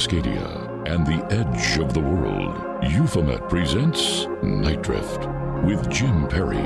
Cascadia 0.00 0.88
and 0.88 1.06
the 1.06 1.22
edge 1.30 1.78
of 1.78 1.92
the 1.92 2.00
world, 2.00 2.56
Euphomet 2.90 3.46
presents 3.50 4.26
Nite 4.42 4.80
Drift 4.80 5.28
with 5.62 5.90
Jim 5.90 6.26
Perry. 6.26 6.56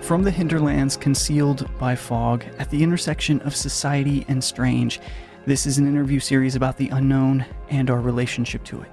From 0.00 0.22
the 0.22 0.30
hinterlands 0.30 0.96
concealed 0.96 1.68
by 1.76 1.96
fog 1.96 2.44
at 2.60 2.70
the 2.70 2.84
intersection 2.84 3.40
of 3.40 3.56
society 3.56 4.24
and 4.28 4.42
strange, 4.44 5.00
this 5.44 5.66
is 5.66 5.78
an 5.78 5.88
interview 5.88 6.20
series 6.20 6.54
about 6.54 6.76
the 6.76 6.90
unknown 6.90 7.44
and 7.68 7.90
our 7.90 8.00
relationship 8.00 8.62
to 8.62 8.82
it. 8.82 8.92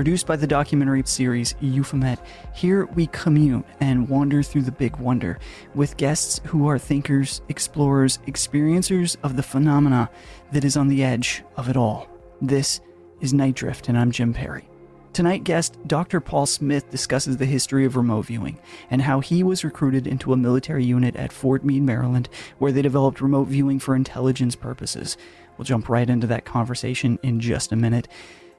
Produced 0.00 0.26
by 0.26 0.36
the 0.36 0.46
documentary 0.46 1.02
series 1.04 1.54
Euphomet. 1.60 2.18
here 2.54 2.86
we 2.86 3.06
commune 3.08 3.64
and 3.80 4.08
wander 4.08 4.42
through 4.42 4.62
the 4.62 4.72
big 4.72 4.96
wonder 4.96 5.38
with 5.74 5.98
guests 5.98 6.40
who 6.46 6.66
are 6.68 6.78
thinkers, 6.78 7.42
explorers, 7.50 8.18
experiencers 8.26 9.18
of 9.22 9.36
the 9.36 9.42
phenomena 9.42 10.08
that 10.52 10.64
is 10.64 10.74
on 10.74 10.88
the 10.88 11.04
edge 11.04 11.44
of 11.58 11.68
it 11.68 11.76
all. 11.76 12.08
This 12.40 12.80
is 13.20 13.34
Nite 13.34 13.56
Drift, 13.56 13.90
and 13.90 13.98
I'm 13.98 14.10
Jim 14.10 14.32
Perry. 14.32 14.66
Tonight, 15.12 15.44
guest 15.44 15.76
Dr. 15.86 16.18
Paul 16.18 16.46
Smith 16.46 16.90
discusses 16.90 17.36
the 17.36 17.44
history 17.44 17.84
of 17.84 17.94
remote 17.94 18.24
viewing 18.24 18.58
and 18.90 19.02
how 19.02 19.20
he 19.20 19.42
was 19.42 19.64
recruited 19.64 20.06
into 20.06 20.32
a 20.32 20.36
military 20.38 20.82
unit 20.82 21.14
at 21.14 21.30
Fort 21.30 21.62
Meade, 21.62 21.82
Maryland, 21.82 22.30
where 22.56 22.72
they 22.72 22.80
developed 22.80 23.20
remote 23.20 23.48
viewing 23.48 23.78
for 23.78 23.94
intelligence 23.94 24.56
purposes. 24.56 25.18
We'll 25.58 25.66
jump 25.66 25.90
right 25.90 26.08
into 26.08 26.26
that 26.28 26.46
conversation 26.46 27.18
in 27.22 27.38
just 27.38 27.70
a 27.70 27.76
minute. 27.76 28.08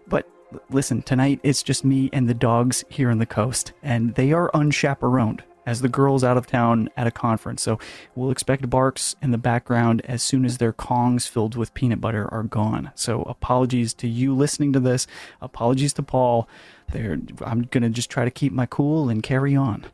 But 0.08 0.30
listen, 0.70 1.02
tonight 1.02 1.40
it's 1.44 1.64
just 1.64 1.86
me 1.86 2.10
and 2.14 2.28
the 2.28 2.34
dogs 2.34 2.84
here 2.90 3.10
on 3.10 3.20
the 3.20 3.26
coast, 3.26 3.74
and 3.82 4.16
they 4.16 4.32
are 4.32 4.50
unchaperoned 4.54 5.44
as 5.66 5.82
the 5.82 5.90
girls 5.90 6.24
out 6.24 6.38
of 6.38 6.48
town 6.48 6.90
at 6.98 7.08
a 7.08 7.12
conference. 7.12 7.62
So 7.62 7.80
we'll 8.16 8.32
expect 8.32 8.70
barks 8.70 9.16
in 9.22 9.32
the 9.32 9.38
background 9.38 10.02
as 10.06 10.24
soon 10.24 10.46
as 10.46 10.58
their 10.58 10.74
kongs 10.74 11.28
filled 11.28 11.56
with 11.56 11.74
peanut 11.74 12.02
butter 12.02 12.28
are 12.34 12.44
gone. 12.44 12.92
So 12.96 13.22
apologies 13.24 13.94
to 13.96 14.08
you 14.08 14.36
listening 14.36 14.74
to 14.74 14.80
this. 14.80 15.08
Apologies 15.42 15.94
to 15.94 16.04
Paul. 16.04 16.48
There, 16.92 17.18
I'm 17.46 17.64
gonna 17.64 17.90
just 17.90 18.10
try 18.10 18.26
to 18.26 18.32
keep 18.32 18.52
my 18.52 18.66
cool 18.66 19.10
and 19.10 19.24
carry 19.24 19.56
on. 19.56 19.86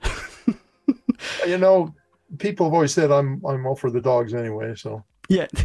you 1.48 1.58
know, 1.58 1.94
people 2.38 2.68
have 2.68 2.74
always 2.74 2.94
said 2.94 3.12
I'm 3.12 3.42
I'm 3.46 3.66
all 3.66 3.76
for 3.76 3.92
the 3.92 4.02
dogs 4.02 4.34
anyway. 4.34 4.74
So 4.76 5.04
yeah. 5.30 5.48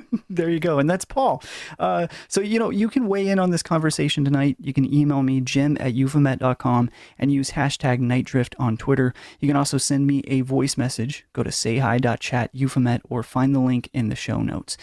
there 0.30 0.50
you 0.50 0.60
go. 0.60 0.78
And 0.78 0.88
that's 0.88 1.04
Paul. 1.04 1.42
Uh, 1.78 2.06
so, 2.28 2.40
you 2.40 2.58
know, 2.58 2.70
you 2.70 2.88
can 2.88 3.06
weigh 3.06 3.28
in 3.28 3.38
on 3.38 3.50
this 3.50 3.62
conversation 3.62 4.24
tonight. 4.24 4.56
You 4.60 4.72
can 4.72 4.92
email 4.92 5.22
me, 5.22 5.40
jim 5.40 5.76
at 5.80 5.94
euphomet.com, 5.94 6.90
and 7.18 7.32
use 7.32 7.52
hashtag 7.52 8.00
nightdrift 8.00 8.54
on 8.58 8.76
Twitter. 8.76 9.14
You 9.40 9.48
can 9.48 9.56
also 9.56 9.78
send 9.78 10.06
me 10.06 10.22
a 10.26 10.40
voice 10.42 10.76
message. 10.76 11.26
Go 11.32 11.42
to 11.42 11.50
sayhi.chat 11.50 12.50
euphomet 12.52 13.02
or 13.08 13.22
find 13.22 13.54
the 13.54 13.60
link 13.60 13.88
in 13.92 14.08
the 14.08 14.16
show 14.16 14.42
notes. 14.42 14.76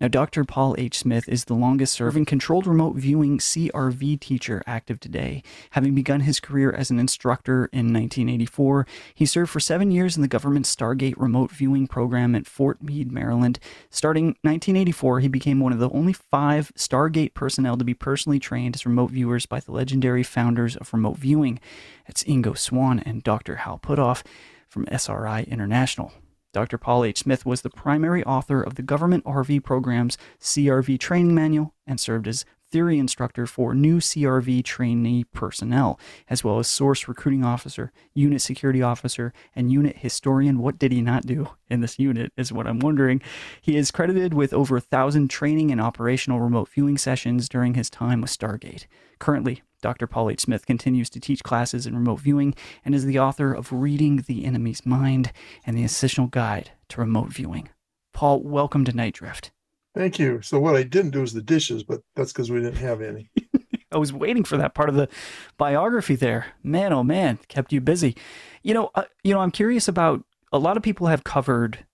Now, 0.00 0.08
Dr. 0.08 0.44
Paul 0.44 0.74
H. 0.76 0.98
Smith 0.98 1.28
is 1.28 1.44
the 1.44 1.54
longest 1.54 1.92
serving 1.92 2.24
controlled 2.24 2.66
remote 2.66 2.96
viewing 2.96 3.38
CRV 3.38 4.18
teacher 4.18 4.62
active 4.66 4.98
today. 4.98 5.42
Having 5.70 5.94
begun 5.94 6.20
his 6.20 6.40
career 6.40 6.72
as 6.72 6.90
an 6.90 6.98
instructor 6.98 7.66
in 7.66 7.92
1984, 7.92 8.86
he 9.14 9.24
served 9.24 9.50
for 9.50 9.60
seven 9.60 9.92
years 9.92 10.16
in 10.16 10.22
the 10.22 10.28
government 10.28 10.66
Stargate 10.66 11.14
remote 11.16 11.52
viewing 11.52 11.86
program 11.86 12.34
at 12.34 12.46
Fort 12.46 12.82
Meade, 12.82 13.12
Maryland. 13.12 13.60
Starting 13.88 14.26
1984, 14.42 15.20
he 15.20 15.28
became 15.28 15.60
one 15.60 15.72
of 15.72 15.78
the 15.78 15.90
only 15.90 16.12
five 16.12 16.72
Stargate 16.76 17.34
personnel 17.34 17.76
to 17.76 17.84
be 17.84 17.94
personally 17.94 18.40
trained 18.40 18.74
as 18.74 18.84
remote 18.84 19.12
viewers 19.12 19.46
by 19.46 19.60
the 19.60 19.72
legendary 19.72 20.24
founders 20.24 20.76
of 20.76 20.92
remote 20.92 21.18
viewing. 21.18 21.60
It's 22.06 22.24
Ingo 22.24 22.58
Swann 22.58 22.98
and 22.98 23.22
Dr. 23.22 23.56
Hal 23.56 23.78
Puthoff 23.78 24.24
from 24.68 24.88
SRI 24.90 25.44
International. 25.44 26.12
Dr. 26.54 26.78
Paul 26.78 27.04
H. 27.04 27.18
Smith 27.18 27.44
was 27.44 27.62
the 27.62 27.68
primary 27.68 28.22
author 28.24 28.62
of 28.62 28.76
the 28.76 28.82
government 28.82 29.24
RV 29.24 29.64
program's 29.64 30.16
CRV 30.40 31.00
training 31.00 31.34
manual 31.34 31.74
and 31.84 31.98
served 31.98 32.28
as 32.28 32.44
theory 32.74 32.98
instructor 32.98 33.46
for 33.46 33.72
new 33.72 34.00
CRV 34.00 34.64
trainee 34.64 35.22
personnel, 35.22 35.96
as 36.28 36.42
well 36.42 36.58
as 36.58 36.66
source 36.66 37.06
recruiting 37.06 37.44
officer, 37.44 37.92
unit 38.14 38.42
security 38.42 38.82
officer, 38.82 39.32
and 39.54 39.70
unit 39.70 39.98
historian. 39.98 40.58
What 40.58 40.76
did 40.76 40.90
he 40.90 41.00
not 41.00 41.24
do 41.24 41.50
in 41.70 41.82
this 41.82 42.00
unit 42.00 42.32
is 42.36 42.52
what 42.52 42.66
I'm 42.66 42.80
wondering. 42.80 43.22
He 43.60 43.76
is 43.76 43.92
credited 43.92 44.34
with 44.34 44.52
over 44.52 44.76
a 44.76 44.80
thousand 44.80 45.28
training 45.28 45.70
and 45.70 45.80
operational 45.80 46.40
remote 46.40 46.68
viewing 46.68 46.98
sessions 46.98 47.48
during 47.48 47.74
his 47.74 47.88
time 47.88 48.20
with 48.20 48.36
Stargate. 48.36 48.86
Currently, 49.20 49.62
Dr. 49.80 50.08
Paul 50.08 50.30
H. 50.30 50.40
Smith 50.40 50.66
continues 50.66 51.08
to 51.10 51.20
teach 51.20 51.44
classes 51.44 51.86
in 51.86 51.94
remote 51.94 52.18
viewing 52.18 52.56
and 52.84 52.92
is 52.92 53.04
the 53.04 53.20
author 53.20 53.54
of 53.54 53.72
Reading 53.72 54.24
the 54.26 54.44
Enemy's 54.44 54.84
Mind 54.84 55.30
and 55.64 55.78
the 55.78 55.84
Essential 55.84 56.26
Guide 56.26 56.72
to 56.88 57.00
Remote 57.00 57.28
Viewing. 57.28 57.68
Paul, 58.12 58.42
welcome 58.42 58.84
to 58.84 58.92
Nite 58.92 59.14
Drift. 59.14 59.52
Thank 59.94 60.18
you. 60.18 60.42
So, 60.42 60.58
what 60.58 60.76
I 60.76 60.82
didn't 60.82 61.12
do 61.12 61.22
is 61.22 61.32
the 61.32 61.42
dishes, 61.42 61.84
but 61.84 62.00
that's 62.16 62.32
because 62.32 62.50
we 62.50 62.60
didn't 62.60 62.76
have 62.76 63.00
any. 63.00 63.30
I 63.92 63.98
was 63.98 64.12
waiting 64.12 64.42
for 64.42 64.56
that 64.56 64.74
part 64.74 64.88
of 64.88 64.96
the 64.96 65.08
biography 65.56 66.16
there. 66.16 66.46
Man, 66.64 66.92
oh 66.92 67.04
man, 67.04 67.38
kept 67.48 67.72
you 67.72 67.80
busy. 67.80 68.16
You 68.62 68.74
know, 68.74 68.90
uh, 68.96 69.04
you 69.22 69.32
know, 69.32 69.40
I'm 69.40 69.52
curious 69.52 69.86
about 69.86 70.24
a 70.52 70.58
lot 70.58 70.76
of 70.76 70.82
people 70.82 71.06
have 71.06 71.22
covered 71.22 71.86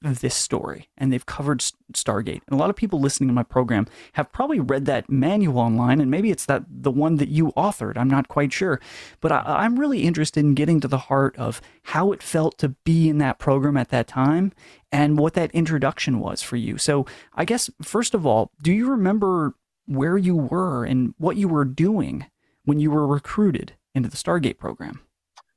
this 0.00 0.34
story 0.34 0.88
and 0.96 1.12
they've 1.12 1.26
covered 1.26 1.60
Stargate. 1.92 2.42
And 2.46 2.52
a 2.52 2.56
lot 2.56 2.70
of 2.70 2.76
people 2.76 3.00
listening 3.00 3.28
to 3.28 3.34
my 3.34 3.42
program 3.42 3.86
have 4.12 4.32
probably 4.32 4.60
read 4.60 4.86
that 4.86 5.10
manual 5.10 5.58
online 5.58 6.00
and 6.00 6.10
maybe 6.10 6.30
it's 6.30 6.46
that 6.46 6.64
the 6.68 6.90
one 6.90 7.16
that 7.16 7.28
you 7.28 7.52
authored. 7.52 7.96
I'm 7.96 8.10
not 8.10 8.28
quite 8.28 8.52
sure. 8.52 8.80
But 9.20 9.32
I, 9.32 9.64
am 9.64 9.78
really 9.78 10.02
interested 10.02 10.40
in 10.40 10.54
getting 10.54 10.80
to 10.80 10.88
the 10.88 10.98
heart 10.98 11.36
of 11.36 11.60
how 11.84 12.12
it 12.12 12.22
felt 12.22 12.58
to 12.58 12.70
be 12.84 13.08
in 13.08 13.18
that 13.18 13.38
program 13.38 13.76
at 13.76 13.90
that 13.90 14.06
time 14.06 14.52
and 14.92 15.18
what 15.18 15.34
that 15.34 15.50
introduction 15.52 16.18
was 16.20 16.42
for 16.42 16.56
you. 16.56 16.78
So 16.78 17.06
I 17.34 17.44
guess, 17.44 17.70
first 17.82 18.14
of 18.14 18.26
all, 18.26 18.50
do 18.62 18.72
you 18.72 18.88
remember 18.88 19.54
where 19.86 20.16
you 20.16 20.36
were 20.36 20.84
and 20.84 21.14
what 21.18 21.36
you 21.36 21.48
were 21.48 21.64
doing 21.64 22.26
when 22.64 22.78
you 22.78 22.90
were 22.90 23.06
recruited 23.06 23.72
into 23.94 24.08
the 24.08 24.16
Stargate 24.16 24.58
program? 24.58 25.00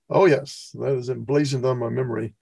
Oh, 0.10 0.26
yes. 0.26 0.76
That 0.80 0.94
is 0.94 1.10
emblazoned 1.10 1.66
on 1.66 1.80
my 1.80 1.90
memory. 1.90 2.34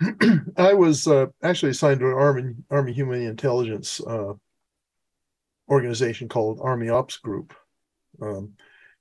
I 0.56 0.74
was 0.74 1.06
uh, 1.06 1.26
actually 1.42 1.70
assigned 1.70 2.00
to 2.00 2.08
an 2.08 2.14
Army 2.14 2.54
Army 2.70 2.92
Human 2.92 3.22
Intelligence 3.22 4.00
uh, 4.00 4.32
organization 5.68 6.28
called 6.28 6.60
Army 6.62 6.88
Ops 6.88 7.18
Group, 7.18 7.54
um, 8.20 8.54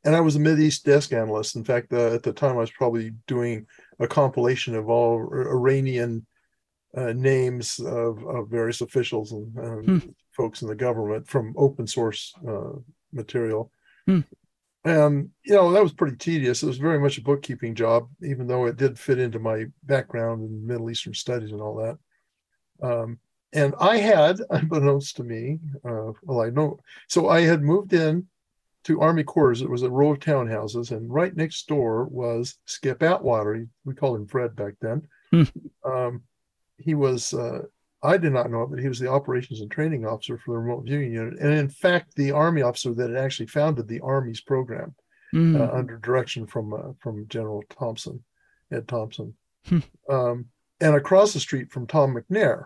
and 0.03 0.15
I 0.15 0.21
was 0.21 0.35
a 0.35 0.39
Mid 0.39 0.59
East 0.59 0.85
desk 0.85 1.11
analyst. 1.11 1.55
In 1.55 1.63
fact, 1.63 1.91
uh, 1.93 2.13
at 2.13 2.23
the 2.23 2.33
time, 2.33 2.57
I 2.57 2.61
was 2.61 2.71
probably 2.71 3.13
doing 3.27 3.65
a 3.99 4.07
compilation 4.07 4.75
of 4.75 4.89
all 4.89 5.17
Iranian 5.33 6.25
uh, 6.95 7.13
names 7.13 7.79
of, 7.79 8.23
of, 8.27 8.49
various 8.49 8.81
officials 8.81 9.31
and 9.31 9.85
hmm. 9.85 9.97
folks 10.31 10.61
in 10.61 10.67
the 10.67 10.75
government 10.75 11.27
from 11.27 11.55
open 11.57 11.87
source 11.87 12.33
uh, 12.47 12.73
material. 13.11 13.71
Hmm 14.05 14.21
and 14.85 15.29
you 15.43 15.53
know 15.53 15.71
that 15.71 15.83
was 15.83 15.93
pretty 15.93 16.17
tedious. 16.17 16.63
It 16.63 16.67
was 16.67 16.77
very 16.77 16.99
much 16.99 17.17
a 17.17 17.21
bookkeeping 17.21 17.75
job 17.75 18.09
even 18.21 18.47
though 18.47 18.65
it 18.65 18.77
did 18.77 18.99
fit 18.99 19.19
into 19.19 19.39
my 19.39 19.65
background 19.83 20.43
in 20.43 20.67
middle 20.67 20.89
eastern 20.89 21.13
studies 21.13 21.51
and 21.51 21.61
all 21.61 21.75
that. 21.75 21.97
Um, 22.85 23.19
and 23.53 23.75
i 23.79 23.97
had 23.97 24.39
unbeknownst 24.49 25.15
to 25.15 25.23
me 25.23 25.59
uh, 25.85 26.11
well 26.23 26.41
i 26.41 26.49
know 26.49 26.79
so 27.07 27.29
i 27.29 27.41
had 27.41 27.61
moved 27.61 27.93
in 27.93 28.27
to 28.83 29.01
army 29.01 29.23
quarters 29.23 29.61
it 29.61 29.69
was 29.69 29.83
a 29.83 29.89
row 29.89 30.11
of 30.11 30.19
townhouses 30.19 30.91
and 30.91 31.11
right 31.11 31.35
next 31.35 31.67
door 31.67 32.05
was 32.05 32.57
skip 32.65 33.01
atwater. 33.01 33.65
We 33.85 33.95
called 33.95 34.17
him 34.17 34.27
fred 34.27 34.55
back 34.55 34.73
then. 34.81 35.07
Hmm. 35.31 35.43
um, 35.83 36.23
he 36.77 36.95
was 36.95 37.33
uh, 37.33 37.63
I 38.03 38.17
did 38.17 38.33
not 38.33 38.51
know 38.51 38.63
it, 38.63 38.69
but 38.69 38.79
he 38.79 38.87
was 38.87 38.99
the 38.99 39.09
operations 39.09 39.61
and 39.61 39.71
training 39.71 40.05
officer 40.05 40.37
for 40.37 40.51
the 40.51 40.59
remote 40.59 40.83
viewing 40.85 41.13
unit, 41.13 41.39
and 41.39 41.53
in 41.53 41.69
fact, 41.69 42.15
the 42.15 42.31
Army 42.31 42.61
officer 42.61 42.93
that 42.93 43.09
had 43.09 43.17
actually 43.17 43.47
founded 43.47 43.87
the 43.87 44.01
Army's 44.01 44.41
program 44.41 44.93
mm. 45.33 45.59
uh, 45.59 45.73
under 45.73 45.97
direction 45.97 46.45
from 46.45 46.73
uh, 46.73 46.93
from 46.99 47.27
General 47.29 47.63
Thompson, 47.69 48.23
Ed 48.71 48.87
Thompson, 48.87 49.33
hmm. 49.67 49.79
um, 50.09 50.45
and 50.81 50.95
across 50.95 51.33
the 51.33 51.39
street 51.39 51.71
from 51.71 51.87
Tom 51.87 52.13
McNear. 52.15 52.65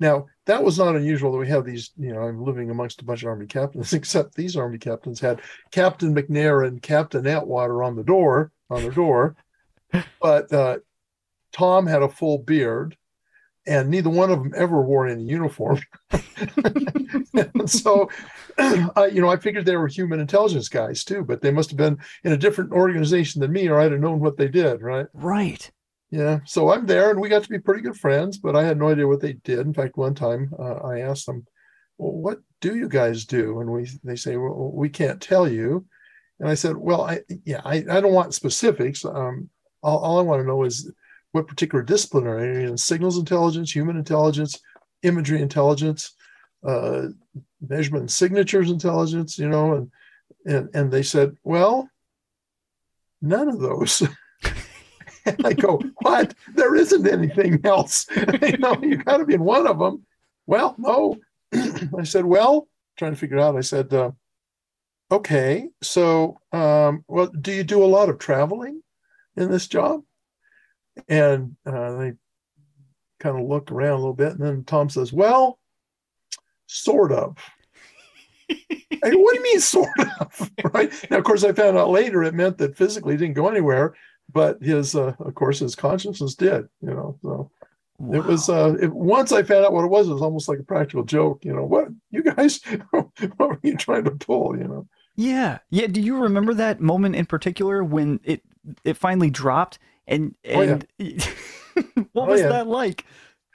Now, 0.00 0.26
that 0.46 0.64
was 0.64 0.78
not 0.78 0.96
unusual 0.96 1.30
that 1.30 1.38
we 1.38 1.48
have 1.48 1.64
these, 1.64 1.92
you 1.96 2.12
know, 2.12 2.22
I'm 2.22 2.42
living 2.42 2.70
amongst 2.70 3.00
a 3.00 3.04
bunch 3.04 3.22
of 3.22 3.28
Army 3.28 3.46
captains, 3.46 3.92
except 3.92 4.34
these 4.34 4.56
Army 4.56 4.78
captains 4.78 5.20
had 5.20 5.40
Captain 5.70 6.12
McNear 6.12 6.66
and 6.66 6.82
Captain 6.82 7.24
Atwater 7.26 7.84
on 7.84 7.94
the 7.94 8.02
door, 8.02 8.50
on 8.68 8.82
their 8.82 8.90
door. 8.90 9.36
but 10.20 10.52
uh, 10.52 10.78
Tom 11.52 11.86
had 11.86 12.02
a 12.02 12.08
full 12.08 12.38
beard 12.38 12.96
and 13.66 13.90
neither 13.90 14.10
one 14.10 14.30
of 14.30 14.42
them 14.42 14.52
ever 14.56 14.82
wore 14.82 15.06
any 15.06 15.22
uniform. 15.22 15.80
so, 17.66 18.10
I, 18.58 19.10
you 19.12 19.20
know, 19.20 19.28
I 19.28 19.36
figured 19.36 19.64
they 19.64 19.76
were 19.76 19.86
human 19.86 20.20
intelligence 20.20 20.68
guys 20.68 21.04
too, 21.04 21.24
but 21.24 21.40
they 21.40 21.50
must 21.50 21.70
have 21.70 21.76
been 21.76 21.98
in 22.24 22.32
a 22.32 22.36
different 22.36 22.72
organization 22.72 23.40
than 23.40 23.52
me, 23.52 23.68
or 23.68 23.80
I'd 23.80 23.92
have 23.92 24.00
known 24.00 24.20
what 24.20 24.36
they 24.36 24.48
did, 24.48 24.82
right? 24.82 25.06
Right. 25.12 25.70
Yeah. 26.10 26.40
So 26.44 26.70
I'm 26.70 26.86
there, 26.86 27.10
and 27.10 27.20
we 27.20 27.28
got 27.28 27.42
to 27.44 27.48
be 27.48 27.58
pretty 27.58 27.82
good 27.82 27.96
friends, 27.96 28.36
but 28.38 28.56
I 28.56 28.64
had 28.64 28.78
no 28.78 28.90
idea 28.90 29.08
what 29.08 29.20
they 29.20 29.32
did. 29.32 29.60
In 29.60 29.72
fact, 29.72 29.96
one 29.96 30.14
time 30.14 30.52
uh, 30.58 30.74
I 30.74 31.00
asked 31.00 31.26
them, 31.26 31.46
"Well, 31.96 32.12
what 32.12 32.40
do 32.60 32.76
you 32.76 32.88
guys 32.88 33.24
do?" 33.24 33.60
And 33.60 33.70
we 33.70 33.88
they 34.04 34.16
say, 34.16 34.36
"Well, 34.36 34.72
we 34.74 34.90
can't 34.90 35.22
tell 35.22 35.48
you." 35.48 35.86
And 36.38 36.48
I 36.48 36.54
said, 36.54 36.76
"Well, 36.76 37.02
I 37.02 37.20
yeah, 37.46 37.62
I, 37.64 37.76
I 37.76 38.00
don't 38.00 38.12
want 38.12 38.34
specifics. 38.34 39.04
Um, 39.06 39.48
all, 39.82 39.98
all 39.98 40.18
I 40.18 40.22
want 40.22 40.42
to 40.42 40.46
know 40.46 40.64
is." 40.64 40.92
What 41.32 41.48
particular 41.48 41.82
disciplinary 41.82 42.46
area 42.46 42.68
in 42.68 42.76
signals 42.76 43.18
intelligence, 43.18 43.74
human 43.74 43.96
intelligence, 43.96 44.60
imagery 45.02 45.42
intelligence, 45.42 46.14
uh, 46.66 47.08
measurement 47.66 48.02
and 48.02 48.10
signatures 48.10 48.70
intelligence, 48.70 49.38
you 49.38 49.48
know, 49.48 49.74
and 49.74 49.90
and 50.46 50.68
and 50.74 50.90
they 50.90 51.02
said, 51.02 51.36
well, 51.42 51.88
none 53.20 53.48
of 53.48 53.60
those. 53.60 54.02
and 55.24 55.46
I 55.46 55.52
go, 55.52 55.80
what? 56.00 56.34
There 56.54 56.74
isn't 56.74 57.06
anything 57.06 57.60
else. 57.64 58.06
you 58.42 58.58
know, 58.58 58.76
you 58.82 58.96
got 58.96 59.18
to 59.18 59.24
be 59.24 59.34
in 59.34 59.44
one 59.44 59.66
of 59.66 59.78
them. 59.78 60.04
Well, 60.46 60.74
no. 60.78 61.16
I 61.54 62.04
said, 62.04 62.24
well, 62.24 62.68
trying 62.96 63.12
to 63.12 63.18
figure 63.18 63.38
it 63.38 63.42
out. 63.42 63.56
I 63.56 63.60
said, 63.60 63.92
uh, 63.92 64.12
okay, 65.10 65.68
so 65.82 66.38
um, 66.52 67.04
well, 67.08 67.26
do 67.26 67.52
you 67.52 67.64
do 67.64 67.82
a 67.82 67.86
lot 67.86 68.08
of 68.08 68.18
traveling 68.18 68.82
in 69.36 69.50
this 69.50 69.68
job? 69.68 70.02
And 71.08 71.56
uh, 71.66 71.96
they 71.96 72.12
kind 73.20 73.38
of 73.38 73.48
look 73.48 73.70
around 73.70 73.92
a 73.92 73.96
little 73.96 74.14
bit, 74.14 74.32
and 74.32 74.40
then 74.40 74.64
Tom 74.64 74.90
says, 74.90 75.12
well, 75.12 75.58
sort 76.66 77.12
of. 77.12 77.36
I 78.50 79.10
go, 79.10 79.18
what 79.18 79.32
do 79.32 79.38
you 79.38 79.42
mean, 79.42 79.60
sort 79.60 79.88
of? 79.98 80.50
right 80.74 80.92
now, 81.10 81.18
of 81.18 81.24
course, 81.24 81.44
I 81.44 81.52
found 81.52 81.76
out 81.76 81.90
later 81.90 82.22
it 82.22 82.34
meant 82.34 82.58
that 82.58 82.76
physically 82.76 83.16
didn't 83.16 83.34
go 83.34 83.48
anywhere, 83.48 83.94
but 84.32 84.62
his, 84.62 84.94
uh, 84.94 85.14
of 85.18 85.34
course, 85.34 85.60
his 85.60 85.74
consciousness 85.74 86.34
did. 86.34 86.66
You 86.80 86.90
know, 86.90 87.18
so 87.22 87.50
wow. 87.98 88.18
it 88.18 88.24
was. 88.24 88.48
Uh, 88.48 88.76
it, 88.80 88.92
once 88.92 89.32
I 89.32 89.42
found 89.42 89.64
out 89.64 89.72
what 89.72 89.84
it 89.84 89.90
was, 89.90 90.08
it 90.08 90.12
was 90.12 90.22
almost 90.22 90.48
like 90.48 90.58
a 90.58 90.64
practical 90.64 91.04
joke. 91.04 91.44
You 91.44 91.54
know, 91.54 91.64
what 91.64 91.88
you 92.10 92.22
guys, 92.22 92.60
what 92.90 93.38
were 93.38 93.60
you 93.62 93.76
trying 93.76 94.04
to 94.04 94.12
pull? 94.12 94.56
You 94.56 94.64
know. 94.64 94.88
Yeah, 95.16 95.58
yeah. 95.70 95.86
Do 95.86 96.00
you 96.00 96.18
remember 96.18 96.54
that 96.54 96.80
moment 96.80 97.16
in 97.16 97.26
particular 97.26 97.82
when 97.82 98.20
it 98.24 98.42
it 98.84 98.96
finally 98.96 99.30
dropped 99.30 99.78
and 100.06 100.34
and 100.44 100.86
oh, 101.00 101.04
yeah. 101.04 101.24
what 102.12 102.28
oh, 102.28 102.30
was 102.30 102.40
yeah. 102.40 102.48
that 102.48 102.66
like? 102.66 103.04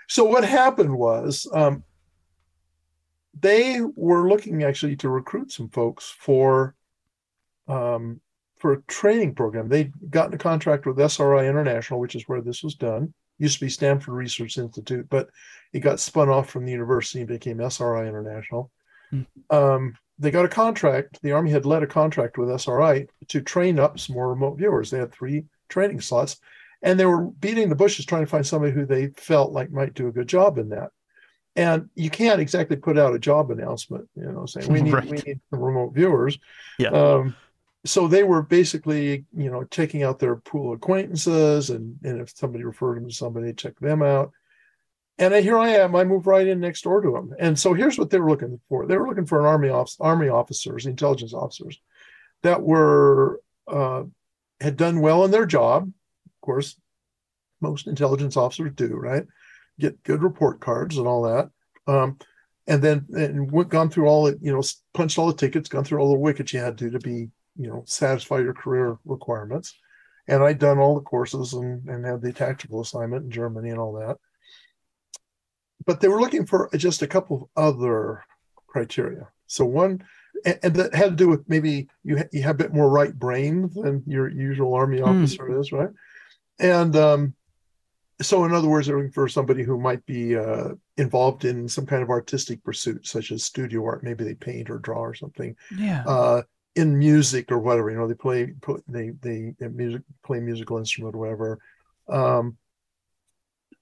So 0.08 0.24
what 0.24 0.46
happened 0.46 0.96
was 0.96 1.48
um, 1.54 1.84
they 3.40 3.82
were 3.96 4.30
looking 4.30 4.64
actually 4.64 4.96
to 4.98 5.10
recruit 5.10 5.52
some 5.52 5.70
folks 5.70 6.14
for 6.18 6.76
um, 7.68 8.22
for 8.58 8.74
a 8.74 8.82
training 8.84 9.36
program. 9.36 9.68
They'd 9.68 9.94
gotten 10.10 10.34
a 10.34 10.38
contract 10.38 10.86
with 10.86 11.00
SRI 11.00 11.48
International, 11.48 12.00
which 12.00 12.16
is 12.16 12.24
where 12.28 12.42
this 12.42 12.64
was 12.64 12.76
done. 12.76 13.14
Used 13.38 13.60
to 13.60 13.66
be 13.66 13.70
Stanford 13.70 14.16
Research 14.16 14.58
Institute, 14.58 15.08
but 15.10 15.30
it 15.74 15.82
got 15.82 16.00
spun 16.00 16.30
off 16.30 16.50
from 16.50 16.66
the 16.66 16.72
university 16.72 17.20
and 17.20 17.28
became 17.28 17.62
SRI 17.62 18.08
International. 18.08 18.72
Hmm. 19.12 19.22
Um, 19.50 19.98
they 20.18 20.32
got 20.32 20.46
a 20.46 20.50
contract. 20.50 21.22
The 21.22 21.34
Army 21.34 21.52
had 21.52 21.66
led 21.66 21.84
a 21.84 21.88
contract 21.88 22.38
with 22.38 22.50
SRI 22.50 23.08
to 23.28 23.42
train 23.42 23.80
up 23.80 24.00
some 24.00 24.16
more 24.16 24.30
remote 24.30 24.58
viewers. 24.58 24.90
They 24.90 24.98
had 24.98 25.14
three 25.14 25.46
training 25.69 26.02
slots, 26.02 26.40
and 26.81 27.00
they 27.00 27.06
were 27.06 27.25
beating 27.25 27.69
the 27.69 27.75
bushes 27.75 28.06
trying 28.06 28.24
to 28.24 28.30
find 28.30 28.46
somebody 28.46 28.72
who 28.74 28.86
they 28.86 29.08
felt 29.18 29.52
like 29.52 29.72
might 29.72 29.94
do 29.94 30.08
a 30.08 30.12
good 30.12 30.28
job 30.28 30.58
in 30.58 30.69
that 30.69 30.92
and 31.58 31.90
you 31.96 32.12
can't 32.12 32.40
exactly 32.40 32.78
put 32.78 33.00
out 33.00 33.16
a 33.16 33.19
job 33.19 33.50
announcement, 33.50 34.08
you 34.16 34.31
know, 34.31 34.46
saying 34.46 34.72
we 34.72 34.81
need 34.84 34.94
right. 34.94 35.10
we 35.10 35.18
need 35.18 35.40
remote 35.52 35.94
viewers. 35.94 36.38
Yeah. 36.78 36.90
Um, 36.90 37.36
so 37.84 38.08
they 38.08 38.24
were 38.24 38.44
basically, 38.44 39.25
you 39.36 39.50
know, 39.50 39.64
checking 39.64 40.04
out 40.04 40.19
their 40.19 40.36
pool 40.36 40.72
of 40.72 40.78
acquaintances, 40.78 41.72
and 41.72 41.98
and 42.04 42.22
if 42.22 42.30
somebody 42.38 42.63
referred 42.63 42.98
them 42.98 43.10
to 43.10 43.13
somebody, 43.13 43.52
check 43.54 43.78
them 43.80 44.04
out. 44.04 44.31
And 45.18 45.34
here 45.34 45.58
I 45.58 45.70
am. 45.70 45.96
I 45.96 46.04
moved 46.04 46.28
right 46.28 46.46
in 46.46 46.60
next 46.60 46.84
door 46.84 47.02
to 47.02 47.12
them. 47.12 47.34
And 47.40 47.58
so 47.58 47.74
here's 47.74 47.98
what 47.98 48.12
they 48.12 48.20
were 48.20 48.30
looking 48.30 48.60
for. 48.70 48.86
They 48.86 48.98
were 48.98 49.08
looking 49.08 49.25
for 49.25 49.40
an 49.40 49.48
army 49.48 49.70
office, 49.70 49.98
army 50.00 50.30
officers, 50.30 50.86
intelligence 50.86 51.34
officers, 51.34 51.81
that 52.44 52.62
were 52.62 53.42
uh, 53.68 54.04
had 54.59 54.77
done 54.77 55.01
well 55.01 55.25
in 55.25 55.31
their 55.31 55.45
job. 55.45 55.83
Of 55.83 56.42
course, 56.42 56.80
most 57.62 57.88
intelligence 57.88 58.38
officers 58.38 58.71
do, 58.75 58.95
right? 58.95 59.25
get 59.80 60.04
good 60.04 60.24
report 60.24 60.59
cards 60.59 60.98
and 60.98 61.07
all 61.07 61.24
that. 61.24 61.50
Um, 61.88 62.18
and 62.68 62.81
then 62.81 63.06
and 63.13 63.51
went, 63.51 63.69
gone 63.69 63.89
through 63.89 64.07
all 64.07 64.27
it, 64.27 64.39
you 64.42 64.51
know, 64.51 64.62
punched 64.94 65.18
all 65.18 65.27
the 65.27 65.33
tickets, 65.33 65.69
gone 65.69 65.83
through 65.83 66.00
all 66.00 66.12
the 66.12 66.19
wickets 66.19 66.51
you 66.51 66.59
had 66.59 66.77
to 66.80 66.89
to 66.89 67.00
be, 67.00 67.30
you 67.56 67.68
know, 67.68 67.83
satisfy 67.86 68.39
your 68.39 68.54
career 68.54 68.98
requirements. 69.06 69.75
And 70.27 70.44
I'd 70.44 70.60
done 70.60 70.77
all 70.77 70.95
the 70.95 71.01
courses 71.01 71.53
and, 71.53 71.88
and 71.88 72.06
had 72.06 72.21
the 72.21 72.33
tactical 72.33 72.81
assignment 72.81 73.25
in 73.25 73.31
Germany 73.31 73.69
and 73.69 73.80
all 73.80 73.94
that. 73.94 74.18
But 75.86 76.01
they 76.01 76.10
were 76.10 76.19
looking 76.19 76.45
for 76.45 76.69
just 76.75 77.01
a 77.01 77.07
couple 77.07 77.50
of 77.56 77.63
other 77.63 78.25
criteria. 78.68 79.30
So 79.45 79.63
one, 79.63 80.03
and, 80.45 80.60
and 80.63 80.75
that 80.75 80.95
had 80.95 81.10
to 81.12 81.16
do 81.16 81.28
with 81.28 81.48
maybe 81.48 81.88
you 82.04 82.18
ha- 82.18 82.30
you 82.31 82.44
have 82.44 82.56
a 82.56 82.63
bit 82.63 82.74
more 82.74 82.89
right 82.89 83.18
brain 83.18 83.69
than 83.74 84.04
your 84.06 84.30
usual 84.30 84.74
army 84.74 85.00
hmm. 85.00 85.06
officer 85.06 85.44
mm. 85.45 85.60
is, 85.60 85.72
right? 85.72 85.89
And 86.60 86.95
um, 86.95 87.34
so 88.22 88.45
in 88.45 88.54
other 88.54 88.68
words 88.68 88.88
they're 88.88 88.98
looking 88.98 89.12
for 89.12 89.28
somebody 89.28 89.63
who 89.63 89.80
might 89.80 90.06
be 90.06 90.36
uh, 90.36 90.69
involved 90.98 91.45
in 91.45 91.68
some 91.68 91.86
kind 91.86 92.01
of 92.01 92.10
artistic 92.10 92.63
pursuit 92.63 93.06
such 93.06 93.31
as 93.31 93.44
studio 93.44 93.84
art 93.86 94.04
maybe 94.04 94.24
they 94.24 94.34
paint 94.34 94.69
or 94.69 94.80
draw 94.80 95.00
or 95.00 95.13
something 95.13 95.56
yeah 95.78 96.04
uh, 96.07 96.42
in 96.75 96.98
music 96.98 97.51
or 97.51 97.60
whatever 97.60 97.92
you 97.92 97.98
know 97.98 98.07
they 98.07 98.13
play 98.13 98.54
they 98.88 99.12
they, 99.22 99.54
they 99.60 99.68
music 99.68 100.01
play 100.24 100.39
musical 100.39 100.78
instrument 100.78 101.16
or 101.16 101.19
whatever 101.19 101.60
um, 102.10 102.57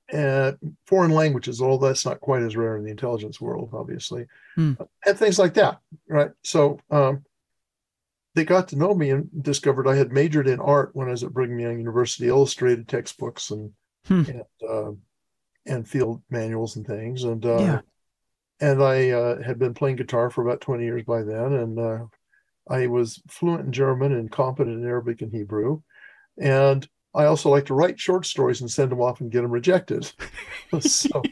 and 0.10 0.57
foreign 0.86 1.12
languages 1.12 1.62
all 1.62 1.78
that's 1.78 2.06
not 2.06 2.22
quite 2.22 2.44
as 2.44 2.56
rare 2.56 2.78
in 2.78 2.84
the 2.84 2.92
intelligence 2.92 3.42
world 3.42 3.69
obviously 3.74 4.25
hmm. 4.56 4.74
and 5.06 5.18
things 5.18 5.40
like 5.40 5.56
that 5.56 5.80
right 6.07 6.31
so 6.44 6.80
um, 6.92 7.24
they 8.36 8.44
got 8.44 8.68
to 8.68 8.75
know 8.75 8.94
me 8.94 9.10
and 9.10 9.30
discovered 9.42 9.88
I 9.88 9.96
had 9.96 10.12
majored 10.12 10.48
in 10.48 10.60
art 10.60 10.92
when 10.94 11.07
I 11.07 11.12
was 11.12 11.24
at 11.24 11.34
Brigham 11.34 11.57
Young 11.57 11.80
University, 11.80 12.28
illustrated 12.28 12.88
textbooks 12.88 13.50
and 13.50 13.72
hmm. 14.06 14.24
and, 14.28 14.44
uh, 14.69 14.92
and 15.66 15.88
field 15.88 16.22
manuals 16.30 16.75
and 16.75 16.86
things. 16.86 17.24
And 17.24 17.46
uh, 17.46 17.57
yeah. 17.57 17.80
and 18.60 18.84
I 18.84 19.12
uh, 19.12 19.42
had 19.42 19.57
been 19.57 19.74
playing 19.74 19.96
guitar 19.96 20.30
for 20.30 20.46
about 20.46 20.62
20 20.62 20.84
years 20.84 21.04
by 21.04 21.24
then, 21.24 21.54
and 21.54 21.80
uh, 21.80 22.06
I 22.69 22.88
was 22.88 23.22
fluent 23.30 23.66
in 23.68 23.72
German 23.72 24.12
and 24.12 24.30
competent 24.30 24.83
in 24.83 24.88
Arabic 24.88 25.21
and 25.21 25.31
Hebrew, 25.31 25.81
and 26.38 26.88
I 27.16 27.26
also 27.26 27.50
like 27.50 27.66
to 27.68 27.74
write 27.74 28.00
short 28.00 28.26
stories 28.26 28.62
and 28.62 28.69
send 28.69 28.92
them 28.92 29.02
off 29.02 29.22
and 29.22 29.31
get 29.31 29.42
them 29.42 29.52
rejected. 29.52 30.12
so, 30.80 31.24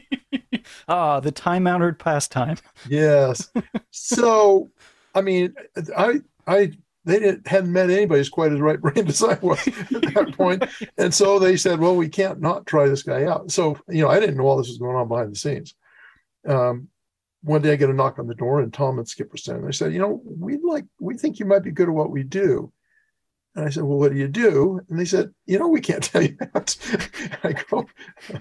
ah, 0.88 1.20
the 1.20 1.32
time-honored 1.32 1.98
pastime. 1.98 2.56
yes. 2.88 3.50
So, 3.90 4.70
I 5.14 5.20
mean, 5.20 5.54
I 5.96 6.20
I 6.46 6.72
they 7.04 7.18
didn't 7.18 7.46
hadn't 7.46 7.72
met 7.72 7.90
anybody 7.90 8.20
as 8.20 8.28
quite 8.28 8.52
as 8.52 8.60
right 8.60 8.80
brained 8.80 9.08
as 9.08 9.22
I 9.22 9.38
was 9.40 9.66
at 9.66 10.14
that 10.14 10.34
point. 10.36 10.64
And 10.96 11.12
so 11.12 11.38
they 11.38 11.56
said, 11.56 11.78
well, 11.78 11.96
we 11.96 12.08
can't 12.08 12.40
not 12.40 12.66
try 12.66 12.88
this 12.88 13.02
guy 13.02 13.24
out. 13.24 13.50
So, 13.50 13.78
you 13.88 14.02
know, 14.02 14.08
I 14.08 14.20
didn't 14.20 14.36
know 14.36 14.44
all 14.44 14.56
this 14.56 14.68
was 14.68 14.78
going 14.78 14.96
on 14.96 15.08
behind 15.08 15.32
the 15.32 15.38
scenes. 15.38 15.74
Um, 16.46 16.88
one 17.42 17.60
day 17.60 17.72
I 17.72 17.76
get 17.76 17.90
a 17.90 17.94
knock 17.94 18.18
on 18.18 18.26
the 18.26 18.34
door 18.34 18.60
and 18.60 18.72
Tom 18.72 18.98
and 18.98 19.06
Skip 19.06 19.30
were 19.30 19.36
standing. 19.36 19.66
They 19.66 19.72
said, 19.72 19.92
you 19.92 19.98
know, 19.98 20.22
we'd 20.24 20.64
like, 20.64 20.86
we 20.98 21.16
think 21.16 21.38
you 21.38 21.44
might 21.44 21.62
be 21.62 21.72
good 21.72 21.88
at 21.88 21.94
what 21.94 22.10
we 22.10 22.22
do. 22.22 22.72
And 23.54 23.64
I 23.64 23.70
said, 23.70 23.84
well, 23.84 23.98
what 23.98 24.12
do 24.12 24.18
you 24.18 24.26
do? 24.26 24.80
And 24.88 24.98
they 24.98 25.04
said, 25.04 25.32
you 25.46 25.58
know, 25.58 25.68
we 25.68 25.80
can't 25.80 26.02
tell 26.12 26.22
you 26.22 26.36
that. 26.40 26.76
I 27.44 27.52
go, 27.52 27.86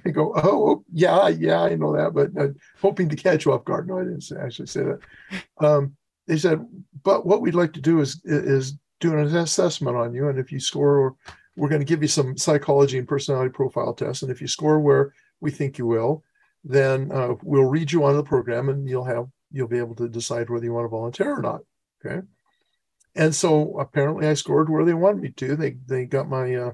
I 0.05 0.09
go, 0.09 0.33
oh, 0.35 0.83
yeah, 0.91 1.27
yeah, 1.27 1.61
I 1.61 1.75
know 1.75 1.95
that, 1.95 2.13
but 2.13 2.29
uh, 2.41 2.49
hoping 2.81 3.09
to 3.09 3.15
catch 3.15 3.45
you 3.45 3.53
off 3.53 3.65
guard. 3.65 3.87
No, 3.87 3.99
I 3.99 4.03
didn't 4.03 4.31
actually 4.39 4.67
say 4.67 4.81
that. 4.83 4.99
Um, 5.59 5.95
they 6.27 6.37
said, 6.37 6.65
but 7.03 7.25
what 7.25 7.41
we'd 7.41 7.55
like 7.55 7.73
to 7.73 7.81
do 7.81 7.99
is 7.99 8.21
is 8.23 8.77
do 9.01 9.17
an 9.17 9.35
assessment 9.35 9.97
on 9.97 10.13
you, 10.13 10.29
and 10.29 10.39
if 10.39 10.51
you 10.51 10.59
score, 10.59 11.15
we're 11.57 11.69
going 11.69 11.81
to 11.81 11.85
give 11.85 12.01
you 12.01 12.07
some 12.07 12.37
psychology 12.37 12.97
and 12.97 13.07
personality 13.07 13.51
profile 13.51 13.93
tests, 13.93 14.23
and 14.23 14.31
if 14.31 14.39
you 14.39 14.47
score 14.47 14.79
where 14.79 15.13
we 15.41 15.51
think 15.51 15.77
you 15.77 15.85
will, 15.85 16.23
then 16.63 17.11
uh, 17.11 17.33
we'll 17.43 17.65
read 17.65 17.91
you 17.91 18.05
on 18.05 18.15
the 18.15 18.23
program, 18.23 18.69
and 18.69 18.87
you'll 18.87 19.03
have 19.03 19.25
you'll 19.51 19.67
be 19.67 19.77
able 19.77 19.95
to 19.95 20.07
decide 20.07 20.49
whether 20.49 20.63
you 20.63 20.73
want 20.73 20.85
to 20.85 20.89
volunteer 20.89 21.37
or 21.37 21.41
not. 21.41 21.61
Okay. 22.03 22.25
And 23.15 23.33
so 23.35 23.77
apparently 23.79 24.27
I 24.27 24.33
scored 24.33 24.69
where 24.69 24.85
they 24.85 24.93
wanted 24.93 25.21
me 25.21 25.29
to. 25.29 25.55
They 25.55 25.77
they 25.85 26.05
got 26.05 26.27
my 26.27 26.55
uh, 26.55 26.73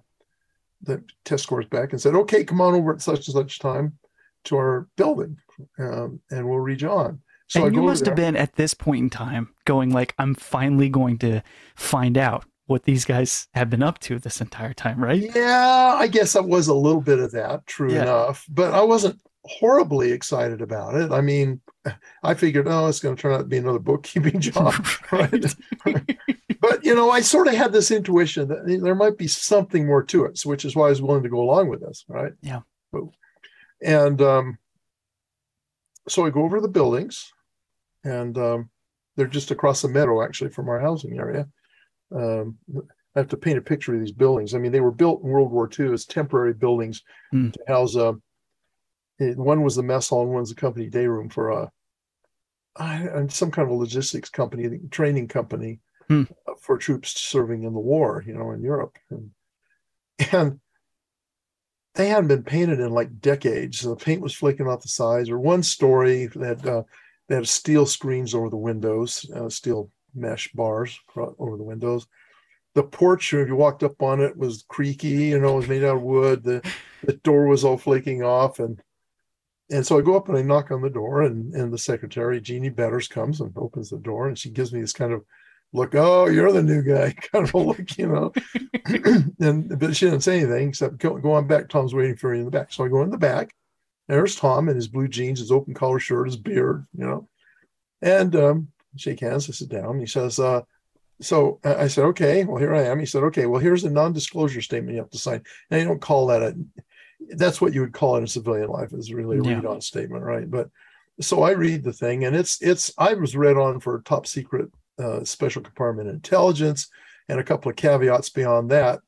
the 0.82 1.04
test 1.26 1.44
scores 1.44 1.66
back 1.66 1.92
and 1.92 2.02
said, 2.02 2.16
okay, 2.16 2.44
come 2.44 2.62
on 2.62 2.74
over 2.74 2.94
at 2.94 3.02
such 3.02 3.28
and 3.28 3.36
such 3.36 3.60
time 3.60 3.98
to 4.46 4.56
our 4.56 4.88
building, 4.96 5.38
um, 5.78 6.22
and 6.32 6.48
we'll 6.48 6.60
read 6.60 6.82
you 6.82 6.90
on. 6.90 7.22
So 7.48 7.66
and 7.66 7.76
you 7.76 7.82
must 7.82 8.06
have 8.06 8.16
been 8.16 8.36
at 8.36 8.56
this 8.56 8.74
point 8.74 9.04
in 9.04 9.10
time 9.10 9.50
going 9.66 9.90
like, 9.90 10.14
I'm 10.20 10.36
finally 10.36 10.88
going 10.88 11.18
to 11.20 11.42
find 11.76 12.18
out 12.18 12.46
what 12.68 12.84
these 12.84 13.06
guys 13.06 13.48
have 13.56 13.72
been 13.72 13.82
up 13.82 13.98
to 13.98 14.20
this 14.20 14.40
entire 14.40 14.74
time, 14.74 15.04
right? 15.04 15.32
Yeah, 15.36 15.96
I 15.98 16.06
guess 16.06 16.36
I 16.36 16.42
was 16.42 16.68
a 16.68 16.74
little 16.76 17.02
bit 17.02 17.18
of 17.18 17.32
that, 17.32 17.66
true 17.66 17.92
yeah. 17.92 18.04
enough, 18.04 18.46
but 18.48 18.76
I 18.76 18.84
wasn't 18.84 19.20
horribly 19.50 20.12
excited 20.12 20.62
about 20.62 20.96
it. 20.96 21.12
I 21.12 21.22
mean, 21.22 21.60
I 22.24 22.34
figured, 22.36 22.68
oh, 22.68 22.88
it's 22.88 23.00
going 23.00 23.16
to 23.16 23.22
turn 23.22 23.34
out 23.34 23.40
to 23.40 23.44
be 23.46 23.58
another 23.58 23.80
bookkeeping 23.80 24.40
job, 24.42 24.74
right? 25.12 25.32
but 26.62 26.86
you 26.86 26.94
know, 26.96 27.10
I 27.10 27.22
sort 27.22 27.48
of 27.48 27.56
had 27.56 27.74
this 27.74 27.92
intuition 27.92 28.48
that 28.50 28.66
there 28.84 28.96
might 28.96 29.18
be 29.18 29.28
something 29.28 29.86
more 29.86 30.04
to 30.04 30.26
it, 30.26 30.40
which 30.44 30.66
is 30.66 30.76
why 30.76 30.88
I 30.88 30.90
was 30.90 31.02
willing 31.02 31.24
to 31.24 31.30
go 31.30 31.42
along 31.42 31.70
with 31.70 31.82
this, 31.82 32.06
right? 32.08 32.34
Yeah. 32.42 32.62
And 33.82 34.22
um, 34.22 34.58
so 36.08 36.26
I 36.26 36.30
go 36.30 36.44
over 36.44 36.60
the 36.62 36.68
buildings 36.68 37.32
and 38.04 38.38
um, 38.38 38.70
they're 39.16 39.28
just 39.28 39.52
across 39.52 39.82
the 39.82 39.88
meadow 39.88 40.22
actually 40.24 40.50
from 40.50 40.70
our 40.70 40.80
housing 40.80 41.18
area. 41.18 41.48
Um, 42.14 42.58
I 43.16 43.20
have 43.20 43.30
to 43.30 43.38
paint 43.38 43.58
a 43.58 43.62
picture 43.62 43.94
of 43.94 44.00
these 44.00 44.12
buildings. 44.12 44.54
I 44.54 44.60
mean, 44.60 44.72
they 44.72 44.82
were 44.82 44.92
built 44.92 45.24
in 45.24 45.30
World 45.30 45.52
War 45.52 45.70
II 45.80 45.94
as 45.94 46.06
temporary 46.06 46.54
buildings 46.54 47.02
Hmm. 47.32 47.50
to 47.52 47.60
house 47.68 47.96
a. 47.96 48.16
it- 49.20 49.38
One 49.38 49.62
was 49.62 49.76
the 49.76 49.84
mess 49.84 50.10
hall, 50.10 50.24
and 50.24 50.34
one's 50.34 50.50
the 50.50 50.56
company 50.56 50.88
day 50.88 51.08
room 51.08 51.30
for 51.30 51.50
a 51.50 51.72
and 52.78 53.32
some 53.32 53.52
kind 53.52 53.68
of 53.68 53.74
a 53.74 53.78
logistics 53.78 54.30
company, 54.30 54.80
training 54.90 55.28
company, 55.28 55.80
Hmm. 56.08 56.24
uh, 56.48 56.54
for 56.62 56.78
troops 56.78 57.20
serving 57.20 57.64
in 57.64 57.74
the 57.74 57.80
war, 57.80 58.24
you 58.26 58.34
know, 58.34 58.52
in 58.52 58.62
Europe, 58.62 58.98
and 59.10 59.32
and 60.32 60.60
they 61.96 62.08
hadn't 62.08 62.28
been 62.30 62.44
painted 62.44 62.80
in 62.80 62.92
like 62.92 63.20
decades. 63.20 63.82
The 63.82 63.96
paint 63.96 64.22
was 64.22 64.34
flaking 64.34 64.68
off 64.68 64.82
the 64.82 64.88
sides. 64.88 65.30
Or 65.30 65.40
one 65.40 65.64
story 65.64 66.28
that 66.28 66.66
uh, 66.66 66.84
they 67.28 67.36
had 67.36 67.48
steel 67.48 67.86
screens 67.86 68.34
over 68.34 68.50
the 68.50 68.56
windows, 68.58 69.30
uh, 69.36 69.50
steel 69.50 69.92
mesh 70.16 70.52
bars 70.54 70.98
over 71.16 71.58
the 71.58 71.64
windows. 71.64 72.08
The 72.76 72.84
porch, 72.84 73.34
if 73.34 73.48
you 73.48 73.56
walked 73.56 73.84
up 73.84 74.02
on 74.02 74.22
it, 74.22 74.38
was 74.38 74.64
creaky. 74.70 75.10
You 75.10 75.40
know, 75.40 75.54
it 75.54 75.58
was 75.58 75.68
made 75.68 75.84
out 75.84 75.98
of 75.98 76.04
wood. 76.04 76.44
The 76.44 76.62
the 77.04 77.14
door 77.14 77.48
was 77.48 77.66
all 77.66 77.78
flaking 77.78 78.24
off, 78.24 78.60
and 78.60 78.82
and 79.72 79.86
so 79.86 79.98
I 79.98 80.02
go 80.02 80.16
up 80.16 80.30
and 80.30 80.38
I 80.38 80.42
knock 80.42 80.72
on 80.72 80.82
the 80.82 80.90
door, 80.90 81.22
and 81.22 81.54
and 81.54 81.72
the 81.72 81.78
secretary 81.78 82.42
Jeannie 82.42 82.70
Betters 82.70 83.08
comes 83.08 83.42
and 83.42 83.54
opens 83.56 83.90
the 83.90 83.98
door, 83.98 84.28
and 84.28 84.38
she 84.38 84.50
gives 84.50 84.74
me 84.74 84.82
this 84.82 84.94
kind 84.94 85.14
of 85.14 85.24
look. 85.74 85.94
Oh, 85.96 86.28
you're 86.28 86.52
the 86.52 86.64
new 86.64 86.82
guy, 86.82 87.14
kind 87.32 87.48
of 87.48 87.54
a 87.54 87.58
look, 87.58 87.98
you 87.98 88.08
know. 88.08 88.34
and 89.40 89.80
but 89.80 89.96
she 89.96 90.06
didn't 90.06 90.22
say 90.22 90.40
anything 90.40 90.70
except 90.70 90.98
go, 90.98 91.18
go 91.18 91.34
on 91.34 91.48
back. 91.48 91.70
Tom's 91.70 91.94
waiting 91.94 92.16
for 92.16 92.34
you 92.34 92.40
in 92.40 92.46
the 92.46 92.52
back. 92.52 92.72
So 92.74 92.84
I 92.84 92.88
go 92.88 93.04
in 93.04 93.12
the 93.12 93.18
back. 93.18 93.54
There's 94.08 94.36
Tom 94.36 94.70
in 94.70 94.76
his 94.76 94.88
blue 94.88 95.08
jeans, 95.08 95.40
his 95.40 95.52
open 95.52 95.76
collar 95.76 96.00
shirt, 96.00 96.28
his 96.28 96.38
beard, 96.38 96.88
you 96.98 97.06
know, 97.06 97.30
and 98.02 98.36
um, 98.36 98.68
shake 98.96 99.20
hands. 99.20 99.48
I 99.48 99.54
sit 99.54 99.70
down. 99.70 100.00
He 100.00 100.08
says, 100.08 100.40
uh, 100.40 100.62
"So 101.22 101.60
I 101.64 101.76
I 101.76 101.88
said, 101.88 102.06
okay. 102.06 102.44
Well, 102.44 102.58
here 102.58 102.74
I 102.74 102.86
am." 102.86 103.00
He 103.00 103.06
said, 103.06 103.24
"Okay. 103.24 103.46
Well, 103.46 103.62
here's 103.62 103.84
a 103.84 103.90
non-disclosure 103.92 104.62
statement 104.62 104.96
you 104.96 105.02
have 105.02 105.12
to 105.12 105.20
sign." 105.20 105.44
Now 105.70 105.78
you 105.78 105.86
don't 105.86 106.02
call 106.02 106.28
that 106.28 106.42
a. 106.42 106.56
That's 107.32 107.60
what 107.62 107.74
you 107.74 107.82
would 107.82 107.94
call 107.94 108.16
it 108.16 108.22
in 108.22 108.28
civilian 108.28 108.70
life. 108.70 108.94
Is 108.94 109.14
really 109.14 109.40
a 109.40 109.44
Yeah. 109.44 109.56
read-on 109.56 109.82
statement, 109.82 110.24
right? 110.24 110.50
But 110.50 110.70
so 111.22 111.44
I 111.44 111.52
read 111.52 111.84
the 111.84 111.94
thing, 111.94 112.24
and 112.26 112.36
it's 112.36 112.62
it's 112.62 112.92
I 112.98 113.14
was 113.14 113.36
read 113.36 113.58
on 113.58 113.80
for 113.80 114.00
top 114.02 114.26
secret 114.26 114.70
uh, 114.98 115.24
special 115.24 115.62
compartment 115.62 116.10
intelligence, 116.10 116.88
and 117.28 117.40
a 117.40 117.44
couple 117.44 117.70
of 117.70 117.76
caveats 117.76 118.30
beyond 118.30 118.72
that, 118.72 119.00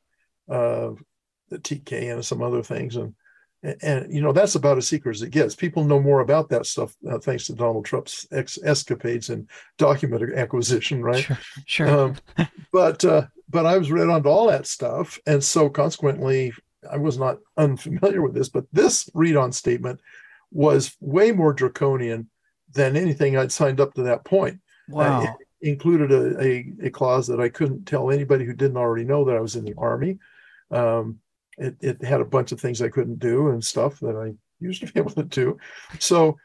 uh, 0.50 0.91
the 1.50 1.60
TK 1.60 2.13
and 2.13 2.24
some 2.25 2.41
other 2.41 2.63
things, 2.63 2.96
and 2.98 3.13
and 3.82 4.13
you 4.13 4.22
know 4.22 4.34
that's 4.34 4.56
about 4.56 4.77
as 4.77 4.88
secret 4.88 5.15
as 5.15 5.22
it 5.22 5.30
gets. 5.30 5.56
People 5.56 5.84
know 5.86 6.01
more 6.01 6.20
about 6.20 6.50
that 6.50 6.65
stuff 6.65 6.96
uh, 7.10 7.20
thanks 7.20 7.46
to 7.46 7.53
Donald 7.53 7.86
Trump's 7.86 8.27
ex- 8.32 8.58
escapades 8.63 9.30
and 9.30 9.48
document 9.77 10.34
acquisition, 10.36 11.01
right? 11.01 11.24
Sure. 11.24 11.38
Sure. 11.65 11.88
Um, 11.89 12.15
but 12.74 13.06
uh, 13.06 13.27
but 13.50 13.65
I 13.65 13.77
was 13.77 13.91
read 13.91 14.10
onto 14.10 14.30
all 14.30 14.48
that 14.48 14.68
stuff, 14.68 15.20
and 15.25 15.41
so 15.44 15.70
consequently, 15.70 16.53
I 16.89 16.97
was 16.97 17.17
not 17.17 17.39
unfamiliar 17.57 18.21
with 18.21 18.33
this. 18.33 18.50
But 18.50 18.65
this 18.71 19.09
read-on 19.13 19.51
statement 19.51 20.00
was 20.51 20.95
way 21.00 21.31
more 21.31 21.53
draconian 21.53 22.29
than 22.73 22.95
anything 22.95 23.38
I'd 23.38 23.51
signed 23.51 23.81
up 23.81 23.93
to 23.95 24.03
that 24.03 24.23
point. 24.23 24.59
wow. 24.88 25.23
it 25.23 25.29
included 25.61 26.11
a, 26.11 26.41
a, 26.41 26.73
a 26.88 26.89
clause 26.89 27.27
that 27.27 27.39
I 27.39 27.50
couldn't 27.50 27.85
tell 27.85 28.09
anybody 28.09 28.45
who 28.45 28.53
didn't 28.53 28.77
already 28.77 29.05
know 29.05 29.25
that 29.25 29.35
I 29.35 29.41
was 29.41 29.55
in 29.55 29.65
the 29.65 29.75
army. 29.77 30.19
Um, 30.71 31.19
it, 31.57 31.75
it 31.81 32.03
had 32.03 32.21
a 32.21 32.25
bunch 32.25 32.51
of 32.51 32.59
things 32.59 32.81
I 32.81 32.89
couldn't 32.89 33.19
do 33.19 33.50
and 33.50 33.63
stuff 33.63 34.00
that 34.00 34.15
I 34.15 34.33
used 34.59 34.81
to 34.81 34.91
be 34.91 35.00
able 35.00 35.11
to 35.11 35.23
do. 35.23 35.57
So 36.00 36.38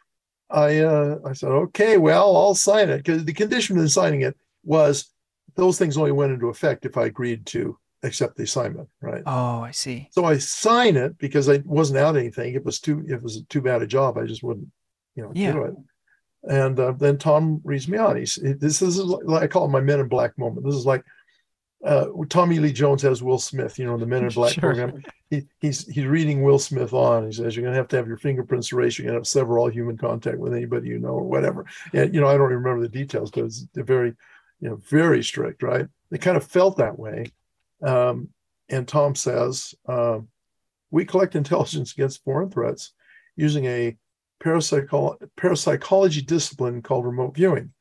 I 0.51 0.79
uh, 0.81 1.19
I 1.25 1.33
said, 1.33 1.51
okay, 1.51 1.97
well, 1.97 2.37
I'll 2.37 2.55
sign 2.55 2.91
it 2.91 2.99
because 2.99 3.25
the 3.25 3.33
condition 3.33 3.79
in 3.79 3.89
signing 3.89 4.23
it 4.23 4.37
was 4.65 5.11
those 5.55 5.79
things 5.79 5.97
only 5.97 6.13
went 6.13 6.33
into 6.33 6.49
effect 6.49 6.85
if 6.85 6.97
I 6.97 7.07
agreed 7.07 7.47
to 7.47 7.79
accept 8.07 8.37
the 8.37 8.45
assignment, 8.45 8.89
right? 9.01 9.23
oh, 9.27 9.61
I 9.61 9.71
see. 9.71 10.09
So 10.13 10.25
I 10.25 10.39
sign 10.39 10.97
it 10.97 11.19
because 11.19 11.49
I 11.49 11.59
wasn't 11.65 11.99
out 11.99 12.17
anything. 12.17 12.55
It 12.55 12.65
was 12.65 12.81
too 12.81 13.05
it 13.09 13.23
was 13.23 13.43
too 13.49 13.61
bad 13.61 13.83
a 13.83 13.87
job. 13.87 14.19
I 14.19 14.25
just 14.27 14.43
wouldn't, 14.43 14.69
you 15.15 15.23
know, 15.23 15.33
Yeah. 15.35 15.53
do 15.53 15.63
it. 15.65 15.75
And 16.49 16.79
uh, 16.79 16.93
then 16.93 17.19
Tom 17.19 17.61
reads 17.65 17.89
me 17.89 17.99
on. 17.99 18.17
He's 18.17 18.37
this, 18.37 18.79
this 18.79 18.83
is 18.83 18.99
like 18.99 19.43
I 19.43 19.47
call 19.49 19.65
it 19.65 19.71
my 19.71 19.81
Men 19.81 20.01
in 20.01 20.09
Black 20.09 20.39
moment. 20.39 20.65
This 20.65 20.77
is 20.77 20.87
like 20.87 21.05
uh, 21.85 22.07
Tommy 22.29 22.59
Lee 22.59 22.73
Jones 22.73 23.03
has 23.03 23.23
Will 23.23 23.39
Smith, 23.39 23.79
you 23.79 23.85
know, 23.85 23.95
in 23.95 24.01
the 24.01 24.07
Men 24.07 24.25
in 24.25 24.31
Black 24.31 24.53
Sure. 24.55 24.61
program. 24.75 25.03
He, 25.29 25.43
he's 25.61 25.87
he's 25.89 26.05
reading 26.07 26.43
Will 26.43 26.59
Smith 26.59 26.93
on. 26.93 27.27
He 27.27 27.33
says 27.33 27.57
you're 27.57 27.63
going 27.65 27.75
to 27.75 27.79
have 27.79 27.89
to 27.89 27.97
have 27.97 28.07
your 28.07 28.17
fingerprints 28.17 28.73
erased. 28.73 28.99
You're 28.99 29.07
going 29.07 29.15
to 29.15 29.19
have 29.21 29.27
sever 29.27 29.59
all 29.59 29.69
human 29.69 29.97
contact 29.97 30.39
with 30.39 30.55
anybody 30.55 30.89
you 30.89 30.99
know 31.01 31.09
or 31.11 31.25
whatever. 31.25 31.67
And 31.93 32.15
you 32.15 32.21
know, 32.21 32.29
I 32.29 32.37
don't 32.37 32.47
even 32.53 32.63
remember 32.63 32.83
the 32.83 32.89
details 32.89 33.31
because 33.31 33.67
they're 33.75 33.83
very, 33.85 34.15
you 34.61 34.69
know, 34.69 34.77
very 34.89 35.23
strict, 35.25 35.63
right? 35.65 35.87
They 36.11 36.19
kind 36.19 36.37
of 36.37 36.45
felt 36.47 36.77
that 36.77 36.97
way. 36.99 37.33
Um, 37.83 38.31
and 38.69 38.87
Tom 38.87 39.15
says, 39.15 39.75
um, 39.89 40.29
we 40.91 41.05
collect 41.05 41.37
intelligence 41.37 41.93
against 41.93 42.25
foreign 42.25 42.51
threats 42.51 42.93
using 43.37 43.67
a 43.67 43.97
parapsycholo- 44.43 45.19
parapsychology 45.37 46.23
discipline 46.23 46.83
called 46.83 47.05
remote 47.05 47.35
viewing. 47.35 47.73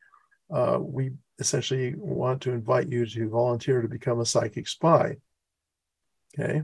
Uh, 0.53 0.79
we 0.81 1.11
essentially 1.39 1.95
want 1.97 2.41
to 2.41 2.51
invite 2.51 2.91
you 2.91 3.05
to 3.05 3.29
volunteer 3.29 3.81
to 3.81 3.87
become 3.87 4.19
a 4.19 4.25
psychic 4.25 4.67
spy. 4.67 5.17
Okay. 6.37 6.63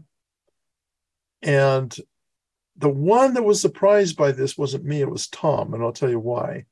And 1.42 1.96
the 2.78 2.90
one 2.90 3.34
that 3.34 3.44
was 3.44 3.62
surprised 3.62 4.18
by 4.18 4.32
this 4.32 4.58
wasn't 4.58 4.86
me, 4.86 5.02
it 5.02 5.10
was 5.10 5.28
Tom, 5.28 5.74
and 5.74 5.84
I'll 5.84 5.92
tell 5.92 6.10
you 6.10 6.20
why. 6.20 6.66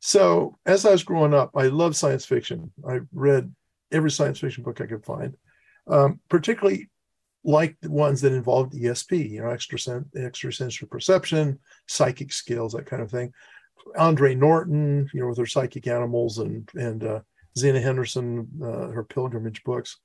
So, 0.00 0.58
as 0.64 0.86
I 0.86 0.92
was 0.92 1.02
growing 1.02 1.34
up, 1.34 1.50
I 1.56 1.66
loved 1.66 1.96
science 1.96 2.24
fiction. 2.24 2.72
I 2.88 3.00
read 3.12 3.52
every 3.90 4.10
science 4.10 4.38
fiction 4.38 4.62
book 4.62 4.80
I 4.80 4.86
could 4.86 5.04
find, 5.04 5.36
um, 5.88 6.20
particularly 6.28 6.88
like 7.44 7.76
the 7.80 7.90
ones 7.90 8.20
that 8.20 8.32
involved 8.32 8.74
ESP, 8.74 9.30
you 9.30 9.40
know, 9.40 9.48
extrasen- 9.48 10.14
extrasensory 10.16 10.88
perception, 10.88 11.58
psychic 11.86 12.32
skills, 12.32 12.72
that 12.72 12.86
kind 12.86 13.02
of 13.02 13.10
thing. 13.10 13.32
Andre 13.96 14.34
Norton, 14.34 15.08
you 15.14 15.20
know, 15.20 15.28
with 15.28 15.38
her 15.38 15.46
psychic 15.46 15.86
animals, 15.86 16.38
and 16.38 16.68
and 16.74 17.04
uh, 17.04 17.20
Zenna 17.56 17.82
Henderson, 17.82 18.48
uh, 18.62 18.88
her 18.88 19.04
pilgrimage 19.04 19.62
books. 19.64 19.96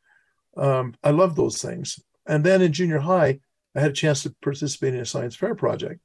Um, 0.55 0.95
I 1.03 1.11
love 1.11 1.35
those 1.35 1.61
things. 1.61 1.99
And 2.27 2.43
then 2.43 2.61
in 2.61 2.71
junior 2.71 2.99
high, 2.99 3.39
I 3.75 3.81
had 3.81 3.91
a 3.91 3.95
chance 3.95 4.23
to 4.23 4.35
participate 4.41 4.93
in 4.93 5.01
a 5.01 5.05
science 5.05 5.35
fair 5.35 5.55
project, 5.55 5.99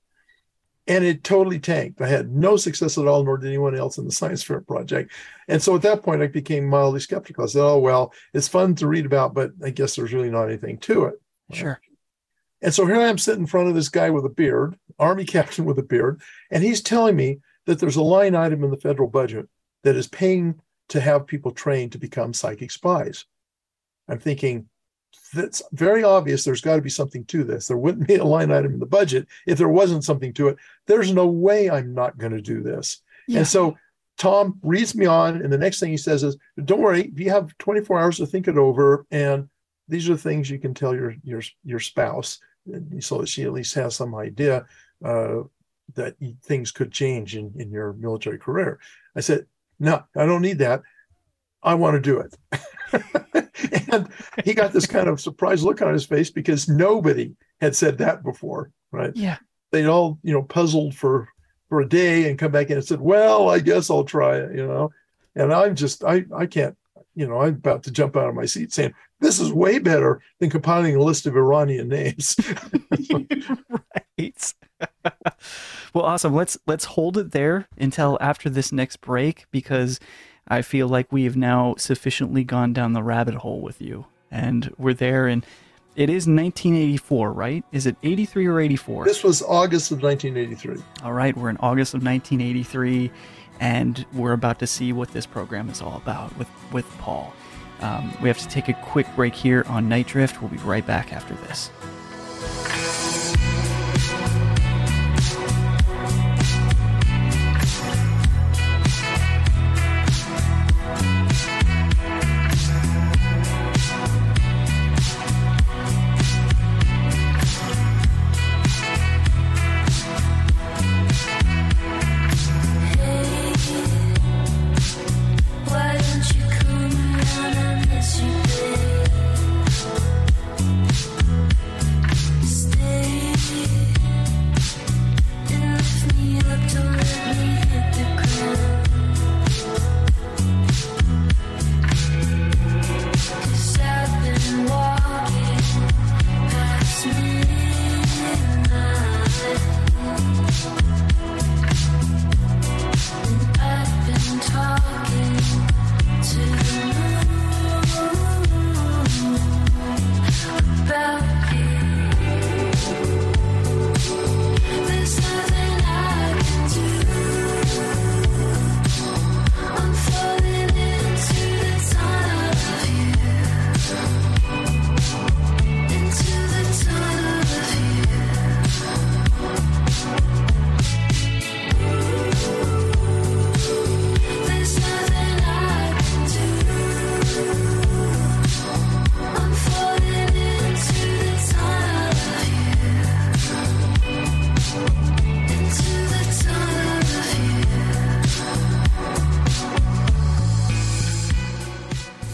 and 0.88 1.04
it 1.04 1.22
totally 1.22 1.60
tanked. 1.60 2.00
I 2.00 2.08
had 2.08 2.32
no 2.32 2.56
success 2.56 2.96
at 2.96 3.06
all, 3.06 3.22
nor 3.22 3.36
did 3.36 3.48
anyone 3.48 3.76
else 3.76 3.98
in 3.98 4.06
the 4.06 4.10
science 4.10 4.42
fair 4.42 4.62
project. 4.62 5.12
And 5.46 5.62
so 5.62 5.76
at 5.76 5.82
that 5.82 6.02
point, 6.02 6.22
I 6.22 6.26
became 6.26 6.64
mildly 6.64 7.00
skeptical. 7.00 7.44
I 7.44 7.46
said, 7.46 7.62
"Oh 7.62 7.78
well, 7.78 8.12
it's 8.32 8.48
fun 8.48 8.74
to 8.76 8.88
read 8.88 9.06
about, 9.06 9.34
but 9.34 9.52
I 9.62 9.70
guess 9.70 9.94
there's 9.94 10.14
really 10.14 10.30
not 10.30 10.48
anything 10.48 10.78
to 10.78 11.04
it." 11.04 11.20
Sure. 11.52 11.80
And 12.62 12.74
so 12.74 12.86
here 12.86 12.96
I 12.96 13.08
am 13.08 13.18
sitting 13.18 13.42
in 13.42 13.46
front 13.46 13.68
of 13.68 13.74
this 13.74 13.88
guy 13.88 14.10
with 14.10 14.24
a 14.24 14.30
beard, 14.30 14.76
army 14.98 15.24
captain 15.26 15.66
with 15.66 15.78
a 15.78 15.82
beard, 15.82 16.22
and 16.50 16.64
he's 16.64 16.80
telling 16.80 17.14
me 17.14 17.40
that 17.66 17.78
there's 17.78 17.96
a 17.96 18.02
line 18.02 18.34
item 18.34 18.64
in 18.64 18.70
the 18.70 18.78
federal 18.78 19.08
budget 19.08 19.46
that 19.84 19.94
is 19.94 20.08
paying 20.08 20.58
to 20.88 21.00
have 21.00 21.26
people 21.26 21.52
trained 21.52 21.92
to 21.92 21.98
become 21.98 22.32
psychic 22.32 22.70
spies. 22.70 23.26
I'm 24.08 24.18
thinking 24.18 24.70
that's 25.32 25.62
very 25.72 26.04
obvious. 26.04 26.44
There's 26.44 26.60
got 26.60 26.76
to 26.76 26.82
be 26.82 26.90
something 26.90 27.24
to 27.26 27.44
this. 27.44 27.66
There 27.66 27.76
wouldn't 27.76 28.08
be 28.08 28.16
a 28.16 28.24
line 28.24 28.50
item 28.50 28.74
in 28.74 28.80
the 28.80 28.86
budget 28.86 29.26
if 29.46 29.58
there 29.58 29.68
wasn't 29.68 30.04
something 30.04 30.32
to 30.34 30.48
it. 30.48 30.56
There's 30.86 31.12
no 31.12 31.26
way 31.26 31.70
I'm 31.70 31.94
not 31.94 32.18
going 32.18 32.32
to 32.32 32.40
do 32.40 32.62
this. 32.62 33.02
Yeah. 33.26 33.38
And 33.38 33.48
so 33.48 33.76
Tom 34.18 34.58
reads 34.62 34.94
me 34.94 35.06
on, 35.06 35.42
and 35.42 35.52
the 35.52 35.58
next 35.58 35.80
thing 35.80 35.90
he 35.90 35.96
says 35.96 36.24
is, 36.24 36.36
"Don't 36.64 36.80
worry, 36.80 37.12
you 37.14 37.30
have 37.30 37.56
24 37.58 38.00
hours 38.00 38.16
to 38.18 38.26
think 38.26 38.48
it 38.48 38.58
over, 38.58 39.06
and 39.10 39.48
these 39.86 40.08
are 40.08 40.14
the 40.14 40.20
things 40.20 40.50
you 40.50 40.58
can 40.58 40.74
tell 40.74 40.94
your 40.94 41.14
your 41.22 41.42
your 41.64 41.80
spouse, 41.80 42.40
so 43.00 43.18
that 43.18 43.28
she 43.28 43.44
at 43.44 43.52
least 43.52 43.74
has 43.74 43.94
some 43.94 44.14
idea 44.14 44.66
uh, 45.04 45.42
that 45.94 46.16
things 46.42 46.72
could 46.72 46.90
change 46.90 47.36
in 47.36 47.52
in 47.56 47.70
your 47.70 47.92
military 47.92 48.38
career." 48.38 48.80
I 49.14 49.20
said, 49.20 49.46
"No, 49.78 50.02
I 50.16 50.26
don't 50.26 50.42
need 50.42 50.58
that. 50.58 50.82
I 51.62 51.74
want 51.74 51.94
to 51.94 52.00
do 52.00 52.20
it." 52.20 52.34
and 53.92 54.08
he 54.44 54.54
got 54.54 54.72
this 54.72 54.86
kind 54.86 55.08
of 55.08 55.20
surprised 55.20 55.64
look 55.64 55.82
on 55.82 55.92
his 55.92 56.06
face 56.06 56.30
because 56.30 56.68
nobody 56.68 57.34
had 57.60 57.76
said 57.76 57.98
that 57.98 58.22
before, 58.22 58.70
right? 58.92 59.12
Yeah. 59.14 59.38
They'd 59.72 59.86
all, 59.86 60.18
you 60.22 60.32
know, 60.32 60.42
puzzled 60.42 60.94
for 60.94 61.28
for 61.68 61.80
a 61.80 61.88
day 61.88 62.28
and 62.28 62.38
come 62.38 62.52
back 62.52 62.70
in 62.70 62.76
and 62.76 62.84
said, 62.84 63.00
"Well, 63.00 63.50
I 63.50 63.58
guess 63.58 63.90
I'll 63.90 64.04
try 64.04 64.38
it," 64.38 64.56
you 64.56 64.66
know. 64.66 64.90
And 65.34 65.52
I'm 65.52 65.74
just, 65.76 66.02
I, 66.02 66.24
I 66.34 66.46
can't, 66.46 66.76
you 67.14 67.28
know, 67.28 67.42
I'm 67.42 67.54
about 67.54 67.82
to 67.84 67.92
jump 67.92 68.16
out 68.16 68.28
of 68.28 68.34
my 68.34 68.46
seat 68.46 68.72
saying, 68.72 68.94
"This 69.20 69.38
is 69.38 69.52
way 69.52 69.78
better 69.78 70.22
than 70.40 70.50
compiling 70.50 70.96
a 70.96 71.02
list 71.02 71.26
of 71.26 71.36
Iranian 71.36 71.88
names." 71.88 72.36
right. 74.18 74.54
well, 75.92 76.04
awesome. 76.04 76.34
Let's 76.34 76.56
let's 76.66 76.86
hold 76.86 77.18
it 77.18 77.32
there 77.32 77.68
until 77.76 78.16
after 78.20 78.48
this 78.48 78.72
next 78.72 79.00
break 79.00 79.46
because 79.50 80.00
I 80.48 80.62
feel 80.62 80.88
like 80.88 81.12
we 81.12 81.24
have 81.24 81.36
now 81.36 81.74
sufficiently 81.78 82.42
gone 82.42 82.72
down 82.72 82.94
the 82.94 83.02
rabbit 83.02 83.34
hole 83.36 83.60
with 83.60 83.80
you, 83.80 84.06
and 84.30 84.74
we're 84.78 84.94
there. 84.94 85.26
And 85.26 85.44
it 85.94 86.08
is 86.08 86.26
1984, 86.26 87.32
right? 87.32 87.64
Is 87.72 87.86
it 87.86 87.96
83 88.02 88.46
or 88.46 88.60
84? 88.60 89.04
this 89.04 89.22
was 89.22 89.42
August 89.42 89.90
of 89.92 90.02
1983. 90.02 90.82
All 91.04 91.12
right, 91.12 91.36
we're 91.36 91.50
in 91.50 91.58
August 91.58 91.94
of 91.94 92.02
1983, 92.02 93.10
and 93.60 94.06
we're 94.12 94.32
about 94.32 94.58
to 94.60 94.66
see 94.66 94.92
what 94.92 95.12
this 95.12 95.26
program 95.26 95.68
is 95.68 95.82
all 95.82 95.96
about 95.96 96.36
with 96.38 96.48
with 96.72 96.88
Paul. 96.98 97.32
Um, 97.80 98.12
we 98.20 98.28
have 98.28 98.38
to 98.38 98.48
take 98.48 98.68
a 98.68 98.74
quick 98.74 99.06
break 99.14 99.34
here 99.34 99.64
on 99.68 99.88
Nite 99.88 100.08
Drift. 100.08 100.40
We'll 100.40 100.50
be 100.50 100.56
right 100.58 100.86
back 100.86 101.12
after 101.12 101.34
this. 101.34 101.70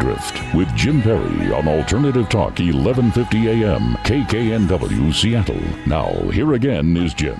With 0.00 0.74
Jim 0.74 1.02
Perry 1.02 1.52
on 1.52 1.68
Alternative 1.68 2.26
Talk 2.28 2.58
1150 2.58 3.48
AM 3.48 3.94
KKNW 3.96 5.12
Seattle. 5.12 5.60
Now, 5.86 6.10
here 6.30 6.54
again 6.54 6.96
is 6.96 7.12
Jim. 7.12 7.38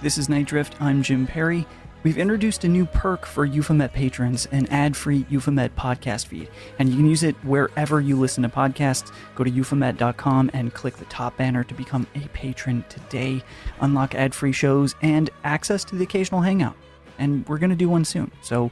This 0.00 0.16
is 0.16 0.30
Nite 0.30 0.46
Drift. 0.46 0.80
I'm 0.80 1.02
Jim 1.02 1.26
Perry. 1.26 1.66
We've 2.02 2.16
introduced 2.16 2.64
a 2.64 2.68
new 2.68 2.86
perk 2.86 3.26
for 3.26 3.44
Euphomet 3.44 3.92
patrons, 3.92 4.46
an 4.52 4.68
ad-free 4.68 5.26
Euphomet 5.28 5.76
podcast 5.76 6.28
feed, 6.28 6.48
and 6.78 6.88
you 6.88 6.96
can 6.96 7.10
use 7.10 7.22
it 7.22 7.34
wherever 7.44 8.00
you 8.00 8.18
listen 8.18 8.42
to 8.44 8.48
podcasts. 8.48 9.12
Go 9.34 9.44
to 9.44 9.50
euphomet.com 9.50 10.50
and 10.54 10.72
click 10.72 10.96
the 10.96 11.04
top 11.06 11.36
banner 11.36 11.62
to 11.62 11.74
become 11.74 12.06
a 12.14 12.20
patron 12.28 12.86
today. 12.88 13.42
Unlock 13.80 14.14
ad-free 14.14 14.52
shows 14.52 14.94
and 15.02 15.28
access 15.44 15.84
to 15.84 15.96
the 15.96 16.04
occasional 16.04 16.40
hangout. 16.40 16.76
And 17.18 17.46
we're 17.48 17.58
going 17.58 17.70
to 17.70 17.76
do 17.76 17.90
one 17.90 18.06
soon. 18.06 18.30
So 18.40 18.70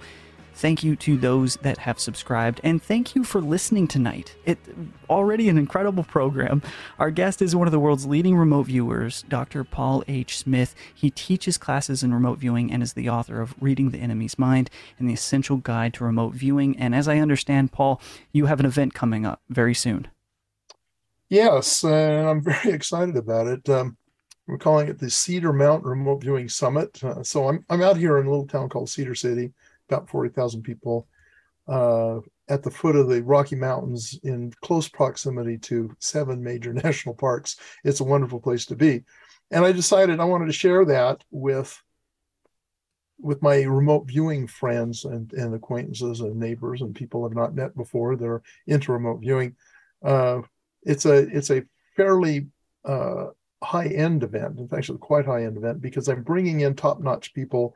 Thank 0.57 0.83
you 0.83 0.97
to 0.97 1.19
those 1.19 1.57
that 1.57 1.77
have 1.77 2.01
subscribed, 2.01 2.63
and 2.65 2.83
thank 2.83 3.15
you 3.15 3.25
for 3.25 3.43
listening 3.43 3.87
tonight. 3.87 4.37
It 4.47 4.57
already 5.11 5.51
an 5.51 5.59
incredible 5.59 6.03
program. 6.03 6.63
Our 6.99 7.11
guest 7.11 7.43
is 7.43 7.55
one 7.55 7.69
of 7.69 7.73
the 7.73 7.79
world's 7.79 8.07
leading 8.07 8.39
remote 8.39 8.63
viewers, 8.63 9.23
Dr. 9.29 9.65
Paul 9.65 10.03
H. 10.09 10.39
Smith. 10.39 10.75
He 10.95 11.11
teaches 11.11 11.59
classes 11.59 12.03
in 12.03 12.15
remote 12.15 12.39
viewing 12.39 12.73
and 12.73 12.83
is 12.83 12.95
the 12.95 13.11
author 13.11 13.43
of 13.43 13.55
Reading 13.61 13.91
the 13.91 13.99
Enemy's 13.99 14.39
Mind 14.39 14.71
and 14.99 15.07
the 15.07 15.13
Essential 15.13 15.59
Guide 15.59 15.93
to 15.93 16.05
Remote 16.05 16.33
Viewing. 16.33 16.75
And 16.79 16.95
as 16.95 17.07
I 17.07 17.19
understand, 17.19 17.71
Paul, 17.71 18.01
you 18.33 18.47
have 18.47 18.59
an 18.59 18.65
event 18.65 18.95
coming 18.95 19.27
up 19.27 19.43
very 19.51 19.75
soon. 19.75 20.09
Yes, 21.29 21.85
and 21.85 22.27
I'm 22.27 22.43
very 22.43 22.71
excited 22.75 23.19
about 23.19 23.47
it. 23.47 23.69
Um, 23.69 23.99
we're 24.47 24.57
calling 24.57 24.89
it 24.89 25.01
the 25.01 25.11
Cedar 25.11 25.53
Mountain 25.53 25.91
Remote 25.91 26.23
Viewing 26.23 26.49
Summit. 26.49 27.05
Uh, 27.05 27.23
so 27.23 27.47
I'm 27.47 27.63
I'm 27.69 27.83
out 27.83 27.99
here 27.99 28.17
in 28.17 28.27
a 28.27 28.31
little 28.31 28.47
town 28.47 28.71
called 28.71 28.89
Cedar 28.89 29.15
City 29.15 29.53
about 29.89 30.09
40,000 30.09 30.63
people 30.63 31.07
uh, 31.69 32.19
at 32.49 32.63
the 32.63 32.71
foot 32.71 32.97
of 32.97 33.09
the 33.09 33.23
Rocky 33.23 33.57
Mountains 33.57 34.19
in 34.23 34.53
close 34.63 34.89
proximity 34.89 35.59
to 35.59 35.95
seven 35.99 36.43
major 36.43 36.73
national 36.85 37.15
parks. 37.15 37.57
It's 37.85 38.01
a 38.01 38.05
wonderful 38.05 38.41
place 38.41 38.67
to 38.67 38.77
be. 38.77 39.05
And 39.51 39.65
I 39.65 39.73
decided 39.73 40.21
I 40.21 40.25
wanted 40.25 40.47
to 40.47 40.53
share 40.53 40.85
that 40.87 41.23
with 41.31 41.81
with 43.19 43.41
my 43.41 43.63
remote 43.63 44.07
viewing 44.07 44.47
friends 44.47 45.07
and, 45.07 45.33
and 45.33 45.55
acquaintances 45.55 46.21
and 46.21 46.37
neighbors 46.37 46.83
and 46.83 46.95
people 46.95 47.25
I've 47.25 47.35
not 47.35 47.55
met 47.55 47.75
before 47.75 48.15
that 48.15 48.27
are 48.27 48.43
into 48.67 48.93
remote 48.93 49.21
viewing. 49.21 49.57
Uh, 50.05 50.43
it's 50.83 51.07
a 51.07 51.17
it's 51.35 51.51
a 51.51 51.65
fairly 51.97 52.49
uh, 52.85 53.29
high 53.63 53.89
end 53.89 54.23
event. 54.23 54.59
It's 54.71 54.91
quite 55.01 55.27
high 55.27 55.45
end 55.45 55.57
event 55.57 55.81
because 55.81 56.09
I'm 56.09 56.23
bringing 56.23 56.61
in 56.61 56.75
top 56.75 57.01
notch 57.01 57.33
people 57.33 57.75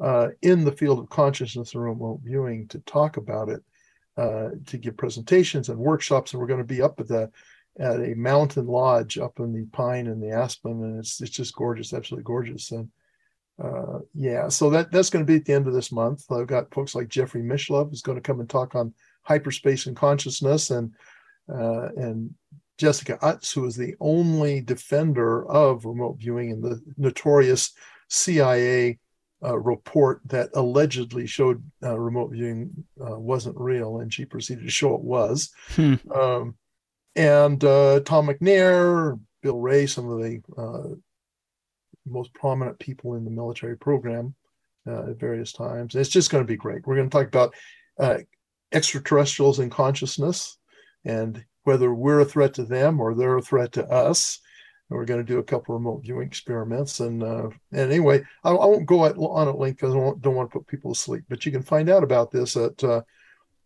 uh, 0.00 0.28
in 0.42 0.64
the 0.64 0.72
field 0.72 0.98
of 0.98 1.10
consciousness 1.10 1.74
and 1.74 1.82
remote 1.82 2.20
viewing 2.24 2.66
to 2.68 2.78
talk 2.80 3.16
about 3.16 3.48
it, 3.48 3.62
uh, 4.16 4.50
to 4.66 4.78
give 4.78 4.96
presentations 4.96 5.68
and 5.68 5.78
workshops. 5.78 6.32
And 6.32 6.40
we're 6.40 6.46
going 6.46 6.58
to 6.58 6.64
be 6.64 6.82
up 6.82 7.00
at 7.00 7.08
the 7.08 7.30
at 7.78 8.00
a 8.00 8.14
mountain 8.14 8.66
lodge 8.66 9.16
up 9.18 9.38
in 9.38 9.52
the 9.52 9.64
pine 9.72 10.06
and 10.06 10.22
the 10.22 10.30
aspen, 10.30 10.82
and 10.82 10.98
it's 10.98 11.20
it's 11.20 11.30
just 11.30 11.54
gorgeous, 11.54 11.92
absolutely 11.92 12.24
gorgeous. 12.24 12.70
And 12.72 12.88
uh, 13.62 14.00
yeah, 14.14 14.48
so 14.48 14.70
that 14.70 14.90
that's 14.90 15.10
going 15.10 15.24
to 15.24 15.30
be 15.30 15.36
at 15.36 15.44
the 15.44 15.52
end 15.52 15.66
of 15.66 15.74
this 15.74 15.92
month. 15.92 16.30
I've 16.32 16.46
got 16.46 16.72
folks 16.72 16.94
like 16.94 17.08
Jeffrey 17.08 17.42
Mishlove 17.42 17.90
who's 17.90 18.02
going 18.02 18.16
to 18.16 18.22
come 18.22 18.40
and 18.40 18.48
talk 18.48 18.74
on 18.74 18.94
hyperspace 19.22 19.86
and 19.86 19.96
consciousness, 19.96 20.70
and 20.70 20.92
uh, 21.52 21.88
and 21.96 22.34
Jessica 22.78 23.18
Utts, 23.20 23.52
who 23.52 23.66
is 23.66 23.76
the 23.76 23.94
only 24.00 24.62
defender 24.62 25.46
of 25.46 25.84
remote 25.84 26.16
viewing 26.18 26.50
in 26.50 26.62
the 26.62 26.80
notorious 26.96 27.72
CIA 28.08 28.98
uh, 29.42 29.58
report 29.58 30.20
that 30.26 30.50
allegedly 30.54 31.26
showed 31.26 31.62
uh, 31.82 31.98
remote 31.98 32.30
viewing 32.30 32.84
uh, 33.00 33.18
wasn't 33.18 33.56
real, 33.58 34.00
and 34.00 34.12
she 34.12 34.24
proceeded 34.24 34.64
to 34.64 34.70
show 34.70 34.94
it 34.94 35.00
was. 35.00 35.50
Hmm. 35.70 35.94
Um, 36.14 36.54
and 37.16 37.62
uh, 37.64 38.00
Tom 38.00 38.28
McNear, 38.28 39.18
Bill 39.42 39.58
Ray, 39.58 39.86
some 39.86 40.08
of 40.08 40.20
the 40.20 40.42
uh, 40.56 40.94
most 42.06 42.32
prominent 42.34 42.78
people 42.78 43.14
in 43.14 43.24
the 43.24 43.30
military 43.30 43.76
program 43.76 44.34
uh, 44.86 45.10
at 45.10 45.20
various 45.20 45.52
times. 45.52 45.94
It's 45.94 46.08
just 46.08 46.30
going 46.30 46.44
to 46.44 46.48
be 46.48 46.56
great. 46.56 46.86
We're 46.86 46.96
going 46.96 47.10
to 47.10 47.16
talk 47.16 47.26
about 47.26 47.54
uh, 47.98 48.18
extraterrestrials 48.72 49.58
and 49.58 49.70
consciousness 49.70 50.56
and 51.04 51.44
whether 51.64 51.92
we're 51.92 52.20
a 52.20 52.24
threat 52.24 52.54
to 52.54 52.64
them 52.64 53.00
or 53.00 53.14
they're 53.14 53.38
a 53.38 53.42
threat 53.42 53.72
to 53.72 53.86
us. 53.86 54.40
And 54.90 54.98
we're 54.98 55.06
going 55.06 55.24
to 55.24 55.32
do 55.32 55.38
a 55.38 55.44
couple 55.44 55.74
remote 55.74 56.02
viewing 56.02 56.26
experiments. 56.26 57.00
And 57.00 57.22
uh, 57.22 57.48
and 57.72 57.92
anyway, 57.92 58.22
I, 58.44 58.50
I 58.50 58.66
won't 58.66 58.86
go 58.86 59.06
at, 59.06 59.16
on 59.16 59.48
at 59.48 59.58
length 59.58 59.76
because 59.76 59.94
I 59.94 59.98
don't, 59.98 60.20
don't 60.20 60.34
want 60.34 60.50
to 60.50 60.58
put 60.58 60.66
people 60.66 60.92
to 60.92 61.00
sleep. 61.00 61.24
But 61.28 61.46
you 61.46 61.52
can 61.52 61.62
find 61.62 61.88
out 61.88 62.02
about 62.02 62.30
this 62.30 62.56
at 62.56 62.82
uh, 62.82 63.02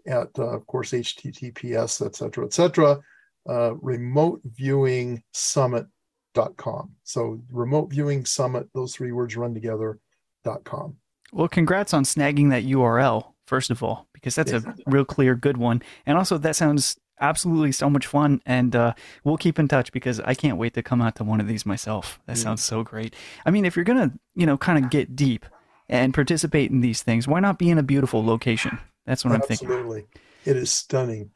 at 0.06 0.28
uh, 0.38 0.48
of 0.48 0.66
course 0.66 0.92
https 0.92 2.04
et 2.04 2.14
cetera 2.16 2.44
et 2.44 2.52
cetera 2.52 3.00
uh, 3.48 3.74
remote 3.76 4.40
viewing 4.44 5.22
summit.com 5.32 6.90
so 7.02 7.40
remote 7.50 7.90
viewing 7.90 8.24
summit 8.24 8.68
those 8.74 8.94
three 8.94 9.12
words 9.12 9.36
run 9.36 9.54
together 9.54 9.98
dot 10.44 10.64
com 10.64 10.96
well 11.32 11.48
congrats 11.48 11.94
on 11.94 12.04
snagging 12.04 12.50
that 12.50 12.64
url 12.64 13.32
first 13.46 13.70
of 13.70 13.82
all 13.82 14.08
because 14.12 14.34
that's 14.34 14.52
a 14.52 14.74
real 14.86 15.04
clear 15.04 15.34
good 15.34 15.56
one 15.56 15.82
and 16.06 16.16
also 16.16 16.38
that 16.38 16.56
sounds 16.56 16.96
absolutely 17.20 17.72
so 17.72 17.88
much 17.88 18.06
fun 18.06 18.40
and 18.44 18.74
uh, 18.74 18.92
we'll 19.22 19.36
keep 19.36 19.58
in 19.58 19.68
touch 19.68 19.92
because 19.92 20.20
i 20.20 20.34
can't 20.34 20.58
wait 20.58 20.74
to 20.74 20.82
come 20.82 21.00
out 21.00 21.14
to 21.16 21.24
one 21.24 21.40
of 21.40 21.48
these 21.48 21.64
myself. 21.64 22.20
That 22.26 22.36
sounds 22.36 22.62
so 22.62 22.82
great. 22.82 23.14
I 23.46 23.50
mean 23.50 23.64
if 23.64 23.76
you're 23.76 23.84
gonna 23.84 24.12
you 24.34 24.46
know 24.46 24.56
kind 24.56 24.82
of 24.82 24.90
get 24.90 25.16
deep 25.16 25.46
and 25.88 26.14
participate 26.14 26.70
in 26.70 26.80
these 26.80 27.02
things 27.02 27.28
why 27.28 27.40
not 27.40 27.58
be 27.58 27.70
in 27.70 27.78
a 27.78 27.82
beautiful 27.82 28.24
location? 28.24 28.78
That's 29.06 29.24
what 29.24 29.34
absolutely. 29.34 29.54
i'm 29.54 29.58
thinking. 29.58 29.76
Absolutely. 29.76 30.06
It 30.44 30.56
is 30.56 30.70
stunning. 30.70 31.30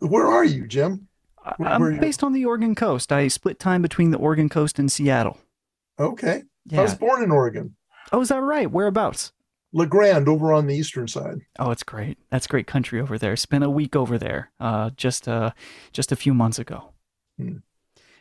Where 0.00 0.26
are 0.26 0.44
you 0.44 0.66
jim? 0.66 1.08
Where, 1.56 1.68
i'm 1.68 1.80
where 1.80 1.98
based 1.98 2.22
on 2.22 2.32
the 2.32 2.44
oregon 2.44 2.74
coast. 2.74 3.12
I 3.12 3.28
split 3.28 3.58
time 3.58 3.82
between 3.82 4.10
the 4.10 4.18
oregon 4.18 4.48
coast 4.48 4.78
and 4.78 4.90
seattle. 4.90 5.38
Okay. 5.98 6.42
Yeah. 6.66 6.80
i 6.80 6.82
was 6.82 6.94
born 6.94 7.22
in 7.22 7.30
oregon. 7.30 7.76
Oh 8.12 8.20
is 8.20 8.28
that 8.28 8.40
right? 8.40 8.70
Whereabouts 8.70 9.32
La 9.72 9.84
Grande 9.84 10.28
over 10.28 10.52
on 10.52 10.66
the 10.66 10.74
eastern 10.74 11.06
side. 11.06 11.40
Oh, 11.58 11.70
it's 11.70 11.82
great. 11.82 12.18
That's 12.30 12.46
great 12.46 12.66
country 12.66 13.00
over 13.00 13.18
there. 13.18 13.36
Spent 13.36 13.64
a 13.64 13.70
week 13.70 13.94
over 13.94 14.18
there 14.18 14.50
uh, 14.60 14.90
just 14.96 15.28
uh, 15.28 15.52
just 15.92 16.12
a 16.12 16.16
few 16.16 16.32
months 16.32 16.58
ago. 16.58 16.92
Hmm. 17.38 17.58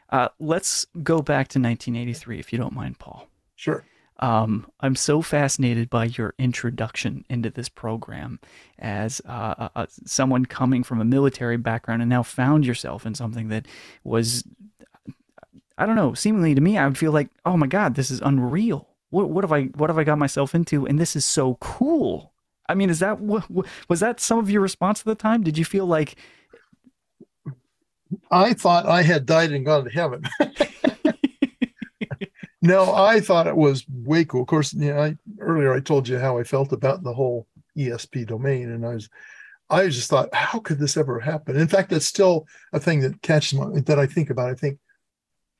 Uh, 0.09 0.29
let's 0.39 0.85
go 1.03 1.21
back 1.21 1.49
to 1.49 1.59
1983, 1.59 2.39
if 2.39 2.53
you 2.53 2.59
don't 2.59 2.73
mind, 2.73 2.97
Paul. 2.99 3.27
Sure. 3.55 3.85
Um, 4.19 4.67
I'm 4.79 4.95
so 4.95 5.21
fascinated 5.21 5.89
by 5.89 6.05
your 6.05 6.33
introduction 6.39 7.23
into 7.29 7.49
this 7.49 7.69
program 7.69 8.39
as 8.79 9.21
uh, 9.27 9.55
uh, 9.57 9.69
uh, 9.75 9.85
someone 10.05 10.45
coming 10.45 10.83
from 10.83 11.01
a 11.01 11.05
military 11.05 11.57
background 11.57 12.01
and 12.01 12.09
now 12.09 12.23
found 12.23 12.65
yourself 12.65 13.05
in 13.05 13.13
something 13.13 13.49
that 13.49 13.67
was, 14.03 14.43
I 15.77 15.85
don't 15.85 15.95
know, 15.95 16.13
seemingly 16.13 16.55
to 16.55 16.61
me, 16.61 16.77
I 16.77 16.87
would 16.87 16.97
feel 16.97 17.11
like, 17.11 17.29
oh 17.45 17.57
my 17.57 17.67
God, 17.67 17.93
this 17.93 18.09
is 18.09 18.21
unreal 18.21 18.87
what 19.09 19.29
what 19.29 19.43
have 19.43 19.51
I 19.51 19.63
what 19.75 19.89
have 19.89 19.97
I 19.97 20.03
got 20.03 20.17
myself 20.17 20.55
into? 20.55 20.85
And 20.85 20.99
this 20.99 21.15
is 21.15 21.25
so 21.25 21.55
cool. 21.55 22.33
I 22.69 22.75
mean, 22.75 22.89
is 22.89 22.99
that 22.99 23.19
what 23.19 23.45
was 23.87 23.99
that 24.01 24.19
some 24.19 24.39
of 24.39 24.49
your 24.49 24.61
response 24.61 25.01
at 25.01 25.05
the 25.05 25.15
time? 25.15 25.43
Did 25.43 25.57
you 25.57 25.65
feel 25.65 25.85
like 25.85 26.15
I 28.31 28.53
thought 28.53 28.85
I 28.85 29.01
had 29.01 29.25
died 29.25 29.51
and 29.51 29.65
gone 29.65 29.85
to 29.85 29.89
heaven? 29.89 30.23
no, 32.61 32.93
I 32.93 33.19
thought 33.19 33.47
it 33.47 33.55
was 33.55 33.85
way 33.89 34.25
cool. 34.25 34.41
Of 34.41 34.47
course, 34.47 34.73
you 34.73 34.93
know, 34.93 35.01
I, 35.01 35.17
earlier 35.39 35.73
I 35.73 35.79
told 35.79 36.07
you 36.07 36.17
how 36.17 36.37
I 36.37 36.43
felt 36.43 36.73
about 36.73 37.03
the 37.03 37.13
whole 37.13 37.47
ESP 37.77 38.27
domain, 38.27 38.71
and 38.71 38.85
I 38.85 38.95
was 38.95 39.09
I 39.69 39.87
just 39.87 40.09
thought, 40.09 40.33
how 40.33 40.59
could 40.59 40.79
this 40.79 40.95
ever 40.95 41.19
happen? 41.19 41.57
In 41.57 41.67
fact, 41.67 41.91
it's 41.91 42.05
still 42.05 42.47
a 42.73 42.79
thing 42.79 43.01
that 43.01 43.21
catches 43.21 43.57
my 43.57 43.67
that 43.81 43.99
I 43.99 44.05
think 44.05 44.29
about. 44.29 44.49
I 44.49 44.55
think 44.55 44.79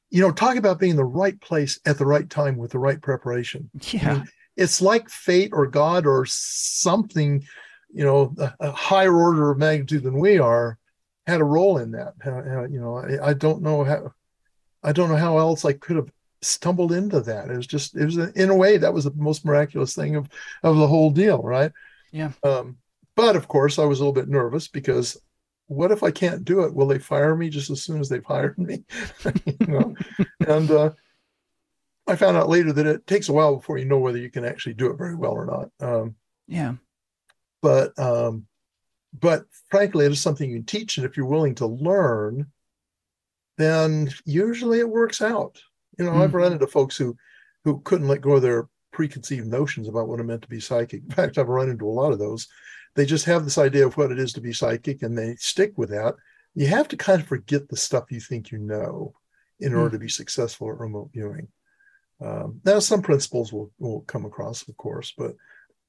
you 0.10 0.22
know, 0.22 0.32
talk 0.32 0.56
about 0.56 0.80
being 0.80 0.92
in 0.92 0.98
the 0.98 1.06
right 1.06 1.40
place 1.42 1.80
at 1.86 1.98
the 1.98 2.06
right 2.06 2.30
time 2.30 2.58
with 2.58 2.72
the 2.72 2.80
right 2.80 3.02
preparation. 3.02 3.70
Yeah. 3.92 4.12
I 4.12 4.14
mean, 4.14 4.28
it's 4.56 4.82
like 4.82 5.10
fate 5.10 5.52
or 5.54 5.68
God 5.68 6.06
or 6.06 6.26
something, 6.26 7.46
you 7.94 8.04
know, 8.04 8.34
a, 8.40 8.54
a, 8.60 8.72
higher 8.72 9.16
order 9.16 9.52
of 9.52 9.58
magnitude 9.58 10.04
than 10.04 10.20
we 10.20 10.40
are 10.40 10.78
had 11.28 11.42
a 11.42 11.46
role 11.46 11.78
in 11.78 11.92
that. 11.92 12.14
you 12.72 12.80
know, 12.80 12.98
I, 12.98 13.30
I, 13.30 13.34
don't 13.34 13.62
know 13.62 13.84
how, 13.84 14.14
I 14.84 14.92
don't 14.94 15.10
know 15.10 15.18
how 15.18 15.38
else 15.38 15.66
I 15.66 15.74
could 15.74 15.98
have 15.98 16.12
stumbled 16.42 16.92
into 16.92 17.20
that. 17.22 17.52
It 17.52 17.58
was 17.58 17.68
just, 17.68 17.96
it 17.96 18.06
was 18.06 18.18
in 18.18 18.50
a 18.50 18.56
way 18.56 18.78
that 18.78 18.94
was 18.94 19.04
the 19.04 19.14
most 19.16 19.46
miraculous 19.46 19.94
thing 19.94 20.16
of, 20.16 20.30
of 20.64 20.78
the 20.78 20.88
whole 20.88 21.12
deal. 21.12 21.42
Right. 21.44 21.72
Yeah. 22.12 22.32
Um, 22.44 22.78
but 23.16 23.36
of 23.36 23.48
course 23.48 23.78
I 23.78 23.86
was 23.86 24.00
a 24.00 24.04
little 24.04 24.14
bit 24.14 24.30
nervous 24.30 24.68
because 24.68 25.18
what 25.68 25.92
if 25.92 26.02
I 26.04 26.12
can't 26.12 26.46
do 26.46 26.62
it? 26.62 26.74
Will 26.74 26.88
they 26.88 27.00
fire 27.00 27.36
me 27.36 27.50
just 27.50 27.70
as 27.70 27.84
soon 27.84 28.00
as 28.00 28.10
they've 28.10 28.24
hired 28.24 28.58
me? 28.58 28.84
you 29.46 29.68
know? 29.68 29.96
and 30.48 30.72
uh, 30.72 30.92
I 32.08 32.16
found 32.16 32.38
out 32.38 32.50
later 32.50 32.72
that 32.74 32.88
it 32.88 33.06
takes 33.06 33.30
a 33.30 33.34
while 33.34 33.58
before 33.58 33.78
you 33.78 33.86
know 33.86 34.00
whether 34.00 34.18
you 34.18 34.32
can 34.32 34.46
actually 34.46 34.74
do 34.74 34.90
it 34.90 34.98
very 34.98 35.16
well 35.16 35.34
or 35.34 35.46
not. 35.46 35.70
Um, 35.80 36.16
yeah. 36.48 36.76
But 37.62 37.98
um, 38.00 38.48
but 39.20 39.46
frankly, 39.70 40.06
it 40.06 40.12
is 40.12 40.22
something 40.22 40.50
you 40.50 40.64
teach, 40.64 40.98
and 40.98 41.06
if 41.06 41.18
you're 41.18 41.26
willing 41.26 41.56
to 41.56 41.66
learn, 41.66 42.48
then 43.58 44.10
usually 44.26 44.80
it 44.80 44.90
works 44.90 45.22
out. 45.22 45.60
You 45.98 46.06
know, 46.06 46.12
mm-hmm. 46.12 46.22
I've 46.22 46.34
run 46.34 46.54
into 46.54 46.68
folks 46.68 46.96
who 46.96 47.18
who 47.66 47.82
couldn't 47.82 48.08
let 48.08 48.22
go 48.22 48.34
of 48.34 48.42
their 48.42 48.70
preconceived 48.94 49.48
notions 49.48 49.88
about 49.88 50.08
what 50.08 50.20
it 50.20 50.24
meant 50.24 50.44
to 50.44 50.48
be 50.48 50.60
psychic. 50.60 51.04
In 51.04 51.12
fact, 51.12 51.38
I've 51.38 51.50
run 51.50 51.70
into 51.70 51.88
a 51.88 51.92
lot 51.92 52.14
of 52.14 52.20
those 52.20 52.48
they 52.98 53.06
just 53.06 53.26
have 53.26 53.44
this 53.44 53.60
idea 53.60 53.86
of 53.86 53.96
what 53.96 54.12
it 54.12 54.18
is 54.18 54.34
to 54.34 54.42
be 54.42 54.52
psychic 54.52 55.04
and 55.04 55.16
they 55.16 55.36
stick 55.36 55.78
with 55.78 55.90
that. 55.90 56.16
You 56.56 56.66
have 56.66 56.88
to 56.88 56.98
kind 56.98 57.22
of 57.22 57.28
forget 57.28 57.70
the 57.70 57.78
stuff 57.78 58.12
you 58.12 58.20
think 58.20 58.52
you 58.52 58.58
know 58.58 59.14
in 59.60 59.76
order 59.76 59.90
mm. 59.90 59.94
to 59.94 60.00
be 60.00 60.10
successful 60.10 60.72
at 60.72 60.80
remote 60.80 61.12
viewing. 61.14 61.48
Um, 62.20 62.60
now, 62.66 62.80
some 62.80 63.04
principles 63.04 63.54
will, 63.54 63.72
will 63.78 64.02
come 64.02 64.26
across, 64.26 64.68
of 64.68 64.76
course, 64.78 65.14
but 65.16 65.36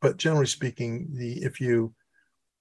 but 0.03 0.19
generally 0.19 0.47
speaking, 0.47 1.09
the 1.15 1.43
if 1.43 1.63
you 1.63 1.95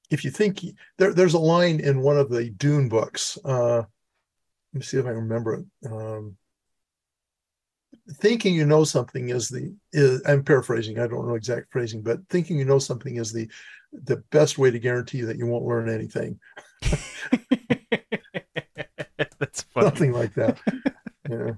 if 0.09 0.23
you 0.23 0.31
think 0.31 0.61
there, 0.97 1.13
there's 1.13 1.33
a 1.33 1.39
line 1.39 1.81
in 1.81 1.99
one 1.99 2.17
of 2.17 2.29
the 2.29 2.49
Dune 2.49 2.87
books. 2.87 3.37
Uh, 3.43 3.79
let 3.79 3.85
me 4.73 4.81
see 4.81 4.97
if 4.97 5.05
I 5.05 5.09
remember 5.09 5.55
it. 5.55 5.91
Um, 5.91 6.37
thinking 8.13 8.55
you 8.55 8.65
know 8.65 8.85
something 8.85 9.29
is 9.29 9.49
the 9.49 9.75
is, 9.91 10.21
I'm 10.25 10.45
paraphrasing. 10.45 10.99
I 10.99 11.07
don't 11.07 11.27
know 11.27 11.35
exact 11.35 11.73
phrasing, 11.73 12.01
but 12.01 12.19
thinking 12.29 12.57
you 12.57 12.65
know 12.65 12.79
something 12.79 13.17
is 13.17 13.33
the 13.33 13.49
the 13.91 14.17
best 14.31 14.57
way 14.57 14.71
to 14.71 14.79
guarantee 14.79 15.21
that 15.21 15.37
you 15.37 15.45
won't 15.45 15.65
learn 15.65 15.89
anything. 15.89 16.39
That's 19.39 19.61
funny. 19.63 19.87
Something 19.87 20.13
like 20.13 20.33
that. 20.35 20.57
Yeah. 21.29 21.55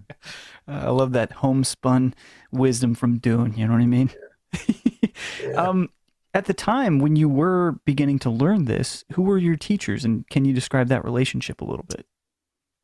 Uh, 0.67 0.85
I 0.85 0.89
love 0.89 1.11
that 1.11 1.31
homespun 1.31 2.15
wisdom 2.51 2.95
from 2.95 3.19
Dune. 3.19 3.53
You 3.55 3.67
know 3.67 3.73
what 3.73 3.83
I 3.83 3.85
mean? 3.85 4.09
Yeah. 4.53 4.77
Yeah. 5.43 5.53
um, 5.53 5.89
at 6.33 6.45
the 6.45 6.53
time 6.53 6.99
when 6.99 7.15
you 7.15 7.27
were 7.27 7.73
beginning 7.85 8.19
to 8.19 8.29
learn 8.29 8.65
this, 8.65 9.03
who 9.13 9.21
were 9.21 9.37
your 9.37 9.57
teachers, 9.57 10.05
and 10.05 10.27
can 10.29 10.45
you 10.45 10.53
describe 10.53 10.87
that 10.87 11.03
relationship 11.03 11.61
a 11.61 11.65
little 11.65 11.85
bit? 11.87 12.05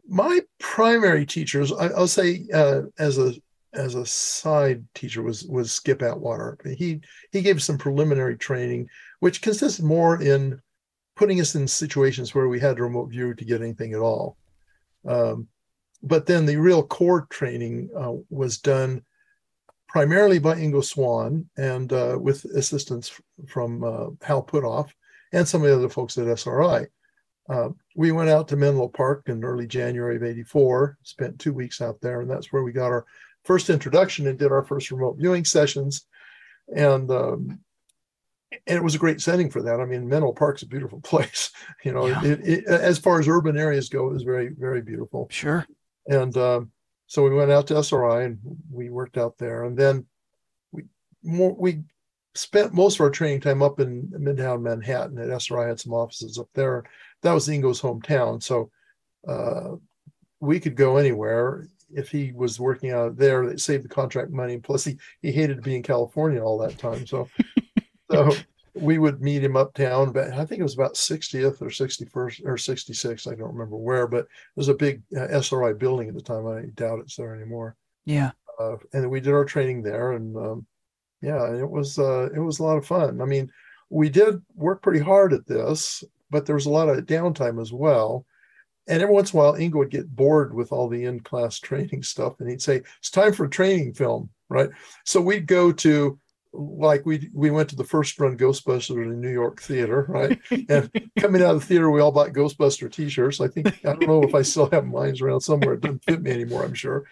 My 0.07 0.41
primary 0.59 1.25
teachers, 1.25 1.71
I, 1.71 1.87
will 1.87 2.07
say, 2.07 2.45
uh, 2.53 2.83
as 2.99 3.17
a 3.17 3.33
as 3.75 3.95
a 3.95 4.05
side 4.05 4.83
teacher 4.93 5.21
was 5.21 5.43
was 5.45 5.71
Skip 5.71 6.01
Atwater. 6.01 6.57
He 6.77 7.01
he 7.31 7.41
gave 7.41 7.61
some 7.61 7.77
preliminary 7.77 8.37
training, 8.37 8.87
which 9.25 9.41
consisted 9.41 9.83
more 9.83 10.21
in 10.21 10.61
putting 11.15 11.41
us 11.41 11.55
in 11.55 11.67
situations 11.67 12.35
where 12.35 12.47
we 12.47 12.59
had 12.59 12.79
remote 12.79 13.09
view 13.09 13.33
to 13.33 13.43
get 13.43 13.59
anything 13.59 13.91
at 13.95 13.99
all. 13.99 14.37
Um, 15.03 15.47
but 16.03 16.27
then 16.27 16.45
the 16.45 16.57
real 16.57 16.83
core 16.83 17.25
training 17.31 17.89
uh, 17.97 18.13
was 18.29 18.59
done 18.59 19.01
primarily 19.87 20.37
by 20.37 20.53
Ingo 20.53 20.83
Swann 20.83 21.49
and 21.57 21.91
uh, 21.91 22.19
with 22.21 22.45
assistance 22.45 23.19
from 23.47 23.83
uh, 23.83 24.09
Hal 24.21 24.43
Puthoff 24.43 24.91
and 25.33 25.47
some 25.47 25.63
of 25.63 25.69
the 25.69 25.75
other 25.75 25.89
folks 25.89 26.19
at 26.19 26.27
SRI. 26.27 26.85
Uh, 27.49 27.69
we 27.95 28.11
went 28.11 28.29
out 28.29 28.47
to 28.49 28.55
Menlo 28.55 28.89
Park 28.89 29.23
in 29.25 29.43
early 29.43 29.65
January 29.65 30.17
of 30.17 30.23
84, 30.23 30.99
spent 31.01 31.39
two 31.39 31.51
weeks 31.51 31.81
out 31.81 31.99
there, 31.99 32.21
and 32.21 32.29
that's 32.29 32.53
where 32.53 32.61
we 32.61 32.71
got 32.71 32.91
our 32.91 33.07
first 33.43 33.71
introduction 33.71 34.27
and 34.27 34.37
did 34.37 34.51
our 34.51 34.63
first 34.63 34.91
remote 34.91 35.17
viewing 35.17 35.45
sessions. 35.45 36.05
And 36.75 37.09
um, 37.09 37.59
and 38.67 38.77
it 38.77 38.83
was 38.83 38.95
a 38.95 38.99
great 38.99 39.21
setting 39.21 39.49
for 39.49 39.61
that. 39.61 39.79
I 39.79 39.85
mean, 39.85 40.07
Menlo 40.07 40.31
Park's 40.31 40.63
a 40.63 40.67
beautiful 40.67 40.99
place. 41.03 41.51
You 41.83 41.93
know, 41.93 42.07
yeah. 42.07 42.23
it, 42.23 42.39
it, 42.43 42.65
as 42.65 42.97
far 42.99 43.19
as 43.19 43.27
urban 43.27 43.57
areas 43.57 43.89
go, 43.89 44.07
it 44.07 44.13
was 44.13 44.23
very, 44.23 44.49
very 44.49 44.81
beautiful. 44.81 45.27
Sure. 45.29 45.65
And 46.07 46.35
um, 46.37 46.71
so 47.07 47.23
we 47.23 47.33
went 47.35 47.51
out 47.51 47.67
to 47.67 47.77
SRI 47.81 48.23
and 48.23 48.39
we 48.71 48.89
worked 48.89 49.17
out 49.17 49.37
there. 49.37 49.63
And 49.63 49.77
then 49.77 50.05
we 50.71 50.83
more, 51.23 51.53
we 51.53 51.83
spent 52.35 52.73
most 52.73 52.95
of 52.95 53.01
our 53.01 53.09
training 53.09 53.41
time 53.41 53.63
up 53.63 53.79
in 53.79 54.07
Midtown 54.07 54.61
Manhattan 54.61 55.17
at 55.17 55.29
SRI 55.29 55.67
had 55.67 55.79
some 55.79 55.93
offices 55.93 56.37
up 56.37 56.49
there. 56.53 56.83
That 57.21 57.33
was 57.33 57.49
Ingo's 57.49 57.81
hometown. 57.81 58.43
So 58.43 58.69
uh, 59.27 59.75
we 60.39 60.59
could 60.59 60.75
go 60.75 60.97
anywhere 60.97 61.67
if 61.95 62.09
he 62.09 62.31
was 62.33 62.59
working 62.59 62.91
out 62.91 63.17
there, 63.17 63.47
they 63.47 63.57
saved 63.57 63.85
the 63.85 63.89
contract 63.89 64.31
money. 64.31 64.53
And 64.55 64.63
plus, 64.63 64.83
he 64.83 64.97
he 65.21 65.31
hated 65.31 65.57
to 65.57 65.61
be 65.61 65.75
in 65.75 65.83
California 65.83 66.41
all 66.41 66.57
that 66.59 66.77
time. 66.77 67.05
So, 67.05 67.27
so 68.11 68.31
we 68.75 68.97
would 68.97 69.21
meet 69.21 69.43
him 69.43 69.55
uptown. 69.55 70.11
But 70.11 70.31
I 70.33 70.45
think 70.45 70.59
it 70.59 70.63
was 70.63 70.73
about 70.75 70.95
60th 70.95 71.61
or 71.61 71.67
61st 71.67 72.45
or 72.45 72.57
66. 72.57 73.27
I 73.27 73.35
don't 73.35 73.53
remember 73.53 73.77
where, 73.77 74.07
but 74.07 74.25
it 74.25 74.27
was 74.55 74.67
a 74.67 74.73
big 74.73 75.01
uh, 75.15 75.27
SRI 75.27 75.73
building 75.73 76.09
at 76.09 76.15
the 76.15 76.21
time. 76.21 76.47
I 76.47 76.65
doubt 76.75 76.99
it's 76.99 77.15
there 77.15 77.35
anymore. 77.35 77.75
Yeah. 78.05 78.31
uh, 78.59 78.77
and 78.93 79.09
we 79.09 79.19
did 79.19 79.33
our 79.33 79.45
training 79.45 79.81
there, 79.81 80.13
and 80.13 80.35
um, 80.37 80.65
yeah, 81.21 81.55
it 81.55 81.69
was 81.69 81.97
uh, 81.97 82.29
it 82.33 82.39
was 82.39 82.59
a 82.59 82.63
lot 82.63 82.77
of 82.77 82.85
fun. 82.85 83.21
I 83.21 83.25
mean, 83.25 83.51
we 83.89 84.09
did 84.09 84.41
work 84.55 84.81
pretty 84.81 84.99
hard 84.99 85.33
at 85.33 85.47
this, 85.47 86.03
but 86.29 86.45
there 86.45 86.55
was 86.55 86.65
a 86.65 86.71
lot 86.71 86.89
of 86.89 87.05
downtime 87.05 87.61
as 87.61 87.73
well. 87.73 88.25
And 88.87 89.01
every 89.01 89.15
once 89.15 89.33
in 89.33 89.39
a 89.39 89.41
while, 89.41 89.53
Ingo 89.53 89.75
would 89.75 89.89
get 89.89 90.15
bored 90.15 90.53
with 90.53 90.71
all 90.71 90.87
the 90.87 91.05
in 91.05 91.19
class 91.21 91.59
training 91.59 92.03
stuff, 92.03 92.39
and 92.39 92.49
he'd 92.49 92.61
say, 92.61 92.83
"It's 92.99 93.09
time 93.09 93.33
for 93.33 93.45
a 93.45 93.49
training 93.49 93.93
film." 93.93 94.29
Right. 94.47 94.69
So 95.05 95.19
we'd 95.19 95.47
go 95.47 95.71
to 95.71 96.19
like 96.57 97.05
we 97.05 97.29
we 97.33 97.51
went 97.51 97.69
to 97.69 97.75
the 97.75 97.83
first 97.83 98.19
run 98.19 98.37
Ghostbusters 98.37 99.03
in 99.03 99.19
New 99.19 99.31
York 99.31 99.61
theater, 99.61 100.05
right? 100.07 100.39
and 100.69 100.89
coming 101.19 101.41
out 101.41 101.55
of 101.55 101.61
the 101.61 101.65
theater, 101.65 101.89
we 101.91 102.01
all 102.01 102.11
bought 102.11 102.33
Ghostbuster 102.33 102.91
T-shirts. 102.91 103.41
I 103.41 103.47
think 103.47 103.67
I 103.85 103.93
don't 103.93 104.07
know 104.07 104.23
if 104.23 104.35
I 104.35 104.41
still 104.41 104.69
have 104.71 104.85
mine 104.85 105.15
around 105.21 105.41
somewhere. 105.41 105.73
It 105.73 105.81
doesn't 105.81 106.03
fit 106.03 106.21
me 106.21 106.31
anymore. 106.31 106.63
I'm 106.63 106.73
sure. 106.73 107.05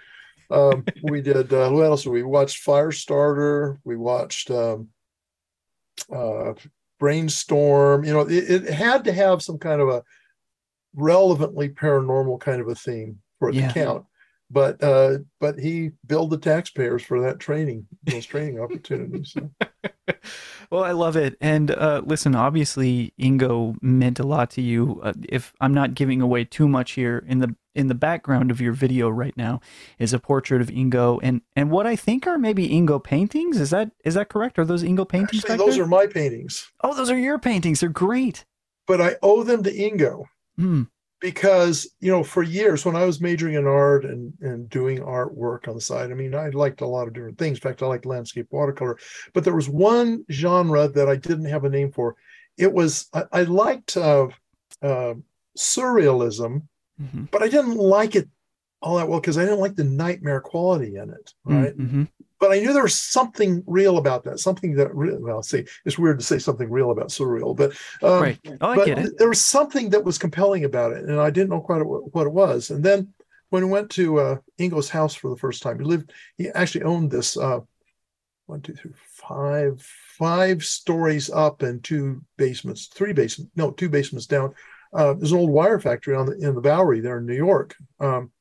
Um, 0.49 0.85
we 1.03 1.21
did. 1.21 1.53
Uh, 1.53 1.69
what 1.69 1.85
else? 1.85 2.05
We 2.05 2.23
watched 2.23 2.65
Firestarter. 2.65 3.77
We 3.83 3.95
watched 3.95 4.51
um, 4.51 4.89
uh, 6.13 6.53
Brainstorm. 6.99 8.03
You 8.03 8.13
know, 8.13 8.21
it, 8.21 8.49
it, 8.49 8.69
had 8.69 9.05
to 9.05 9.13
have 9.13 9.41
some 9.41 9.57
kind 9.57 9.81
of 9.81 9.89
a 9.89 10.03
relevantly 10.95 11.69
paranormal 11.69 12.39
kind 12.39 12.61
of 12.61 12.67
a 12.67 12.75
theme 12.75 13.19
for 13.39 13.49
it 13.49 13.55
yeah. 13.55 13.67
to 13.67 13.73
count 13.73 14.05
but 14.53 14.81
uh, 14.83 15.17
but 15.39 15.57
he 15.57 15.91
billed 16.05 16.29
the 16.29 16.37
taxpayers 16.37 17.01
for 17.01 17.19
that 17.21 17.39
training, 17.39 17.87
those 18.03 18.25
training 18.25 18.59
opportunities. 18.59 19.33
So. 19.33 19.49
well, 20.69 20.83
I 20.83 20.91
love 20.91 21.17
it. 21.17 21.35
And 21.41 21.71
uh, 21.71 22.03
listen, 22.05 22.35
obviously, 22.35 23.13
Ingo 23.19 23.75
meant 23.81 24.19
a 24.19 24.27
lot 24.27 24.51
to 24.51 24.61
you. 24.61 25.01
Uh, 25.03 25.13
if 25.27 25.53
I'm 25.59 25.73
not 25.73 25.95
giving 25.95 26.21
away 26.21 26.45
too 26.45 26.67
much 26.67 26.91
here, 26.91 27.25
in 27.27 27.39
the 27.39 27.55
in 27.73 27.87
the 27.87 27.95
background 27.95 28.51
of 28.51 28.61
your 28.61 28.73
video 28.73 29.09
right 29.09 29.35
now 29.35 29.59
is 29.97 30.13
a 30.13 30.19
portrait 30.19 30.61
of 30.61 30.67
Ingo, 30.67 31.19
and 31.23 31.41
and 31.55 31.71
what 31.71 31.87
I 31.87 31.95
think 31.95 32.27
are 32.27 32.37
maybe 32.37 32.69
Ingo 32.69 33.03
paintings. 33.03 33.59
Is 33.59 33.71
that 33.71 33.91
is 34.05 34.13
that 34.13 34.29
correct? 34.29 34.59
Are 34.59 34.65
those 34.65 34.83
Ingo 34.83 35.09
paintings? 35.09 35.43
Actually, 35.43 35.57
those 35.57 35.75
there? 35.75 35.85
are 35.85 35.87
my 35.87 36.05
paintings. 36.05 36.71
Oh, 36.83 36.93
those 36.95 37.09
are 37.09 37.17
your 37.17 37.39
paintings. 37.39 37.79
They're 37.79 37.89
great. 37.89 38.45
But 38.85 39.01
I 39.01 39.15
owe 39.23 39.43
them 39.43 39.63
to 39.63 39.73
Ingo. 39.73 40.25
Hmm 40.57 40.83
because 41.23 41.89
you 42.01 42.11
know 42.11 42.21
for 42.21 42.43
years 42.43 42.83
when 42.83 42.97
i 42.97 43.05
was 43.05 43.21
majoring 43.21 43.55
in 43.55 43.65
art 43.65 44.03
and 44.03 44.33
and 44.41 44.69
doing 44.69 44.99
artwork 44.99 45.69
on 45.69 45.73
the 45.73 45.79
side 45.79 46.11
i 46.11 46.13
mean 46.13 46.35
i 46.35 46.49
liked 46.49 46.81
a 46.81 46.85
lot 46.85 47.07
of 47.07 47.13
different 47.13 47.37
things. 47.37 47.57
In 47.57 47.61
fact 47.61 47.81
i 47.81 47.85
liked 47.87 48.05
landscape 48.05 48.47
watercolor. 48.51 48.97
But 49.33 49.45
there 49.45 49.55
was 49.55 49.69
one 49.69 50.25
genre 50.29 50.89
that 50.89 51.07
i 51.07 51.15
didn't 51.15 51.45
have 51.45 51.63
a 51.63 51.69
name 51.69 51.93
for. 51.93 52.17
It 52.57 52.71
was 52.71 53.07
i, 53.13 53.23
I 53.31 53.43
liked 53.43 53.95
uh, 53.95 54.27
uh, 54.81 55.13
surrealism 55.57 56.63
mm-hmm. 57.01 57.23
but 57.31 57.41
i 57.41 57.47
didn't 57.47 57.77
like 57.77 58.15
it 58.15 58.27
all 58.81 58.97
that 58.97 59.07
well 59.07 59.21
because 59.21 59.37
i 59.37 59.45
didn't 59.45 59.61
like 59.61 59.75
the 59.75 59.83
nightmare 59.85 60.41
quality 60.41 60.97
in 60.97 61.09
it 61.09 61.33
right? 61.45 61.77
Mm-hmm 61.77 62.03
but 62.43 62.51
I 62.51 62.59
knew 62.59 62.73
there 62.73 62.83
was 62.83 62.99
something 62.99 63.63
real 63.65 63.97
about 63.97 64.25
that. 64.25 64.37
Something 64.37 64.75
that, 64.75 64.93
re- 64.93 65.15
well, 65.15 65.37
I'll 65.37 65.63
it's 65.85 65.97
weird 65.97 66.19
to 66.19 66.25
say 66.25 66.39
something 66.39 66.69
real 66.69 66.91
about 66.91 67.07
surreal, 67.07 67.55
but 67.55 67.71
um, 68.01 68.21
right. 68.21 68.39
Oh, 68.59 68.71
I 68.71 68.75
but 68.75 68.85
get 68.85 68.99
it. 68.99 69.17
There 69.17 69.29
was 69.29 69.41
something 69.41 69.91
that 69.91 70.03
was 70.03 70.17
compelling 70.17 70.65
about 70.65 70.91
it, 70.91 71.05
and 71.05 71.21
I 71.21 71.29
didn't 71.29 71.51
know 71.51 71.61
quite 71.61 71.81
what 71.85 72.27
it 72.27 72.33
was. 72.33 72.69
And 72.69 72.83
then 72.83 73.13
when 73.49 73.65
we 73.65 73.71
went 73.71 73.89
to 73.91 74.19
uh, 74.19 74.37
Ingo's 74.57 74.89
house 74.89 75.15
for 75.15 75.29
the 75.29 75.37
first 75.37 75.63
time, 75.63 75.79
he 75.79 75.85
lived. 75.85 76.11
He 76.37 76.49
actually 76.49 76.83
owned 76.83 77.11
this 77.11 77.37
uh, 77.37 77.61
one, 78.47 78.59
two, 78.59 78.73
three, 78.73 78.91
five, 79.05 79.81
five 79.81 80.65
stories 80.65 81.29
up 81.29 81.61
and 81.61 81.81
two 81.81 82.25
basements, 82.35 82.87
three 82.87 83.13
basements, 83.13 83.53
no, 83.55 83.71
two 83.71 83.87
basements 83.87 84.27
down. 84.27 84.53
Uh, 84.91 85.13
there's 85.13 85.31
an 85.31 85.37
old 85.37 85.49
wire 85.49 85.79
factory 85.79 86.13
on 86.13 86.25
the 86.25 86.33
in 86.45 86.55
the 86.55 86.61
Bowery 86.61 86.99
there 86.99 87.19
in 87.19 87.25
New 87.25 87.37
York. 87.37 87.73
Um, 88.01 88.31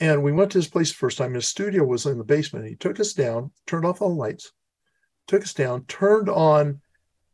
and 0.00 0.22
we 0.22 0.32
went 0.32 0.52
to 0.52 0.58
his 0.58 0.68
place 0.68 0.90
the 0.90 0.96
first 0.96 1.18
time. 1.18 1.34
His 1.34 1.46
studio 1.48 1.84
was 1.84 2.06
in 2.06 2.18
the 2.18 2.24
basement. 2.24 2.66
He 2.66 2.76
took 2.76 2.98
us 3.00 3.12
down, 3.12 3.50
turned 3.66 3.84
off 3.84 4.02
all 4.02 4.10
the 4.10 4.14
lights, 4.14 4.52
took 5.26 5.42
us 5.42 5.54
down, 5.54 5.84
turned 5.84 6.28
on, 6.28 6.80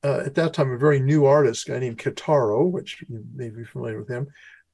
uh, 0.05 0.23
at 0.27 0.35
that 0.35 0.55
time, 0.55 0.71
a 0.71 0.79
very 0.79 1.01
new 1.01 1.27
artist, 1.27 1.67
guy 1.67 1.79
named 1.79 1.99
Kitaro, 1.99 2.71
which 2.71 3.03
you 3.09 3.25
may 3.35 3.49
be 3.49 3.65
familiar 3.65 3.99
with 3.99 4.09
him, 4.09 4.27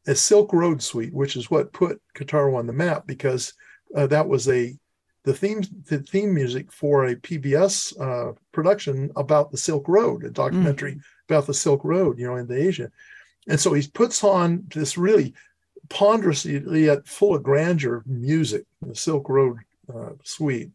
a 0.07 0.15
Silk 0.15 0.53
Road 0.53 0.83
suite, 0.83 1.15
which 1.15 1.37
is 1.37 1.51
what 1.51 1.73
put 1.73 2.01
Kitaro 2.17 2.57
on 2.57 2.67
the 2.67 2.73
map 2.73 3.07
because 3.07 3.53
uh, 3.95 4.07
that 4.09 4.29
was 4.29 4.49
a 4.49 4.77
the 5.25 5.35
theme 5.35 5.63
the 5.89 5.99
theme 5.99 6.33
music 6.33 6.71
for 6.71 7.07
a 7.07 7.17
PBS 7.17 8.01
uh, 8.01 8.33
production 8.53 9.11
about 9.17 9.51
the 9.51 9.59
Silk 9.59 9.89
Road, 9.89 10.25
a 10.25 10.31
documentary 10.31 10.95
mm. 10.95 11.01
about 11.29 11.47
the 11.47 11.55
Silk 11.55 11.83
Road, 11.85 12.19
you 12.19 12.27
know, 12.27 12.37
in 12.37 12.51
Asia. 12.51 12.91
And 13.49 13.59
so 13.59 13.73
he 13.73 13.87
puts 13.89 14.23
on 14.23 14.65
this 14.73 14.97
really 14.97 15.35
ponderously 15.89 16.85
yet 16.85 17.07
full 17.07 17.35
of 17.35 17.43
grandeur 17.43 18.03
music, 18.07 18.65
the 18.83 18.95
Silk 18.95 19.29
Road 19.29 19.59
uh, 19.93 20.11
suite, 20.23 20.71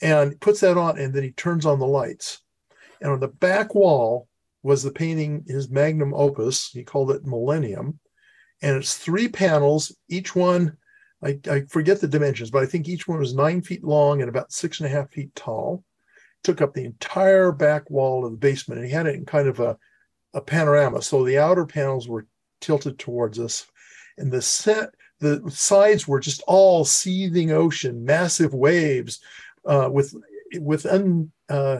and 0.00 0.38
puts 0.40 0.60
that 0.60 0.76
on, 0.76 0.98
and 0.98 1.14
then 1.14 1.22
he 1.22 1.32
turns 1.32 1.66
on 1.66 1.78
the 1.78 1.86
lights. 1.86 2.40
And 3.00 3.10
on 3.10 3.20
the 3.20 3.28
back 3.28 3.74
wall 3.74 4.28
was 4.62 4.82
the 4.82 4.92
painting, 4.92 5.44
his 5.46 5.70
magnum 5.70 6.14
opus. 6.14 6.70
He 6.70 6.84
called 6.84 7.10
it 7.10 7.26
Millennium, 7.26 7.98
and 8.60 8.76
it's 8.76 8.96
three 8.96 9.28
panels, 9.28 9.96
each 10.08 10.34
one. 10.34 10.76
I, 11.24 11.38
I 11.48 11.62
forget 11.68 12.00
the 12.00 12.08
dimensions, 12.08 12.50
but 12.50 12.62
I 12.62 12.66
think 12.66 12.88
each 12.88 13.06
one 13.06 13.18
was 13.18 13.34
nine 13.34 13.62
feet 13.62 13.84
long 13.84 14.20
and 14.20 14.28
about 14.28 14.52
six 14.52 14.80
and 14.80 14.86
a 14.86 14.92
half 14.92 15.10
feet 15.10 15.34
tall. 15.34 15.84
Took 16.42 16.60
up 16.60 16.74
the 16.74 16.84
entire 16.84 17.52
back 17.52 17.88
wall 17.90 18.24
of 18.24 18.32
the 18.32 18.38
basement, 18.38 18.80
and 18.80 18.88
he 18.88 18.92
had 18.92 19.06
it 19.06 19.14
in 19.14 19.24
kind 19.24 19.46
of 19.46 19.60
a, 19.60 19.78
a 20.34 20.40
panorama. 20.40 21.00
So 21.02 21.24
the 21.24 21.38
outer 21.38 21.64
panels 21.64 22.08
were 22.08 22.26
tilted 22.60 22.98
towards 22.98 23.38
us 23.38 23.66
and 24.18 24.30
the 24.30 24.42
set 24.42 24.90
the 25.20 25.40
sides 25.50 26.08
were 26.08 26.18
just 26.18 26.42
all 26.48 26.84
seething 26.84 27.52
ocean, 27.52 28.04
massive 28.04 28.52
waves, 28.52 29.20
uh, 29.64 29.88
with 29.90 30.14
with 30.56 30.84
un, 30.84 31.30
uh, 31.48 31.78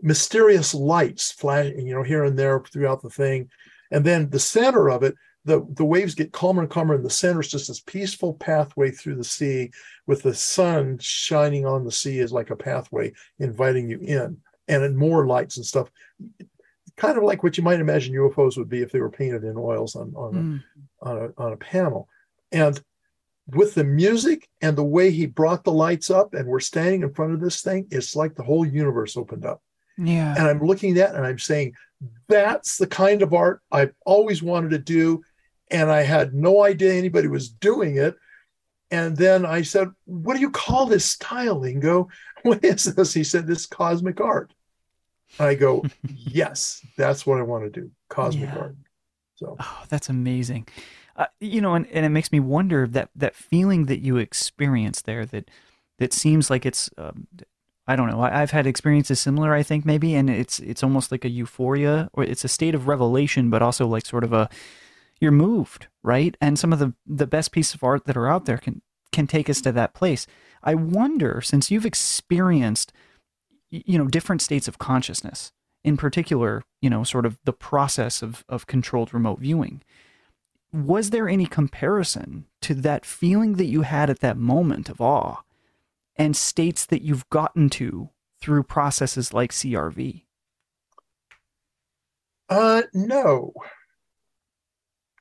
mysterious 0.00 0.72
lights 0.72 1.32
flashing, 1.32 1.86
you 1.86 1.94
know, 1.94 2.04
here 2.04 2.24
and 2.24 2.38
there 2.38 2.60
throughout 2.60 3.02
the 3.02 3.10
thing, 3.10 3.50
and 3.90 4.04
then 4.04 4.30
the 4.30 4.38
center 4.38 4.88
of 4.88 5.02
it, 5.02 5.16
the 5.44 5.66
the 5.70 5.84
waves 5.84 6.14
get 6.14 6.32
calmer 6.32 6.62
and 6.62 6.70
calmer, 6.70 6.94
and 6.94 7.04
the 7.04 7.10
center 7.10 7.40
is 7.40 7.50
just 7.50 7.68
this 7.68 7.80
peaceful 7.80 8.34
pathway 8.34 8.90
through 8.92 9.16
the 9.16 9.24
sea, 9.24 9.70
with 10.06 10.22
the 10.22 10.34
sun 10.34 10.96
shining 11.00 11.66
on 11.66 11.84
the 11.84 11.92
sea 11.92 12.20
as 12.20 12.32
like 12.32 12.50
a 12.50 12.56
pathway, 12.56 13.12
inviting 13.40 13.90
you 13.90 13.98
in, 13.98 14.36
and 14.68 14.96
more 14.96 15.26
lights 15.26 15.56
and 15.56 15.66
stuff 15.66 15.90
kind 17.00 17.16
of 17.16 17.24
like 17.24 17.42
what 17.42 17.56
you 17.56 17.64
might 17.64 17.80
imagine 17.80 18.14
UFOs 18.14 18.58
would 18.58 18.68
be 18.68 18.82
if 18.82 18.92
they 18.92 19.00
were 19.00 19.10
painted 19.10 19.42
in 19.42 19.56
oils 19.56 19.96
on 19.96 20.12
on, 20.14 20.34
mm. 20.34 20.62
On, 21.02 21.16
a, 21.16 21.42
on 21.42 21.52
a 21.52 21.56
panel. 21.56 22.08
And 22.52 22.80
with 23.48 23.74
the 23.74 23.84
music 23.84 24.48
and 24.60 24.76
the 24.76 24.84
way 24.84 25.10
he 25.10 25.26
brought 25.26 25.64
the 25.64 25.72
lights 25.72 26.10
up, 26.10 26.34
and 26.34 26.46
we're 26.46 26.60
standing 26.60 27.02
in 27.02 27.12
front 27.12 27.32
of 27.32 27.40
this 27.40 27.62
thing, 27.62 27.86
it's 27.90 28.14
like 28.14 28.34
the 28.34 28.42
whole 28.42 28.66
universe 28.66 29.16
opened 29.16 29.44
up. 29.44 29.62
Yeah. 29.98 30.34
And 30.36 30.46
I'm 30.46 30.64
looking 30.64 30.96
at 30.98 31.10
it, 31.10 31.16
and 31.16 31.26
I'm 31.26 31.38
saying, 31.38 31.74
that's 32.28 32.78
the 32.78 32.86
kind 32.86 33.22
of 33.22 33.34
art 33.34 33.60
I've 33.70 33.94
always 34.06 34.42
wanted 34.42 34.70
to 34.70 34.78
do. 34.78 35.22
And 35.70 35.90
I 35.90 36.02
had 36.02 36.34
no 36.34 36.64
idea 36.64 36.94
anybody 36.94 37.28
was 37.28 37.48
doing 37.48 37.96
it. 37.96 38.16
And 38.90 39.16
then 39.16 39.46
I 39.46 39.62
said, 39.62 39.88
What 40.04 40.34
do 40.34 40.40
you 40.40 40.50
call 40.50 40.86
this 40.86 41.04
style, 41.04 41.60
Ingo? 41.60 42.08
What 42.42 42.64
is 42.64 42.84
this? 42.84 43.12
He 43.12 43.22
said, 43.22 43.46
This 43.46 43.66
cosmic 43.66 44.20
art. 44.20 44.52
I 45.38 45.54
go, 45.54 45.84
yes, 46.08 46.84
that's 46.96 47.26
what 47.26 47.38
I 47.38 47.42
want 47.42 47.64
to 47.64 47.80
do. 47.80 47.90
Cosmic 48.08 48.48
yeah. 48.48 48.58
art. 48.58 48.76
So 49.40 49.56
oh, 49.58 49.84
that's 49.88 50.08
amazing. 50.08 50.68
Uh, 51.16 51.26
you 51.40 51.60
know, 51.60 51.74
and, 51.74 51.86
and 51.88 52.06
it 52.06 52.10
makes 52.10 52.30
me 52.30 52.40
wonder 52.40 52.86
that 52.86 53.10
that 53.16 53.34
feeling 53.34 53.86
that 53.86 54.00
you 54.00 54.18
experience 54.18 55.02
there 55.02 55.24
that 55.26 55.50
that 55.98 56.12
seems 56.12 56.50
like 56.50 56.64
it's 56.66 56.90
um, 56.98 57.26
I 57.86 57.96
don't 57.96 58.08
know. 58.08 58.20
I, 58.20 58.38
have 58.38 58.52
had 58.52 58.66
experiences 58.66 59.18
similar, 59.18 59.52
I 59.52 59.62
think 59.62 59.84
maybe, 59.84 60.14
and 60.14 60.30
it's 60.30 60.60
it's 60.60 60.82
almost 60.82 61.10
like 61.10 61.24
a 61.24 61.30
euphoria 61.30 62.10
or 62.12 62.22
it's 62.22 62.44
a 62.44 62.48
state 62.48 62.74
of 62.74 62.86
revelation, 62.86 63.50
but 63.50 63.62
also 63.62 63.86
like 63.86 64.06
sort 64.06 64.24
of 64.24 64.32
a 64.32 64.48
you're 65.20 65.32
moved, 65.32 65.88
right? 66.02 66.36
And 66.40 66.58
some 66.58 66.72
of 66.72 66.78
the 66.78 66.94
the 67.06 67.26
best 67.26 67.50
pieces 67.50 67.74
of 67.74 67.82
art 67.82 68.04
that 68.04 68.16
are 68.16 68.28
out 68.28 68.44
there 68.44 68.58
can 68.58 68.82
can 69.10 69.26
take 69.26 69.48
us 69.48 69.60
to 69.62 69.72
that 69.72 69.94
place. 69.94 70.26
I 70.62 70.74
wonder, 70.74 71.40
since 71.40 71.70
you've 71.70 71.86
experienced 71.86 72.92
you 73.70 73.98
know 73.98 74.06
different 74.06 74.42
states 74.42 74.68
of 74.68 74.78
consciousness 74.78 75.52
in 75.84 75.96
particular 75.96 76.62
you 76.80 76.90
know 76.90 77.04
sort 77.04 77.26
of 77.26 77.38
the 77.44 77.52
process 77.52 78.22
of 78.22 78.44
of 78.48 78.66
controlled 78.66 79.12
remote 79.14 79.38
viewing 79.38 79.82
was 80.72 81.10
there 81.10 81.28
any 81.28 81.46
comparison 81.46 82.46
to 82.60 82.74
that 82.74 83.04
feeling 83.04 83.54
that 83.54 83.66
you 83.66 83.82
had 83.82 84.08
at 84.08 84.20
that 84.20 84.36
moment 84.36 84.88
of 84.88 85.00
awe 85.00 85.42
and 86.16 86.36
states 86.36 86.86
that 86.86 87.02
you've 87.02 87.28
gotten 87.30 87.68
to 87.70 88.10
through 88.40 88.62
processes 88.62 89.32
like 89.32 89.50
CRV? 89.50 90.24
Uh, 92.48 92.82
no. 92.94 93.52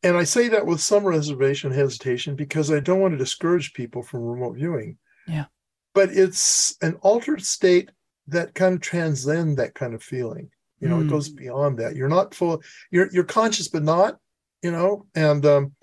And 0.04 0.16
I 0.18 0.24
say 0.24 0.48
that 0.50 0.66
with 0.66 0.82
some 0.82 1.04
reservation, 1.04 1.72
hesitation, 1.72 2.36
because 2.36 2.72
I 2.72 2.80
don't 2.80 3.02
want 3.02 3.14
to 3.14 3.18
discourage 3.18 3.74
people 3.74 4.02
from 4.02 4.22
remote 4.22 4.56
viewing. 4.56 4.98
Yeah. 5.28 5.46
But 5.94 6.10
it's 6.12 6.76
an 6.82 6.96
altered 7.02 7.44
state 7.44 7.90
that 8.32 8.56
kind 8.56 8.76
of 8.76 8.82
transcend 8.82 9.58
that 9.58 9.74
kind 9.76 9.94
of 9.94 10.04
feeling. 10.04 10.50
You 10.80 10.88
know, 10.88 10.98
mm. 10.98 11.06
it 11.06 11.10
goes 11.10 11.28
hmm. 11.28 11.36
beyond 11.36 11.80
that. 11.80 11.96
You're 11.96 12.08
not 12.08 12.34
full. 12.34 12.62
You're 12.90 13.10
you're 13.12 13.26
conscious, 13.26 13.68
but 13.68 13.84
not. 13.84 14.18
You 14.62 14.72
know, 14.72 15.06
and 15.16 15.46
um, 15.46 15.74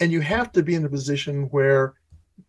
and 0.00 0.12
you 0.12 0.20
have 0.20 0.52
to 0.52 0.62
be 0.62 0.74
in 0.74 0.84
a 0.84 0.90
position 0.90 1.44
where 1.44 1.94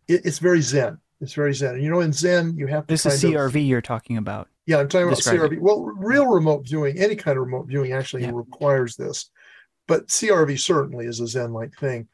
it, 0.07 0.25
it's 0.25 0.39
very 0.39 0.61
zen. 0.61 0.97
It's 1.23 1.33
very 1.33 1.53
Zen. 1.53 1.75
And 1.75 1.83
you 1.83 1.89
know, 1.89 2.01
in 2.01 2.11
Zen, 2.11 2.57
you 2.57 2.67
have 2.67 2.85
to. 2.85 2.93
This 2.93 3.05
is 3.05 3.23
CRV 3.23 3.47
of, 3.47 3.55
you're 3.55 3.81
talking 3.81 4.17
about. 4.17 4.49
Yeah, 4.65 4.79
I'm 4.79 4.89
talking 4.89 5.07
about 5.07 5.19
CRV. 5.19 5.59
Well, 5.59 5.81
real 5.81 6.27
remote 6.27 6.67
viewing, 6.67 6.99
any 6.99 7.15
kind 7.15 7.37
of 7.37 7.45
remote 7.45 7.67
viewing 7.67 7.93
actually 7.93 8.23
yeah. 8.23 8.31
requires 8.33 8.95
this, 8.95 9.31
but 9.87 10.07
CRV 10.07 10.59
certainly 10.59 11.05
is 11.05 11.21
a 11.21 11.27
Zen-like 11.27 11.75
thing. 11.75 12.07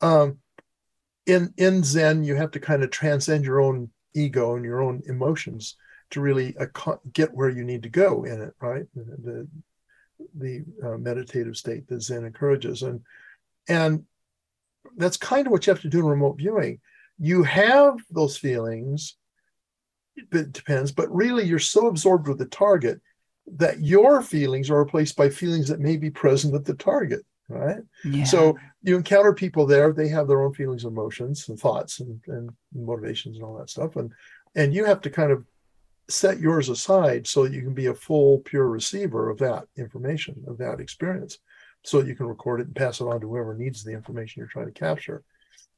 Um, 0.00 0.38
in 1.26 1.54
in 1.56 1.84
Zen, 1.84 2.24
you 2.24 2.34
have 2.34 2.50
to 2.52 2.60
kind 2.60 2.82
of 2.82 2.90
transcend 2.90 3.44
your 3.44 3.60
own 3.60 3.90
ego 4.14 4.56
and 4.56 4.64
your 4.64 4.82
own 4.82 5.02
emotions 5.06 5.76
to 6.10 6.20
really 6.20 6.56
get 7.12 7.34
where 7.34 7.48
you 7.48 7.64
need 7.64 7.82
to 7.82 7.88
go 7.88 8.24
in 8.24 8.40
it, 8.42 8.54
right? 8.60 8.86
The 8.94 9.48
the 10.34 10.64
uh, 10.82 10.96
meditative 10.96 11.56
state 11.56 11.86
that 11.88 12.02
Zen 12.02 12.24
encourages, 12.24 12.82
and 12.82 13.00
and 13.68 14.04
that's 14.96 15.16
kind 15.16 15.46
of 15.46 15.52
what 15.52 15.66
you 15.66 15.72
have 15.72 15.82
to 15.82 15.88
do 15.88 16.00
in 16.00 16.06
remote 16.06 16.38
viewing. 16.38 16.80
You 17.18 17.42
have 17.42 17.96
those 18.10 18.36
feelings, 18.36 19.16
it 20.16 20.52
depends, 20.52 20.92
but 20.92 21.14
really 21.14 21.44
you're 21.44 21.58
so 21.58 21.86
absorbed 21.86 22.28
with 22.28 22.38
the 22.38 22.46
target 22.46 23.00
that 23.46 23.80
your 23.80 24.22
feelings 24.22 24.70
are 24.70 24.78
replaced 24.78 25.16
by 25.16 25.28
feelings 25.28 25.68
that 25.68 25.80
may 25.80 25.96
be 25.96 26.10
present 26.10 26.54
at 26.54 26.64
the 26.64 26.74
target 26.74 27.24
right 27.48 27.78
yeah. 28.04 28.24
so 28.24 28.58
you 28.82 28.96
encounter 28.96 29.32
people 29.32 29.66
there 29.66 29.92
they 29.92 30.08
have 30.08 30.26
their 30.26 30.42
own 30.42 30.52
feelings 30.52 30.84
and 30.84 30.92
emotions 30.92 31.48
and 31.48 31.58
thoughts 31.58 32.00
and, 32.00 32.20
and 32.26 32.50
motivations 32.74 33.36
and 33.36 33.44
all 33.44 33.56
that 33.56 33.70
stuff 33.70 33.94
and 33.96 34.10
and 34.56 34.74
you 34.74 34.84
have 34.84 35.00
to 35.00 35.10
kind 35.10 35.30
of 35.30 35.44
set 36.08 36.38
yours 36.38 36.68
aside 36.68 37.26
so 37.26 37.44
that 37.44 37.52
you 37.52 37.62
can 37.62 37.74
be 37.74 37.86
a 37.86 37.94
full 37.94 38.38
pure 38.40 38.68
receiver 38.68 39.28
of 39.28 39.38
that 39.38 39.64
information 39.76 40.36
of 40.46 40.56
that 40.58 40.80
experience 40.80 41.38
so 41.84 42.00
that 42.00 42.08
you 42.08 42.14
can 42.14 42.26
record 42.26 42.60
it 42.60 42.66
and 42.66 42.76
pass 42.76 43.00
it 43.00 43.04
on 43.04 43.20
to 43.20 43.28
whoever 43.28 43.54
needs 43.54 43.82
the 43.82 43.92
information 43.92 44.40
you're 44.40 44.48
trying 44.48 44.66
to 44.66 44.72
capture 44.72 45.24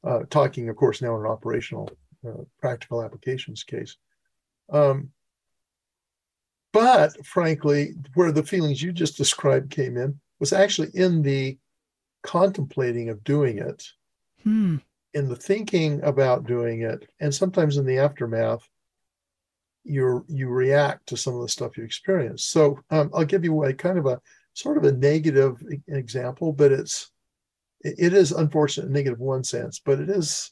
uh, 0.03 0.19
talking 0.29 0.69
of 0.69 0.75
course 0.75 1.01
now 1.01 1.15
in 1.15 1.21
an 1.25 1.31
operational 1.31 1.89
uh, 2.27 2.43
practical 2.59 3.03
applications 3.03 3.63
case 3.63 3.97
um, 4.71 5.09
but 6.73 7.25
frankly 7.25 7.93
where 8.13 8.31
the 8.31 8.43
feelings 8.43 8.81
you 8.81 8.91
just 8.91 9.17
described 9.17 9.71
came 9.71 9.97
in 9.97 10.19
was 10.39 10.53
actually 10.53 10.89
in 10.93 11.23
the 11.23 11.57
contemplating 12.21 13.09
of 13.09 13.23
doing 13.23 13.57
it 13.57 13.83
hmm. 14.43 14.75
in 15.15 15.27
the 15.27 15.35
thinking 15.35 16.03
about 16.03 16.45
doing 16.45 16.81
it 16.81 17.09
and 17.19 17.33
sometimes 17.33 17.77
in 17.77 17.85
the 17.85 17.97
aftermath 17.97 18.69
you 19.83 20.25
you 20.27 20.49
react 20.49 21.07
to 21.07 21.17
some 21.17 21.35
of 21.35 21.41
the 21.41 21.49
stuff 21.49 21.77
you 21.77 21.83
experience. 21.83 22.45
So 22.45 22.79
um, 22.89 23.09
I'll 23.13 23.25
give 23.25 23.43
you 23.43 23.63
a 23.63 23.73
kind 23.73 23.97
of 23.97 24.05
a 24.05 24.19
sort 24.53 24.77
of 24.77 24.83
a 24.83 24.91
negative 24.91 25.61
example, 25.87 26.53
but 26.53 26.71
it's 26.71 27.11
it 27.81 28.13
is 28.13 28.31
unfortunate, 28.31 28.89
negative 28.89 29.19
one 29.19 29.43
sense, 29.43 29.79
but 29.79 29.99
it 29.99 30.09
is. 30.09 30.51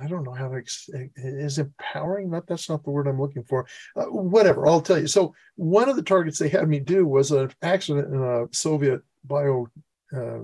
I 0.00 0.06
don't 0.06 0.22
know 0.22 0.34
how 0.34 0.48
to 0.48 0.56
it 0.56 1.10
is 1.16 1.58
empowering. 1.58 2.30
That 2.30 2.46
that's 2.46 2.68
not 2.68 2.84
the 2.84 2.90
word 2.90 3.08
I'm 3.08 3.20
looking 3.20 3.42
for. 3.42 3.66
Uh, 3.96 4.04
whatever, 4.04 4.66
I'll 4.66 4.80
tell 4.80 4.98
you. 4.98 5.06
So 5.08 5.34
one 5.56 5.88
of 5.88 5.96
the 5.96 6.02
targets 6.02 6.38
they 6.38 6.48
had 6.48 6.68
me 6.68 6.78
do 6.78 7.06
was 7.06 7.32
an 7.32 7.50
accident 7.62 8.12
in 8.12 8.22
a 8.22 8.46
Soviet 8.52 9.00
bio 9.24 9.66
uh, 10.12 10.40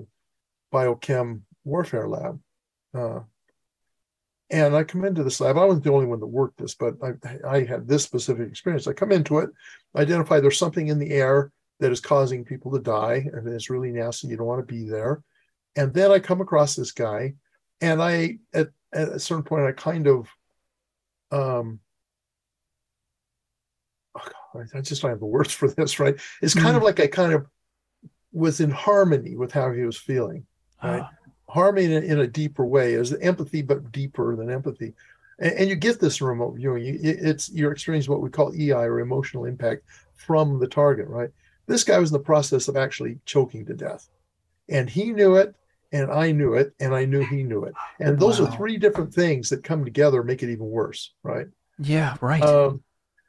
biochem 0.73 1.43
warfare 1.65 2.09
lab. 2.09 2.41
Uh, 2.93 3.21
and 4.51 4.77
I 4.77 4.85
come 4.85 5.05
into 5.05 5.25
this 5.25 5.41
lab. 5.41 5.57
I 5.57 5.65
wasn't 5.65 5.85
the 5.85 5.93
only 5.93 6.07
one 6.07 6.21
that 6.21 6.27
worked 6.27 6.59
this, 6.59 6.75
but 6.75 6.95
I, 7.03 7.57
I 7.57 7.65
had 7.65 7.89
this 7.89 8.03
specific 8.03 8.49
experience. 8.49 8.87
I 8.87 8.93
come 8.93 9.13
into 9.13 9.39
it, 9.39 9.51
identify 9.97 10.41
there's 10.41 10.59
something 10.59 10.89
in 10.89 10.99
the 10.99 11.11
air 11.11 11.51
that 11.81 11.93
is 11.93 12.01
causing 12.01 12.45
people 12.45 12.71
to 12.73 12.79
die, 12.79 13.27
and 13.33 13.49
it's 13.49 13.71
really 13.71 13.91
nasty. 13.91 14.29
You 14.29 14.37
don't 14.37 14.47
want 14.47 14.67
to 14.67 14.75
be 14.75 14.89
there. 14.89 15.23
And 15.77 15.93
then 15.93 16.11
I 16.11 16.19
come 16.19 16.41
across 16.41 16.77
this 16.77 16.93
guy, 16.93 17.35
and 17.81 18.03
I 18.03 18.39
at, 18.53 18.69
at 18.93 19.09
a 19.09 19.19
certain 19.19 19.45
point 19.45 19.65
I 19.65 19.73
kind 19.73 20.07
of 20.07 20.29
um 21.33 21.81
oh 24.15 24.63
I 24.75 24.81
just 24.81 25.03
don't 25.03 25.11
have 25.11 25.21
the 25.21 25.27
words 25.27 25.53
for 25.53 25.69
this, 25.69 25.99
right? 25.99 26.15
It's 26.43 26.55
kind 26.55 26.75
mm. 26.75 26.77
of 26.77 26.83
like 26.83 27.01
I 27.01 27.07
kind 27.07 27.33
of 27.33 27.47
was 28.33 28.61
in 28.61 28.71
harmony 28.71 29.37
with 29.37 29.53
how 29.53 29.73
he 29.73 29.83
was 29.83 29.97
feeling. 29.97 30.47
Right. 30.83 31.01
Uh 31.01 31.09
harming 31.55 31.93
in, 31.93 32.03
in 32.03 32.19
a 32.19 32.27
deeper 32.27 32.65
way 32.65 32.95
is 32.95 33.15
empathy, 33.15 33.63
but 33.63 33.93
deeper 33.93 34.35
than 34.35 34.51
empathy. 34.51 34.93
And, 35.39 35.53
and 35.53 35.69
you 35.69 35.77
get 35.77 36.01
this 36.01 36.21
remote 36.21 36.57
viewing. 36.57 36.85
You, 36.85 36.99
it's 37.01 37.49
you're 37.51 37.71
experiencing 37.71 38.13
what 38.13 38.21
we 38.21 38.29
call 38.29 38.53
EI 38.53 38.73
or 38.73 38.99
emotional 38.99 39.45
impact 39.45 39.85
from 40.17 40.59
the 40.59 40.67
target, 40.67 41.07
right? 41.07 41.31
This 41.67 41.85
guy 41.85 41.99
was 41.99 42.11
in 42.11 42.19
the 42.19 42.25
process 42.25 42.67
of 42.67 42.77
actually 42.77 43.21
choking 43.25 43.65
to 43.67 43.75
death, 43.75 44.09
and 44.69 44.91
he 44.91 45.13
knew 45.13 45.37
it, 45.37 45.55
and 45.93 46.11
I 46.11 46.33
knew 46.33 46.55
it, 46.55 46.75
and 46.81 46.93
I 46.93 47.05
knew 47.05 47.25
he 47.25 47.45
knew 47.45 47.65
it. 47.65 47.75
And 48.01 48.19
those 48.19 48.41
wow. 48.41 48.49
are 48.49 48.57
three 48.57 48.77
different 48.77 49.15
things 49.15 49.49
that 49.51 49.63
come 49.63 49.85
together 49.85 50.25
make 50.25 50.43
it 50.43 50.51
even 50.51 50.69
worse, 50.69 51.13
right? 51.23 51.47
Yeah, 51.79 52.17
right. 52.21 52.43
Um, 52.43 52.83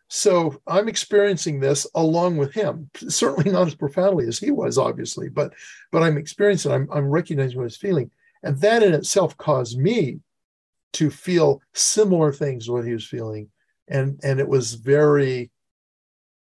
so 0.08 0.62
I'm 0.68 0.88
experiencing 0.88 1.60
this 1.60 1.88
along 1.96 2.38
with 2.38 2.54
him. 2.54 2.90
Certainly 2.96 3.52
not 3.52 3.68
as 3.68 3.76
profoundly 3.76 4.28
as 4.28 4.38
he 4.38 4.52
was, 4.52 4.78
obviously, 4.78 5.30
but 5.30 5.54
but 5.92 6.04
I'm 6.04 6.18
experiencing. 6.18 6.72
I'm 6.72 6.88
I'm 6.94 7.10
recognizing 7.10 7.58
what 7.58 7.66
he's 7.66 7.78
feeling, 7.78 8.12
and 8.44 8.60
that 8.62 8.84
in 8.84 8.94
itself 8.94 9.36
caused 9.38 9.80
me 9.80 10.20
to 10.94 11.10
feel 11.10 11.62
similar 11.74 12.32
things 12.32 12.66
to 12.66 12.74
what 12.74 12.86
he 12.86 12.94
was 12.94 13.08
feeling, 13.08 13.50
and 13.88 14.20
and 14.24 14.40
it 14.40 14.48
was 14.48 14.76
very. 14.76 15.52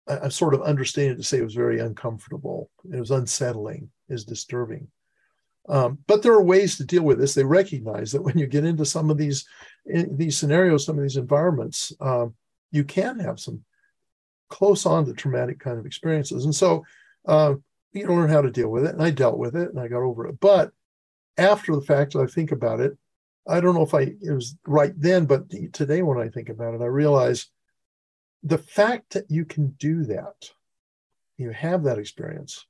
I'm 0.07 0.29
sort 0.29 0.53
of 0.53 0.61
understand 0.61 1.13
it 1.13 1.15
to 1.15 1.23
say 1.23 1.39
it 1.39 1.43
was 1.43 1.55
very 1.55 1.79
uncomfortable. 1.79 2.69
It 2.91 2.99
was 2.99 3.09
unsettling. 3.09 3.89
Is 4.09 4.25
disturbing. 4.25 4.89
Um, 5.67 5.97
but 6.05 6.21
there 6.21 6.33
are 6.33 6.43
ways 6.43 6.77
to 6.77 6.85
deal 6.85 7.01
with 7.01 7.17
this. 7.17 7.33
They 7.33 7.43
recognize 7.43 8.11
that 8.11 8.21
when 8.21 8.37
you 8.37 8.45
get 8.45 8.65
into 8.65 8.85
some 8.85 9.09
of 9.09 9.17
these 9.17 9.45
these 9.85 10.37
scenarios, 10.37 10.85
some 10.85 10.97
of 10.97 11.03
these 11.03 11.17
environments. 11.17 11.93
Um, 12.01 12.35
you 12.75 12.83
can 12.83 13.19
have 13.19 13.39
some 13.39 13.63
close 14.49 14.85
on 14.85 15.05
to 15.05 15.13
traumatic 15.13 15.59
kind 15.59 15.79
of 15.79 15.85
experiences. 15.85 16.45
And 16.45 16.53
so 16.53 16.83
uh, 17.25 17.55
you 17.93 18.07
learn 18.07 18.29
how 18.29 18.41
to 18.41 18.51
deal 18.51 18.69
with 18.69 18.85
it. 18.85 18.93
And 18.93 19.01
I 19.01 19.09
dealt 19.09 19.37
with 19.37 19.55
it 19.55 19.69
and 19.69 19.79
I 19.79 19.87
got 19.87 20.03
over 20.03 20.27
it. 20.27 20.39
But 20.39 20.71
after 21.37 21.73
the 21.73 21.81
fact, 21.81 22.15
I 22.15 22.25
think 22.25 22.51
about 22.51 22.81
it. 22.81 22.97
I 23.47 23.59
don't 23.59 23.75
know 23.75 23.83
if 23.83 23.93
I 23.93 24.01
it 24.01 24.31
was 24.31 24.57
right 24.65 24.93
then, 24.97 25.25
but 25.25 25.49
today 25.71 26.01
when 26.01 26.19
I 26.19 26.29
think 26.29 26.49
about 26.49 26.73
it, 26.73 26.81
I 26.81 26.87
realize 26.87 27.47
the 28.43 28.57
fact 28.57 29.13
that 29.13 29.29
you 29.29 29.45
can 29.45 29.69
do 29.79 30.03
that, 30.05 30.49
you 31.37 31.51
have 31.51 31.83
that 31.83 31.99
experience. 31.99 32.65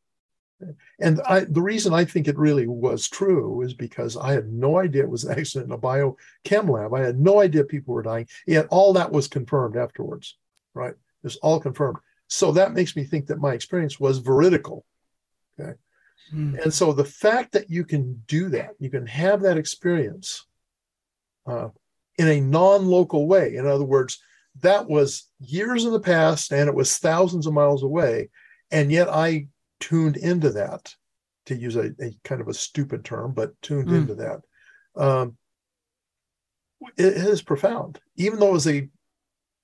And 1.00 1.22
I, 1.28 1.42
the 1.42 1.62
reason 1.62 1.94
I 1.94 2.06
think 2.06 2.28
it 2.28 2.38
really 2.38 2.68
was 2.68 3.10
true 3.10 3.62
is 3.62 3.74
because 3.74 4.16
I 4.16 4.32
had 4.34 4.52
no 4.52 4.78
idea 4.80 5.04
it 5.04 5.10
was 5.10 5.24
an 5.26 5.38
accident 5.38 5.72
in 5.72 5.76
a 5.76 5.78
biochem 5.78 6.70
lab. 6.70 6.94
I 6.94 7.02
had 7.02 7.20
no 7.20 7.42
idea 7.42 7.64
people 7.64 7.94
were 7.94 8.04
dying. 8.04 8.28
Yet 8.48 8.68
all 8.70 8.94
that 8.94 9.12
was 9.12 9.28
confirmed 9.28 9.78
afterwards, 9.78 10.38
right? 10.74 10.94
It's 11.24 11.36
all 11.38 11.60
confirmed. 11.60 11.98
So 12.28 12.52
that 12.54 12.74
makes 12.74 12.96
me 12.96 13.04
think 13.04 13.28
that 13.28 13.40
my 13.40 13.54
experience 13.54 14.00
was 14.00 14.20
veridical. 14.20 14.86
Okay. 15.60 15.74
Mm. 16.34 16.64
And 16.64 16.74
so 16.74 16.92
the 16.92 17.06
fact 17.06 17.52
that 17.54 17.70
you 17.70 17.84
can 17.84 18.24
do 18.28 18.50
that, 18.50 18.72
you 18.80 18.90
can 18.90 19.06
have 19.06 19.42
that 19.42 19.58
experience 19.58 20.46
uh, 21.46 21.70
in 22.18 22.28
a 22.28 22.42
non 22.42 22.88
local 22.88 23.28
way. 23.28 23.56
In 23.56 23.68
other 23.68 23.84
words, 23.84 24.20
that 24.62 24.88
was 24.88 25.30
years 25.40 25.86
in 25.86 25.92
the 25.92 26.00
past 26.00 26.52
and 26.52 26.68
it 26.68 26.76
was 26.76 26.98
thousands 26.98 27.46
of 27.46 27.54
miles 27.54 27.84
away. 27.84 28.30
And 28.72 28.92
yet 28.92 29.10
I 29.10 29.48
tuned 29.86 30.18
into 30.18 30.50
that, 30.52 30.96
to 31.46 31.56
use 31.56 31.76
a, 31.76 31.92
a 32.02 32.12
kind 32.24 32.42
of 32.42 32.48
a 32.48 32.54
stupid 32.54 33.06
term, 33.06 33.34
but 33.34 33.60
tuned 33.62 33.90
mm. 33.90 33.98
into 33.98 34.16
that. 34.16 34.42
Um, 34.96 35.38
it 36.98 37.14
is 37.14 37.42
profound. 37.42 38.00
Even 38.16 38.40
though 38.40 38.50
it 38.50 38.54
was 38.54 38.68
a 38.68 38.90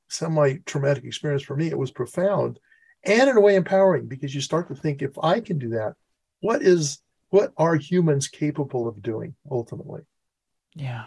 semi 0.10 0.58
traumatic 0.66 1.06
experience 1.06 1.44
for 1.44 1.56
me, 1.56 1.68
it 1.68 1.78
was 1.78 1.92
profound 1.92 2.60
and 3.04 3.30
in 3.30 3.38
a 3.38 3.42
way 3.42 3.56
empowering 3.56 4.08
because 4.08 4.36
you 4.36 4.42
start 4.42 4.68
to 4.68 4.76
think 4.76 5.02
if 5.02 5.18
I 5.22 5.40
can 5.40 5.58
do 5.58 5.70
that, 5.70 5.96
what 6.40 6.62
is 6.62 7.00
what 7.30 7.52
are 7.58 7.76
humans 7.76 8.28
capable 8.28 8.88
of 8.88 9.02
doing 9.02 9.36
ultimately? 9.50 10.02
Yeah. 10.76 11.06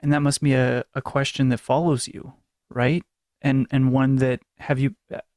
And 0.00 0.12
that 0.12 0.22
must 0.22 0.40
be 0.40 0.54
a, 0.54 0.84
a 0.94 1.02
question 1.02 1.50
that 1.50 1.58
follows 1.60 2.08
you, 2.08 2.34
right? 2.68 3.04
And 3.40 3.66
and 3.70 3.92
one 3.92 4.16
that 4.16 4.40
have 4.58 4.78
you 4.78 4.94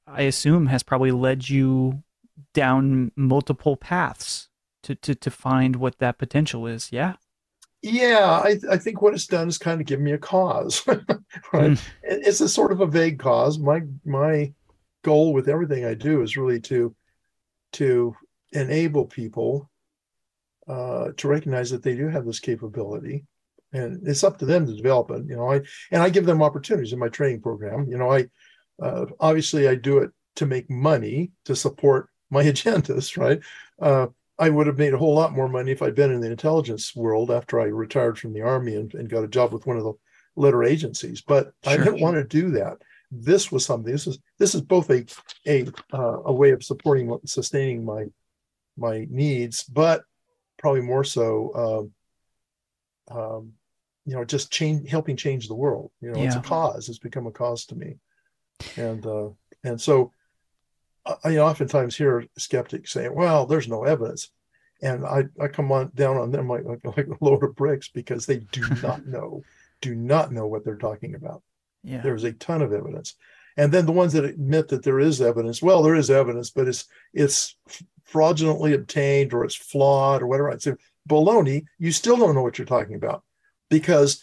I 0.08 0.24
assume 0.24 0.68
has 0.68 0.84
probably 0.84 1.12
led 1.12 1.50
you 1.50 2.04
down 2.54 3.12
multiple 3.16 3.78
paths 3.78 4.50
to, 4.84 4.96
to, 4.96 5.16
to 5.16 5.32
find 5.32 5.76
what 5.76 6.00
that 6.00 6.18
potential 6.18 6.68
is. 6.68 6.92
Yeah. 6.92 7.16
Yeah, 7.84 8.42
I, 8.44 8.60
I 8.70 8.78
think 8.78 9.02
what 9.02 9.16
it's 9.16 9.26
done 9.26 9.48
is 9.48 9.58
kind 9.58 9.82
of 9.82 9.88
give 9.88 10.00
me 10.00 10.12
a 10.12 10.18
cause, 10.18 10.86
right? 10.88 11.02
Mm. 11.72 11.82
It's 12.04 12.40
a 12.40 12.48
sort 12.48 12.72
of 12.72 12.80
a 12.80 12.86
vague 12.86 13.18
cause. 13.18 13.58
My 13.58 13.82
my 14.06 14.54
goal 15.04 15.34
with 15.34 15.50
everything 15.50 15.84
I 15.84 15.96
do 15.96 16.22
is 16.22 16.38
really 16.38 16.60
to 16.62 16.96
to 17.74 18.16
enable 18.52 19.06
people 19.06 19.68
uh, 20.68 21.10
to 21.18 21.28
recognize 21.28 21.72
that 21.72 21.82
they 21.82 21.96
do 21.96 22.08
have 22.08 22.24
this 22.24 22.40
capability, 22.40 23.26
and 23.74 24.08
it's 24.08 24.24
up 24.24 24.38
to 24.40 24.46
them 24.46 24.68
to 24.68 24.76
develop 24.76 25.10
it. 25.10 25.26
You 25.28 25.38
know, 25.38 25.52
I 25.52 25.62
and 25.92 26.04
I 26.04 26.12
give 26.12 26.28
them 26.28 26.44
opportunities 26.44 26.94
in 26.94 27.00
my 27.00 27.10
training 27.10 27.42
program. 27.42 27.88
You 27.90 27.98
know, 27.98 28.12
I 28.12 28.28
uh, 28.80 29.08
obviously 29.20 29.68
I 29.68 29.74
do 29.74 29.98
it 30.00 30.12
to 30.36 30.46
make 30.46 30.70
money 30.70 31.32
to 31.46 31.56
support 31.56 32.11
my 32.32 32.44
agendas, 32.52 33.18
right? 33.18 33.40
Uh, 33.80 34.08
I 34.40 34.50
would 34.50 34.66
have 34.66 34.80
made 34.80 34.96
a 34.96 34.98
whole 34.98 35.14
lot 35.14 35.34
more 35.34 35.48
money 35.48 35.72
if 35.72 35.84
I'd 35.84 35.94
been 35.94 36.12
in 36.12 36.22
the 36.22 36.32
intelligence 36.32 36.96
world 36.96 37.30
after 37.30 37.60
I 37.60 37.66
retired 37.66 38.18
from 38.18 38.34
the 38.34 38.42
army 38.42 38.76
and, 38.76 38.92
and 38.96 39.08
got 39.08 39.24
a 39.24 39.28
job 39.28 39.54
with 39.54 39.68
one 39.68 39.78
of 39.78 39.84
the 39.84 39.94
letter 40.36 40.64
agencies. 40.64 41.22
But 41.22 41.54
sure. 41.64 41.74
I 41.74 41.78
didn't 41.78 42.02
want 42.02 42.16
to 42.16 42.24
do 42.24 42.50
that. 42.52 42.78
This 43.12 43.52
was 43.52 43.66
something. 43.66 43.92
This 43.92 44.08
is 44.08 44.18
this 44.40 44.56
is 44.56 44.62
both 44.62 44.90
a 44.90 45.06
a 45.46 45.68
uh, 45.94 46.22
a 46.26 46.34
way 46.34 46.52
of 46.52 46.64
supporting 46.64 47.16
sustaining 47.26 47.86
my 47.86 48.06
my 48.78 49.06
needs, 49.10 49.64
but 49.64 50.04
probably 50.58 50.82
more 50.82 51.04
so, 51.04 51.92
um, 53.10 53.18
um, 53.18 53.54
you 54.06 54.16
know, 54.16 54.24
just 54.24 54.52
change 54.52 54.90
helping 54.90 55.18
change 55.18 55.48
the 55.48 55.56
world. 55.56 55.92
You 56.02 56.12
know, 56.12 56.20
yeah. 56.20 56.28
it's 56.28 56.36
a 56.36 56.42
cause. 56.42 56.88
It's 56.88 57.00
become 57.00 57.28
a 57.28 57.32
cause 57.32 57.66
to 57.66 57.76
me, 57.76 57.98
and 58.78 59.06
uh, 59.06 59.30
and 59.64 59.80
so 59.80 60.14
I 61.24 61.38
oftentimes 61.38 61.96
hear 61.96 62.26
skeptics 62.38 62.92
saying, 62.92 63.14
"Well, 63.16 63.46
there's 63.46 63.68
no 63.68 63.84
evidence," 63.84 64.32
and 64.82 65.06
I, 65.06 65.26
I 65.40 65.48
come 65.48 65.72
on 65.72 65.92
down 65.96 66.18
on 66.18 66.32
them 66.32 66.48
like, 66.48 66.64
like, 66.64 66.80
like 66.84 67.08
a 67.08 67.24
load 67.24 67.44
of 67.44 67.56
bricks 67.56 67.90
because 67.90 68.26
they 68.26 68.38
do 68.52 68.62
not 68.84 69.06
know, 69.06 69.44
do 69.82 69.96
not 69.96 70.32
know 70.32 70.48
what 70.48 70.64
they're 70.64 70.76
talking 70.76 71.16
about. 71.16 71.42
Yeah. 71.84 72.02
There's 72.02 72.24
a 72.24 72.34
ton 72.34 72.62
of 72.62 72.74
evidence, 72.74 73.16
and 73.58 73.72
then 73.72 73.86
the 73.86 73.92
ones 73.92 74.14
that 74.14 74.26
admit 74.26 74.68
that 74.70 74.84
there 74.84 75.00
is 75.00 75.22
evidence, 75.22 75.62
well, 75.62 75.82
there 75.82 75.96
is 75.96 76.10
evidence, 76.10 76.52
but 76.52 76.68
it's 76.68 76.86
it's 77.14 77.56
fraudulently 78.04 78.74
obtained 78.74 79.34
or 79.34 79.44
it's 79.44 79.56
flawed 79.56 80.22
or 80.22 80.28
whatever. 80.28 80.52
I 80.52 80.58
say, 80.58 80.74
baloney. 81.08 81.66
You 81.80 81.92
still 81.92 82.18
don't 82.18 82.36
know 82.36 82.44
what 82.44 82.58
you're 82.58 82.66
talking 82.66 82.96
about 82.96 83.24
because 83.70 84.22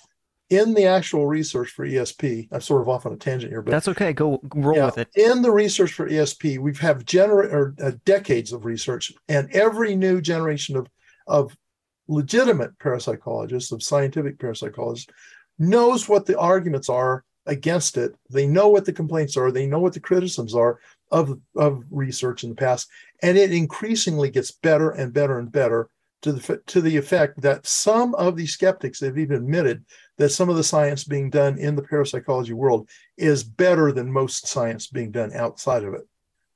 in 0.50 0.72
the 0.74 0.86
actual 0.86 1.26
research 1.26 1.70
for 1.70 1.86
ESP, 1.86 2.48
I'm 2.50 2.60
sort 2.60 2.80
of 2.80 2.88
off 2.88 3.04
on 3.04 3.12
a 3.12 3.16
tangent 3.16 3.52
here, 3.52 3.60
but 3.60 3.70
that's 3.70 3.88
okay. 3.88 4.12
Go 4.12 4.40
roll 4.54 4.76
yeah, 4.76 4.86
with 4.86 4.98
it. 4.98 5.08
In 5.14 5.42
the 5.42 5.50
research 5.50 5.92
for 5.92 6.08
ESP, 6.08 6.58
we've 6.58 6.80
have 6.80 7.04
gener- 7.04 7.52
or 7.52 7.74
uh, 7.82 7.92
decades 8.04 8.52
of 8.52 8.64
research, 8.64 9.12
and 9.28 9.50
every 9.52 9.94
new 9.94 10.20
generation 10.20 10.76
of 10.76 10.88
of 11.26 11.56
legitimate 12.08 12.78
parapsychologists, 12.78 13.72
of 13.72 13.82
scientific 13.82 14.38
parapsychologists, 14.38 15.10
knows 15.58 16.08
what 16.08 16.24
the 16.24 16.38
arguments 16.38 16.88
are 16.88 17.24
against 17.44 17.98
it. 17.98 18.14
They 18.30 18.46
know 18.46 18.68
what 18.68 18.86
the 18.86 18.92
complaints 18.92 19.36
are. 19.36 19.50
They 19.50 19.66
know 19.66 19.80
what 19.80 19.92
the 19.92 20.00
criticisms 20.00 20.54
are 20.54 20.78
of 21.10 21.38
of 21.56 21.84
research 21.90 22.42
in 22.42 22.50
the 22.50 22.56
past, 22.56 22.88
and 23.22 23.36
it 23.36 23.52
increasingly 23.52 24.30
gets 24.30 24.50
better 24.50 24.90
and 24.90 25.12
better 25.12 25.38
and 25.38 25.52
better 25.52 25.90
to 26.22 26.32
the 26.32 26.60
to 26.66 26.80
the 26.80 26.96
effect 26.96 27.40
that 27.40 27.66
some 27.66 28.14
of 28.16 28.36
the 28.36 28.46
skeptics 28.46 29.00
have 29.00 29.18
even 29.18 29.36
admitted 29.36 29.84
that 30.16 30.30
some 30.30 30.48
of 30.48 30.56
the 30.56 30.64
science 30.64 31.04
being 31.04 31.30
done 31.30 31.58
in 31.58 31.76
the 31.76 31.82
parapsychology 31.82 32.52
world 32.52 32.88
is 33.16 33.44
better 33.44 33.92
than 33.92 34.12
most 34.12 34.46
science 34.46 34.88
being 34.88 35.10
done 35.12 35.32
outside 35.32 35.84
of 35.84 35.94
it. 35.94 36.06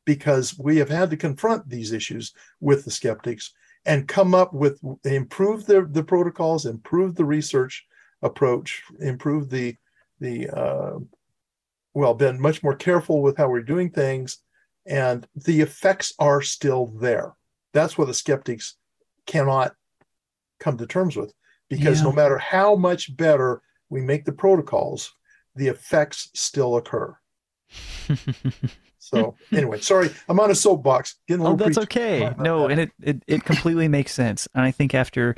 Because 0.05 0.59
we 0.59 0.79
have 0.79 0.89
had 0.89 1.11
to 1.11 1.17
confront 1.17 1.69
these 1.69 1.93
issues 1.93 2.33
with 2.61 2.85
the 2.85 2.91
skeptics 2.91 3.53
and 3.85 4.09
come 4.09 4.35
up 4.35 4.53
with 4.53 4.81
improve 5.05 5.67
the, 5.67 5.87
the 5.91 6.03
protocols 6.03 6.67
improve 6.67 7.15
the 7.15 7.25
research 7.25 7.87
approach 8.23 8.83
improve 9.01 9.49
the 9.49 9.77
the 10.21 10.49
uh, 10.51 10.99
well 11.95 12.15
been 12.15 12.41
much 12.41 12.63
more 12.63 12.77
careful 12.77 13.23
with 13.23 13.37
how 13.37 13.49
we're 13.49 13.63
doing 13.63 13.91
things 13.91 14.39
and 14.87 15.27
the 15.37 15.61
effects 15.61 16.13
are 16.19 16.43
still 16.43 16.87
there. 16.87 17.33
That's 17.73 17.97
what 17.97 18.07
the 18.07 18.15
skeptics 18.15 18.77
cannot 19.27 19.75
come 20.61 20.77
to 20.79 20.87
terms 20.87 21.17
with 21.17 21.33
because 21.69 21.99
yeah. 21.99 22.05
no 22.05 22.13
matter 22.13 22.39
how 22.39 22.77
much 22.77 23.17
better 23.17 23.63
we 23.89 24.01
make 24.01 24.25
the 24.25 24.33
protocols, 24.33 25.15
the 25.55 25.69
effects 25.69 26.31
still 26.35 26.77
occur. 26.77 27.17
so 28.99 29.35
anyway, 29.53 29.81
sorry, 29.81 30.11
I'm 30.29 30.41
on 30.41 30.51
a 30.51 30.55
soapbox. 30.55 31.17
Getting 31.29 31.45
a 31.45 31.51
oh, 31.51 31.57
that's 31.57 31.79
okay. 31.79 32.35
No, 32.39 32.67
and 32.69 32.81
it, 32.81 32.91
it 33.03 33.23
it 33.27 33.45
completely 33.45 33.89
makes 33.89 34.13
sense. 34.13 34.49
And 34.55 34.65
I 34.65 34.71
think 34.71 34.95
after 34.95 35.35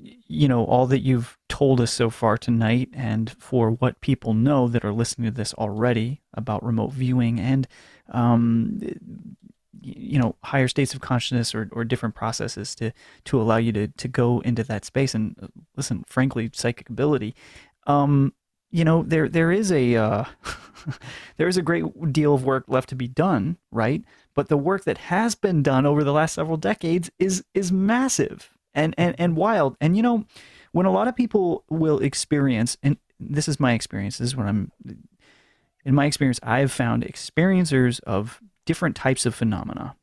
you 0.00 0.46
know 0.46 0.64
all 0.64 0.86
that 0.86 1.00
you've 1.00 1.36
told 1.48 1.80
us 1.80 1.92
so 1.92 2.10
far 2.10 2.38
tonight, 2.38 2.90
and 2.92 3.30
for 3.38 3.70
what 3.70 4.00
people 4.00 4.34
know 4.34 4.68
that 4.68 4.84
are 4.84 4.92
listening 4.92 5.30
to 5.30 5.36
this 5.36 5.54
already 5.54 6.20
about 6.34 6.64
remote 6.64 6.92
viewing 6.92 7.40
and 7.40 7.66
um, 8.10 8.80
you 9.80 10.18
know 10.18 10.34
higher 10.44 10.68
states 10.68 10.94
of 10.94 11.00
consciousness 11.00 11.54
or, 11.54 11.68
or 11.72 11.84
different 11.84 12.14
processes 12.14 12.74
to 12.76 12.92
to 13.24 13.40
allow 13.40 13.56
you 13.56 13.72
to 13.72 13.88
to 13.88 14.08
go 14.08 14.40
into 14.40 14.62
that 14.64 14.84
space. 14.84 15.14
And 15.14 15.36
uh, 15.42 15.48
listen 15.76 16.04
frankly 16.06 16.50
psychic 16.52 16.88
ability 16.90 17.34
um 17.86 18.32
you 18.70 18.84
know 18.84 19.02
there 19.02 19.28
there 19.28 19.50
is 19.50 19.72
a 19.72 19.96
uh, 19.96 20.24
there 21.36 21.48
is 21.48 21.56
a 21.56 21.62
great 21.62 22.12
deal 22.12 22.34
of 22.34 22.44
work 22.44 22.64
left 22.68 22.88
to 22.90 22.94
be 22.94 23.08
done 23.08 23.56
right? 23.70 24.02
But 24.34 24.48
the 24.48 24.56
work 24.56 24.84
that 24.84 24.98
has 24.98 25.34
been 25.34 25.62
done 25.62 25.84
over 25.86 26.04
the 26.04 26.12
last 26.12 26.34
several 26.34 26.56
decades 26.56 27.10
is 27.18 27.44
is 27.54 27.72
massive 27.72 28.50
and 28.74 28.94
and 28.98 29.14
and 29.18 29.36
wild. 29.36 29.76
And 29.80 29.96
you 29.96 30.02
know 30.02 30.26
when 30.72 30.86
a 30.86 30.92
lot 30.92 31.08
of 31.08 31.16
people 31.16 31.64
will 31.68 31.98
experience 31.98 32.76
and 32.82 32.96
this 33.18 33.48
is 33.48 33.58
my 33.58 33.72
experience 33.72 34.18
this 34.18 34.28
is 34.28 34.36
what 34.36 34.46
i'm 34.46 34.70
in 35.84 35.94
my 35.94 36.06
experience 36.06 36.38
i've 36.42 36.72
found 36.72 37.02
experiencers 37.02 38.00
of 38.00 38.40
different 38.68 38.94
types 38.94 39.24
of 39.24 39.34
phenomena, 39.34 39.96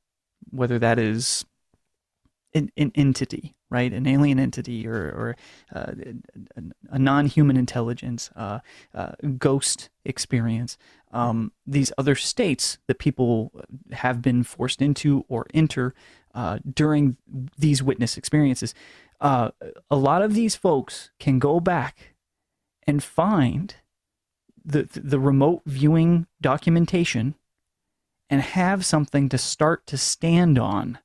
whether 0.50 0.80
that 0.80 0.98
is 0.98 1.46
an, 2.56 2.72
an 2.76 2.92
entity, 2.96 3.54
right, 3.70 3.94
an 3.94 4.08
alien 4.08 4.40
entity, 4.40 4.88
or, 4.88 4.96
or 4.96 5.36
uh, 5.72 5.92
a, 6.90 6.98
non-human 6.98 7.58
intelligence, 7.58 8.32
uh, 8.36 8.58
uh, 8.96 9.12
ghost 9.38 9.90
experience. 10.04 10.80
Um, 11.12 11.52
these 11.68 11.94
other 11.96 12.16
states 12.16 12.80
that 12.88 12.98
people 12.98 13.52
have 13.92 14.24
been 14.24 14.42
forced 14.42 14.82
into 14.82 15.26
or 15.28 15.46
enter 15.54 15.94
uh, 16.34 16.58
during 16.68 17.18
these 17.60 17.84
witness 17.84 18.18
experiences. 18.18 18.74
Uh, 19.22 19.52
a 19.92 19.96
lot 19.96 20.24
of 20.24 20.34
these 20.34 20.56
folks 20.56 21.12
can 21.20 21.38
go 21.38 21.60
back 21.60 22.16
and 22.88 23.04
find 23.04 23.76
the 24.66 24.90
the 24.96 25.20
remote 25.20 25.62
viewing 25.68 26.26
documentation 26.42 27.36
and 28.30 28.42
have 28.42 28.86
something 28.86 29.30
to 29.30 29.38
start 29.38 29.86
to 29.88 29.98
stand 29.98 30.58
on 30.58 31.00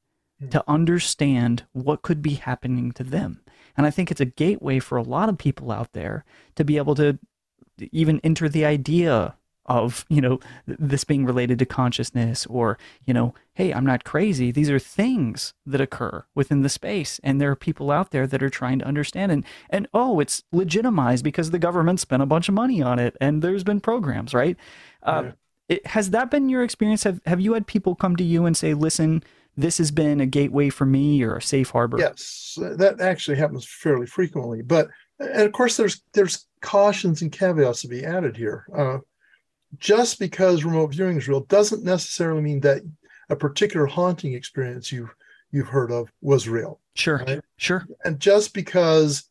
to 0.48 0.64
understand 0.66 1.64
what 1.72 2.02
could 2.02 2.22
be 2.22 2.34
happening 2.34 2.92
to 2.92 3.04
them. 3.04 3.42
And 3.76 3.86
I 3.86 3.90
think 3.90 4.10
it's 4.10 4.20
a 4.20 4.26
gateway 4.26 4.78
for 4.78 4.96
a 4.96 5.02
lot 5.02 5.28
of 5.28 5.38
people 5.38 5.70
out 5.70 5.92
there 5.92 6.24
to 6.56 6.64
be 6.64 6.76
able 6.76 6.94
to 6.96 7.18
even 7.92 8.20
enter 8.24 8.48
the 8.48 8.64
idea 8.64 9.36
of, 9.66 10.04
you 10.08 10.20
know, 10.20 10.40
this 10.66 11.04
being 11.04 11.24
related 11.24 11.58
to 11.58 11.66
consciousness 11.66 12.46
or, 12.46 12.78
you 13.04 13.14
know, 13.14 13.34
hey, 13.54 13.72
I'm 13.72 13.86
not 13.86 14.04
crazy. 14.04 14.50
These 14.50 14.70
are 14.70 14.78
things 14.78 15.54
that 15.64 15.80
occur 15.80 16.24
within 16.34 16.62
the 16.62 16.68
space. 16.68 17.20
And 17.22 17.40
there 17.40 17.50
are 17.50 17.56
people 17.56 17.90
out 17.90 18.10
there 18.10 18.26
that 18.26 18.42
are 18.42 18.50
trying 18.50 18.80
to 18.80 18.86
understand 18.86 19.30
and, 19.30 19.44
and 19.68 19.86
oh, 19.94 20.18
it's 20.18 20.42
legitimized 20.50 21.22
because 21.22 21.50
the 21.50 21.58
government 21.58 22.00
spent 22.00 22.22
a 22.22 22.26
bunch 22.26 22.48
of 22.48 22.54
money 22.54 22.82
on 22.82 22.98
it 22.98 23.16
and 23.20 23.42
there's 23.42 23.62
been 23.62 23.80
programs, 23.80 24.34
right? 24.34 24.56
Uh, 25.02 25.22
yeah. 25.26 25.32
It, 25.70 25.86
has 25.86 26.10
that 26.10 26.32
been 26.32 26.48
your 26.48 26.64
experience? 26.64 27.04
Have 27.04 27.20
Have 27.26 27.40
you 27.40 27.54
had 27.54 27.66
people 27.66 27.94
come 27.94 28.16
to 28.16 28.24
you 28.24 28.44
and 28.44 28.56
say, 28.56 28.74
"Listen, 28.74 29.22
this 29.56 29.78
has 29.78 29.92
been 29.92 30.20
a 30.20 30.26
gateway 30.26 30.68
for 30.68 30.84
me 30.84 31.22
or 31.22 31.36
a 31.36 31.42
safe 31.42 31.70
harbor"? 31.70 31.96
Yes, 31.96 32.58
that 32.60 33.00
actually 33.00 33.36
happens 33.36 33.64
fairly 33.64 34.06
frequently. 34.06 34.62
But 34.62 34.88
and 35.20 35.42
of 35.42 35.52
course, 35.52 35.76
there's 35.76 36.02
there's 36.12 36.46
cautions 36.60 37.22
and 37.22 37.30
caveats 37.30 37.82
to 37.82 37.88
be 37.88 38.04
added 38.04 38.36
here. 38.36 38.66
Uh, 38.76 38.98
just 39.78 40.18
because 40.18 40.64
remote 40.64 40.92
viewing 40.92 41.18
is 41.18 41.28
real 41.28 41.42
doesn't 41.42 41.84
necessarily 41.84 42.42
mean 42.42 42.58
that 42.60 42.82
a 43.28 43.36
particular 43.36 43.86
haunting 43.86 44.34
experience 44.34 44.90
you've 44.90 45.14
you've 45.52 45.68
heard 45.68 45.92
of 45.92 46.10
was 46.20 46.48
real. 46.48 46.80
Sure, 46.94 47.18
right? 47.18 47.40
sure. 47.58 47.86
And 48.04 48.18
just 48.18 48.54
because 48.54 49.30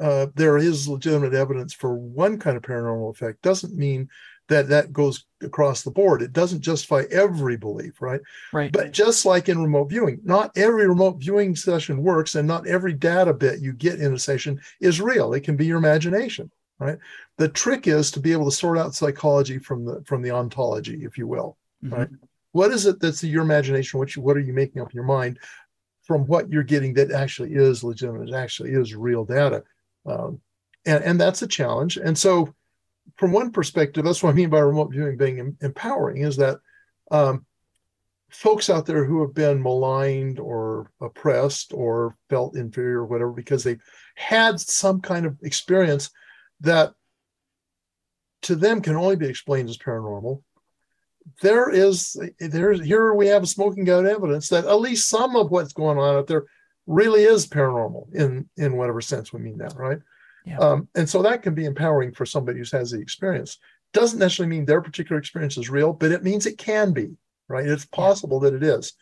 uh, 0.00 0.26
there 0.34 0.58
is 0.58 0.88
legitimate 0.88 1.32
evidence 1.32 1.72
for 1.72 1.94
one 1.94 2.38
kind 2.38 2.56
of 2.56 2.64
paranormal 2.64 3.14
effect 3.14 3.40
doesn't 3.42 3.76
mean 3.76 4.08
that 4.48 4.68
that 4.68 4.92
goes 4.92 5.24
across 5.42 5.82
the 5.82 5.90
board. 5.90 6.22
It 6.22 6.32
doesn't 6.32 6.60
justify 6.60 7.04
every 7.10 7.56
belief, 7.56 8.00
right? 8.00 8.20
Right. 8.52 8.72
But 8.72 8.92
just 8.92 9.26
like 9.26 9.48
in 9.48 9.60
remote 9.60 9.90
viewing, 9.90 10.20
not 10.24 10.56
every 10.56 10.88
remote 10.88 11.18
viewing 11.18 11.56
session 11.56 12.02
works, 12.02 12.34
and 12.34 12.46
not 12.46 12.66
every 12.66 12.92
data 12.92 13.32
bit 13.32 13.60
you 13.60 13.72
get 13.72 14.00
in 14.00 14.14
a 14.14 14.18
session 14.18 14.60
is 14.80 15.00
real. 15.00 15.34
It 15.34 15.44
can 15.44 15.56
be 15.56 15.66
your 15.66 15.78
imagination, 15.78 16.50
right? 16.78 16.98
The 17.38 17.48
trick 17.48 17.86
is 17.86 18.10
to 18.12 18.20
be 18.20 18.32
able 18.32 18.46
to 18.46 18.56
sort 18.56 18.78
out 18.78 18.94
psychology 18.94 19.58
from 19.58 19.84
the 19.84 20.02
from 20.04 20.22
the 20.22 20.30
ontology, 20.30 21.04
if 21.04 21.18
you 21.18 21.26
will, 21.26 21.56
mm-hmm. 21.84 21.94
right? 21.94 22.08
What 22.52 22.70
is 22.70 22.86
it 22.86 23.00
that's 23.00 23.22
your 23.22 23.42
imagination? 23.42 23.98
What 23.98 24.16
you, 24.16 24.22
what 24.22 24.36
are 24.36 24.40
you 24.40 24.54
making 24.54 24.80
up 24.80 24.90
in 24.90 24.94
your 24.94 25.04
mind 25.04 25.38
from 26.04 26.26
what 26.26 26.50
you're 26.50 26.62
getting 26.62 26.94
that 26.94 27.10
actually 27.10 27.54
is 27.54 27.82
legitimate, 27.84 28.32
actually 28.32 28.70
is 28.70 28.94
real 28.94 29.24
data? 29.24 29.64
Um, 30.06 30.40
and, 30.86 31.02
and 31.02 31.20
that's 31.20 31.42
a 31.42 31.48
challenge. 31.48 31.96
And 31.96 32.16
so 32.16 32.54
from 33.16 33.32
one 33.32 33.50
perspective, 33.50 34.04
that's 34.04 34.22
what 34.22 34.30
I 34.30 34.34
mean 34.34 34.50
by 34.50 34.58
remote 34.58 34.92
viewing 34.92 35.16
being 35.16 35.56
empowering 35.60 36.18
is 36.18 36.36
that 36.36 36.58
um, 37.10 37.46
folks 38.30 38.68
out 38.68 38.86
there 38.86 39.04
who 39.04 39.22
have 39.22 39.34
been 39.34 39.62
maligned 39.62 40.38
or 40.38 40.90
oppressed 41.00 41.72
or 41.72 42.16
felt 42.28 42.56
inferior 42.56 43.00
or 43.00 43.06
whatever 43.06 43.32
because 43.32 43.64
they've 43.64 43.82
had 44.16 44.60
some 44.60 45.00
kind 45.00 45.24
of 45.24 45.38
experience 45.42 46.10
that 46.60 46.92
to 48.42 48.54
them 48.54 48.80
can 48.80 48.96
only 48.96 49.16
be 49.16 49.28
explained 49.28 49.68
as 49.68 49.78
paranormal 49.78 50.42
there 51.42 51.70
is 51.70 52.16
there 52.38 52.72
here 52.72 53.14
we 53.14 53.26
have 53.26 53.48
smoking 53.48 53.84
gun 53.84 54.06
evidence 54.06 54.48
that 54.48 54.64
at 54.64 54.80
least 54.80 55.08
some 55.08 55.34
of 55.34 55.50
what's 55.50 55.72
going 55.72 55.98
on 55.98 56.16
out 56.16 56.26
there 56.26 56.44
really 56.86 57.24
is 57.24 57.46
paranormal 57.46 58.14
in 58.14 58.48
in 58.56 58.76
whatever 58.76 59.00
sense 59.00 59.32
we 59.32 59.40
mean 59.40 59.58
that, 59.58 59.74
right? 59.76 59.98
Yeah. 60.46 60.58
Um, 60.58 60.88
and 60.94 61.08
so 61.08 61.22
that 61.22 61.42
can 61.42 61.54
be 61.54 61.64
empowering 61.64 62.12
for 62.12 62.24
somebody 62.24 62.60
who 62.60 62.76
has 62.76 62.92
the 62.92 63.00
experience. 63.00 63.58
Doesn't 63.92 64.18
necessarily 64.18 64.56
mean 64.56 64.64
their 64.64 64.80
particular 64.80 65.18
experience 65.18 65.56
is 65.56 65.68
real, 65.68 65.92
but 65.92 66.12
it 66.12 66.22
means 66.22 66.46
it 66.46 66.58
can 66.58 66.92
be, 66.92 67.16
right? 67.48 67.66
It's 67.66 67.84
possible 67.84 68.40
that 68.40 68.54
it 68.54 68.62
is. 68.62 68.92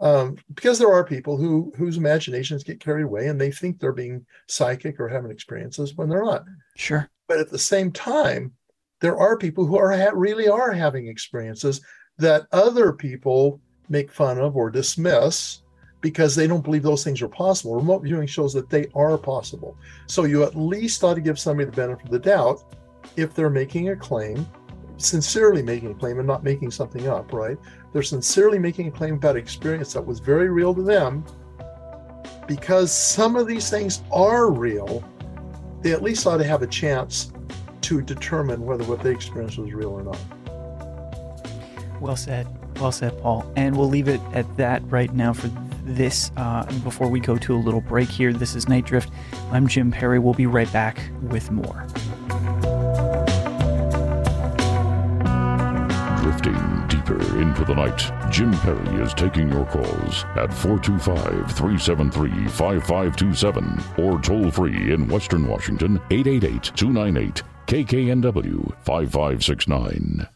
Um, 0.00 0.36
because 0.54 0.78
there 0.78 0.92
are 0.92 1.04
people 1.04 1.36
who 1.36 1.72
whose 1.76 1.98
imaginations 1.98 2.64
get 2.64 2.80
carried 2.80 3.04
away 3.04 3.28
and 3.28 3.38
they 3.38 3.50
think 3.50 3.78
they're 3.78 3.92
being 3.92 4.24
psychic 4.48 4.98
or 4.98 5.08
having 5.08 5.30
experiences 5.30 5.94
when 5.94 6.08
they're 6.08 6.24
not. 6.24 6.44
Sure. 6.76 7.08
But 7.28 7.38
at 7.38 7.50
the 7.50 7.58
same 7.58 7.92
time, 7.92 8.52
there 9.00 9.16
are 9.16 9.36
people 9.36 9.66
who 9.66 9.78
are 9.78 9.92
ha- 9.92 10.12
really 10.14 10.48
are 10.48 10.72
having 10.72 11.06
experiences 11.06 11.82
that 12.18 12.46
other 12.50 12.92
people 12.92 13.60
make 13.88 14.10
fun 14.10 14.38
of 14.38 14.56
or 14.56 14.70
dismiss 14.70 15.62
because 16.00 16.34
they 16.34 16.46
don't 16.46 16.62
believe 16.62 16.82
those 16.82 17.04
things 17.04 17.20
are 17.22 17.28
possible. 17.28 17.76
Remote 17.76 18.02
viewing 18.02 18.26
shows 18.26 18.52
that 18.54 18.70
they 18.70 18.86
are 18.94 19.18
possible. 19.18 19.76
So 20.06 20.24
you 20.24 20.44
at 20.44 20.56
least 20.56 21.04
ought 21.04 21.14
to 21.14 21.20
give 21.20 21.38
somebody 21.38 21.66
the 21.66 21.76
benefit 21.76 22.06
of 22.06 22.10
the 22.10 22.18
doubt 22.18 22.62
if 23.16 23.34
they're 23.34 23.50
making 23.50 23.90
a 23.90 23.96
claim, 23.96 24.46
sincerely 24.96 25.62
making 25.62 25.90
a 25.90 25.94
claim 25.94 26.18
and 26.18 26.26
not 26.26 26.42
making 26.42 26.70
something 26.70 27.08
up, 27.08 27.32
right? 27.32 27.58
They're 27.92 28.02
sincerely 28.02 28.58
making 28.58 28.88
a 28.88 28.90
claim 28.90 29.14
about 29.14 29.36
experience 29.36 29.92
that 29.92 30.04
was 30.04 30.20
very 30.20 30.48
real 30.48 30.74
to 30.74 30.82
them. 30.82 31.24
Because 32.46 32.92
some 32.92 33.36
of 33.36 33.46
these 33.46 33.70
things 33.70 34.02
are 34.10 34.50
real, 34.50 35.04
they 35.82 35.92
at 35.92 36.02
least 36.02 36.26
ought 36.26 36.38
to 36.38 36.44
have 36.44 36.62
a 36.62 36.66
chance 36.66 37.32
to 37.82 38.00
determine 38.00 38.64
whether 38.64 38.84
what 38.84 39.02
they 39.02 39.10
experienced 39.10 39.58
was 39.58 39.72
real 39.72 39.90
or 39.90 40.02
not. 40.02 40.18
Well 42.00 42.16
said. 42.16 42.46
Well 42.80 42.92
said, 42.92 43.18
Paul. 43.20 43.50
And 43.56 43.76
we'll 43.76 43.88
leave 43.88 44.08
it 44.08 44.20
at 44.32 44.56
that 44.56 44.82
right 44.90 45.12
now 45.14 45.32
for 45.32 45.48
this 45.84 46.30
uh, 46.36 46.64
before 46.84 47.08
we 47.08 47.20
go 47.20 47.36
to 47.36 47.54
a 47.54 47.58
little 47.58 47.80
break 47.80 48.08
here. 48.08 48.32
This 48.32 48.54
is 48.54 48.68
Nite 48.68 48.86
Drift. 48.86 49.10
I'm 49.50 49.66
Jim 49.66 49.90
Perry. 49.90 50.18
We'll 50.18 50.34
be 50.34 50.46
right 50.46 50.72
back 50.72 51.00
with 51.22 51.50
more. 51.50 51.86
Drifting 56.22 56.86
deeper 56.88 57.20
into 57.40 57.64
the 57.64 57.74
night, 57.74 58.30
Jim 58.30 58.52
Perry 58.60 59.02
is 59.02 59.14
taking 59.14 59.50
your 59.50 59.66
calls 59.66 60.24
at 60.36 60.52
425 60.52 61.50
373 61.52 62.48
5527 62.48 63.82
or 63.98 64.20
toll 64.20 64.50
free 64.50 64.92
in 64.92 65.08
Western 65.08 65.48
Washington 65.48 66.00
888 66.10 66.72
298 66.76 67.42
KKNW 67.66 68.74
5569. 68.84 70.26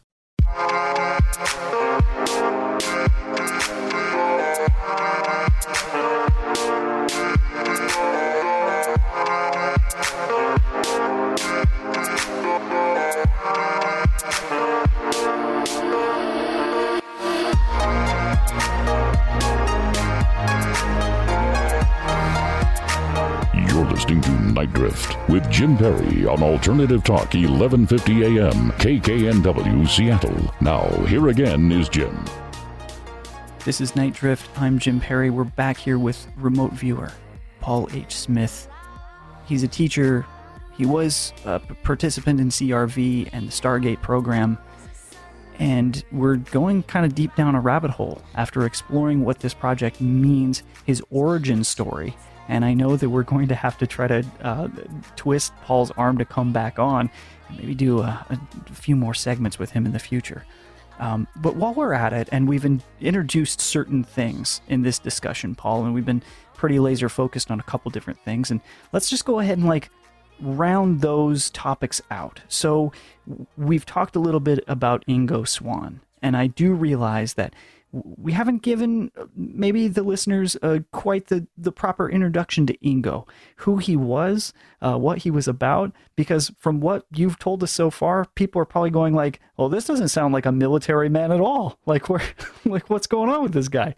Jim 25.55 25.77
Perry 25.77 26.25
on 26.25 26.43
Alternative 26.43 27.01
Talk 27.01 27.33
1150 27.33 28.25
AM 28.25 28.71
KKNW 28.73 29.87
Seattle. 29.87 30.53
Now, 30.59 30.85
here 31.05 31.29
again 31.29 31.71
is 31.71 31.87
Jim. 31.87 32.25
This 33.63 33.79
is 33.79 33.95
Nite 33.95 34.13
Drift. 34.13 34.49
I'm 34.59 34.79
Jim 34.79 34.99
Perry. 34.99 35.29
We're 35.29 35.45
back 35.45 35.77
here 35.77 35.97
with 35.97 36.27
remote 36.35 36.73
viewer 36.73 37.09
Paul 37.61 37.87
H. 37.93 38.13
Smith. 38.17 38.67
He's 39.45 39.63
a 39.63 39.67
teacher. 39.69 40.25
He 40.75 40.85
was 40.85 41.31
a 41.45 41.61
participant 41.61 42.41
in 42.41 42.49
CRV 42.49 43.29
and 43.31 43.47
the 43.47 43.51
Stargate 43.53 44.01
program. 44.01 44.57
And 45.57 46.03
we're 46.11 46.35
going 46.35 46.83
kind 46.83 47.05
of 47.05 47.15
deep 47.15 47.33
down 47.37 47.55
a 47.55 47.61
rabbit 47.61 47.91
hole 47.91 48.21
after 48.35 48.65
exploring 48.65 49.23
what 49.23 49.39
this 49.39 49.53
project 49.53 50.01
means, 50.01 50.63
his 50.85 51.01
origin 51.11 51.63
story. 51.63 52.13
And 52.47 52.63
I 52.63 52.73
know 52.73 52.95
that 52.95 53.09
we're 53.09 53.23
going 53.23 53.47
to 53.47 53.55
have 53.55 53.77
to 53.79 53.87
try 53.87 54.07
to 54.07 54.25
uh, 54.41 54.67
twist 55.15 55.53
Paul's 55.63 55.91
arm 55.91 56.17
to 56.19 56.25
come 56.25 56.53
back 56.53 56.77
on 56.79 57.09
and 57.49 57.57
maybe 57.57 57.75
do 57.75 57.99
a, 57.99 58.25
a 58.29 58.73
few 58.73 58.95
more 58.95 59.13
segments 59.13 59.57
with 59.57 59.71
him 59.71 59.85
in 59.85 59.93
the 59.93 59.99
future. 59.99 60.45
Um, 60.99 61.27
but 61.35 61.55
while 61.55 61.73
we're 61.73 61.93
at 61.93 62.13
it, 62.13 62.29
and 62.31 62.47
we've 62.47 62.65
in- 62.65 62.81
introduced 63.01 63.59
certain 63.59 64.03
things 64.03 64.61
in 64.67 64.81
this 64.83 64.99
discussion, 64.99 65.55
Paul, 65.55 65.85
and 65.85 65.93
we've 65.93 66.05
been 66.05 66.23
pretty 66.53 66.79
laser 66.79 67.09
focused 67.09 67.51
on 67.51 67.59
a 67.59 67.63
couple 67.63 67.91
different 67.91 68.19
things, 68.21 68.49
and 68.51 68.61
let's 68.93 69.09
just 69.09 69.25
go 69.25 69.39
ahead 69.39 69.57
and 69.57 69.67
like 69.67 69.89
round 70.39 71.01
those 71.01 71.49
topics 71.49 72.01
out. 72.11 72.41
So 72.47 72.93
we've 73.57 73.85
talked 73.85 74.15
a 74.15 74.19
little 74.19 74.39
bit 74.39 74.63
about 74.67 75.05
Ingo 75.05 75.47
Swann, 75.47 75.99
and 76.21 76.37
I 76.37 76.47
do 76.47 76.73
realize 76.73 77.33
that 77.33 77.53
we 78.03 78.31
haven't 78.31 78.61
given 78.61 79.11
uh, 79.17 79.25
maybe 79.35 79.87
the 79.87 80.03
listeners 80.03 80.57
uh, 80.61 80.79
quite 80.91 81.27
the, 81.27 81.47
the 81.57 81.71
proper 81.71 82.09
introduction 82.09 82.65
to 82.67 82.77
Ingo, 82.79 83.27
who 83.57 83.77
he 83.77 83.95
was, 83.95 84.53
uh, 84.81 84.97
what 84.97 85.19
he 85.19 85.31
was 85.31 85.47
about, 85.47 85.93
because 86.15 86.51
from 86.59 86.79
what 86.81 87.05
you've 87.13 87.39
told 87.39 87.63
us 87.63 87.71
so 87.71 87.89
far, 87.89 88.25
people 88.35 88.61
are 88.61 88.65
probably 88.65 88.89
going 88.89 89.13
like, 89.13 89.39
"Oh, 89.57 89.69
this 89.69 89.85
doesn't 89.85 90.09
sound 90.09 90.33
like 90.33 90.45
a 90.45 90.51
military 90.51 91.09
man 91.09 91.31
at 91.31 91.41
all. 91.41 91.79
Like, 91.85 92.09
where, 92.09 92.21
like, 92.65 92.89
what's 92.89 93.07
going 93.07 93.29
on 93.29 93.43
with 93.43 93.53
this 93.53 93.67
guy?" 93.67 93.95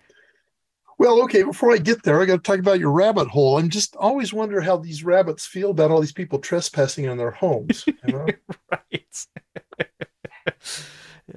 Well, 0.99 1.21
okay, 1.23 1.43
before 1.43 1.71
I 1.71 1.77
get 1.77 2.03
there, 2.03 2.21
I 2.21 2.25
got 2.25 2.43
to 2.43 2.51
talk 2.51 2.59
about 2.59 2.79
your 2.79 2.91
rabbit 2.91 3.27
hole 3.27 3.59
and 3.59 3.71
just 3.71 3.95
always 3.95 4.33
wonder 4.33 4.61
how 4.61 4.77
these 4.77 5.03
rabbits 5.03 5.45
feel 5.45 5.69
about 5.71 5.91
all 5.91 6.01
these 6.01 6.11
people 6.11 6.39
trespassing 6.39 7.05
in 7.05 7.17
their 7.17 7.31
homes. 7.31 7.85
You 7.85 7.95
know? 8.07 8.27
right. 8.71 9.27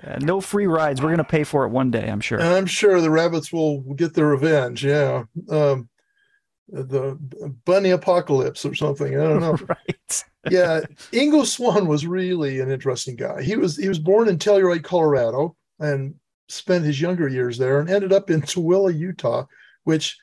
Yeah, 0.03 0.18
no 0.20 0.40
free 0.40 0.66
rides. 0.66 1.03
We're 1.03 1.11
gonna 1.11 1.24
pay 1.24 1.44
for 1.44 1.64
it 1.64 1.70
one 1.70 1.90
day, 1.90 2.09
I'm 2.09 2.20
sure. 2.20 2.38
and 2.38 2.48
I'm 2.48 2.66
sure 2.66 3.01
the 3.01 3.11
rabbits 3.11 3.53
will 3.53 3.80
get 3.94 4.14
their 4.14 4.26
revenge. 4.26 4.84
Yeah. 4.84 5.24
Um, 5.48 5.88
the 6.72 7.18
bunny 7.64 7.90
apocalypse 7.90 8.64
or 8.64 8.74
something. 8.74 9.18
I 9.18 9.24
don't 9.24 9.40
know. 9.40 9.59
right. 9.68 10.24
yeah, 10.51 10.80
Ingo 11.12 11.44
Swann 11.44 11.86
was 11.86 12.07
really 12.07 12.61
an 12.61 12.70
interesting 12.70 13.16
guy. 13.16 13.42
He 13.42 13.57
was 13.57 13.76
he 13.76 13.88
was 13.88 13.98
born 13.98 14.28
in 14.28 14.38
Telluride, 14.38 14.84
Colorado, 14.84 15.57
and 15.78 16.14
spent 16.48 16.84
his 16.84 17.01
younger 17.01 17.28
years 17.28 17.59
there, 17.59 17.80
and 17.80 17.90
ended 17.90 18.12
up 18.12 18.30
in 18.30 18.40
Tooele, 18.42 18.96
Utah, 18.96 19.46
which 19.84 20.18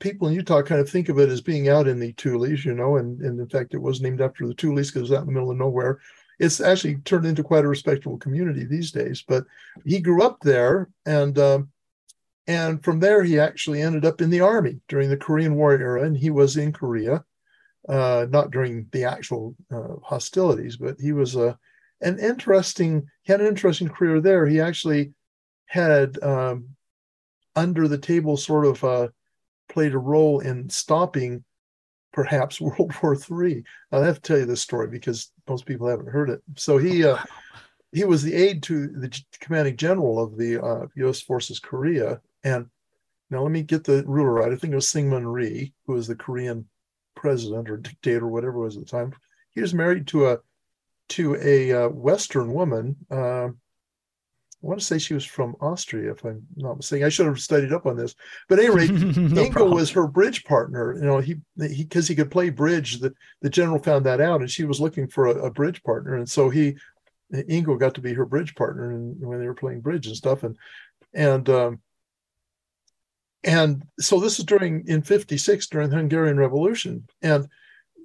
people 0.00 0.28
in 0.28 0.34
Utah 0.34 0.62
kind 0.62 0.80
of 0.80 0.88
think 0.88 1.08
of 1.08 1.18
it 1.18 1.28
as 1.28 1.40
being 1.40 1.68
out 1.68 1.88
in 1.88 1.98
the 1.98 2.12
Tules, 2.14 2.64
you 2.64 2.74
know, 2.74 2.96
and, 2.96 3.20
and 3.20 3.40
in 3.40 3.48
fact, 3.48 3.74
it 3.74 3.80
was 3.80 4.00
named 4.00 4.20
after 4.20 4.46
the 4.46 4.54
Tules 4.54 4.88
because 4.88 4.96
it 4.96 5.00
was 5.00 5.12
out 5.12 5.20
in 5.20 5.26
the 5.26 5.32
middle 5.32 5.50
of 5.50 5.56
nowhere. 5.56 6.00
It's 6.38 6.60
actually 6.60 6.96
turned 6.96 7.26
into 7.26 7.42
quite 7.42 7.64
a 7.64 7.68
respectable 7.68 8.18
community 8.18 8.64
these 8.64 8.92
days. 8.92 9.24
But 9.26 9.44
he 9.84 10.00
grew 10.00 10.22
up 10.22 10.40
there, 10.40 10.90
and 11.04 11.38
um, 11.38 11.70
and 12.46 12.82
from 12.84 13.00
there 13.00 13.22
he 13.24 13.38
actually 13.38 13.82
ended 13.82 14.04
up 14.04 14.20
in 14.20 14.30
the 14.30 14.40
army 14.40 14.80
during 14.88 15.08
the 15.08 15.16
Korean 15.16 15.54
War 15.54 15.72
era, 15.72 16.02
and 16.04 16.16
he 16.16 16.30
was 16.30 16.56
in 16.56 16.72
Korea, 16.72 17.24
uh, 17.88 18.26
not 18.28 18.50
during 18.50 18.86
the 18.92 19.04
actual 19.04 19.56
uh, 19.72 19.96
hostilities, 20.02 20.76
but 20.76 20.96
he 21.00 21.12
was 21.12 21.36
a 21.36 21.58
an 22.02 22.18
interesting. 22.18 23.08
He 23.22 23.32
had 23.32 23.40
an 23.40 23.48
interesting 23.48 23.88
career 23.88 24.20
there. 24.20 24.46
He 24.46 24.60
actually 24.60 25.12
had 25.66 26.22
um, 26.22 26.68
under 27.54 27.88
the 27.88 27.98
table 27.98 28.36
sort 28.36 28.66
of 28.66 28.84
uh, 28.84 29.08
played 29.68 29.94
a 29.94 29.98
role 29.98 30.40
in 30.40 30.68
stopping 30.68 31.44
perhaps 32.12 32.60
World 32.60 32.92
War 33.02 33.16
III. 33.16 33.64
I 33.92 33.98
have 33.98 34.16
to 34.16 34.20
tell 34.20 34.38
you 34.38 34.46
this 34.46 34.62
story 34.62 34.88
because 34.88 35.30
most 35.48 35.66
people 35.66 35.88
haven't 35.88 36.10
heard 36.10 36.30
it. 36.30 36.42
So 36.56 36.78
he 36.78 37.04
uh, 37.04 37.18
he 37.92 38.04
was 38.04 38.22
the 38.22 38.34
aide 38.34 38.62
to 38.64 38.88
the 38.88 39.22
commanding 39.40 39.76
general 39.76 40.22
of 40.22 40.36
the 40.36 40.62
uh, 40.62 40.86
U.S. 40.96 41.20
Forces 41.20 41.58
Korea. 41.58 42.20
And 42.44 42.66
now 43.30 43.42
let 43.42 43.52
me 43.52 43.62
get 43.62 43.84
the 43.84 44.04
ruler 44.06 44.32
right. 44.32 44.52
I 44.52 44.56
think 44.56 44.72
it 44.72 44.76
was 44.76 44.86
Syngman 44.86 45.32
Rhee, 45.32 45.72
who 45.86 45.94
was 45.94 46.06
the 46.06 46.14
Korean 46.14 46.68
president 47.14 47.70
or 47.70 47.76
dictator, 47.76 48.26
whatever 48.26 48.56
it 48.56 48.64
was 48.64 48.76
at 48.76 48.84
the 48.84 48.90
time. 48.90 49.12
He 49.54 49.60
was 49.60 49.74
married 49.74 50.06
to 50.08 50.28
a 50.28 50.38
to 51.08 51.36
a 51.36 51.72
uh, 51.72 51.88
Western 51.88 52.52
woman. 52.52 52.96
I 54.66 54.68
want 54.68 54.80
to 54.80 54.86
say 54.86 54.98
she 54.98 55.14
was 55.14 55.24
from 55.24 55.54
Austria, 55.60 56.10
if 56.10 56.24
I'm 56.24 56.44
not 56.56 56.76
mistaken. 56.76 57.06
I 57.06 57.08
should 57.08 57.26
have 57.26 57.38
studied 57.38 57.72
up 57.72 57.86
on 57.86 57.96
this. 57.96 58.16
But 58.48 58.58
at 58.58 58.64
any 58.64 58.74
rate, 58.74 58.90
no 58.90 58.98
Ingo 59.44 59.52
problem. 59.52 59.74
was 59.74 59.92
her 59.92 60.08
bridge 60.08 60.44
partner. 60.44 60.96
You 60.96 61.04
know, 61.04 61.18
he 61.18 61.36
he 61.60 61.84
because 61.84 62.08
he 62.08 62.16
could 62.16 62.32
play 62.32 62.50
bridge. 62.50 62.98
The 62.98 63.14
the 63.42 63.50
general 63.50 63.78
found 63.78 64.04
that 64.06 64.20
out, 64.20 64.40
and 64.40 64.50
she 64.50 64.64
was 64.64 64.80
looking 64.80 65.06
for 65.06 65.26
a, 65.26 65.44
a 65.44 65.50
bridge 65.52 65.84
partner, 65.84 66.16
and 66.16 66.28
so 66.28 66.50
he 66.50 66.76
Ingo 67.32 67.78
got 67.78 67.94
to 67.94 68.00
be 68.00 68.12
her 68.14 68.26
bridge 68.26 68.56
partner, 68.56 68.90
and 68.90 69.24
when 69.24 69.38
they 69.38 69.46
were 69.46 69.54
playing 69.54 69.82
bridge 69.82 70.08
and 70.08 70.16
stuff, 70.16 70.42
and 70.42 70.56
and 71.14 71.48
um, 71.48 71.80
and 73.44 73.84
so 74.00 74.18
this 74.18 74.40
is 74.40 74.44
during 74.44 74.84
in 74.88 75.00
'56 75.00 75.68
during 75.68 75.90
the 75.90 75.96
Hungarian 75.96 76.38
Revolution, 76.38 77.06
and 77.22 77.46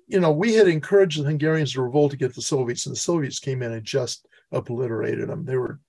you 0.08 0.20
know 0.20 0.32
we 0.32 0.54
had 0.54 0.68
encouraged 0.68 1.20
the 1.20 1.26
Hungarians 1.26 1.74
to 1.74 1.82
revolt 1.82 2.14
against 2.14 2.36
the 2.36 2.44
Soviets, 2.44 2.86
and 2.86 2.96
the 2.96 3.00
Soviets 3.00 3.40
came 3.40 3.64
in 3.64 3.72
and 3.72 3.84
just 3.84 4.28
obliterated 4.52 5.28
them. 5.28 5.44
They 5.44 5.58
were 5.58 5.80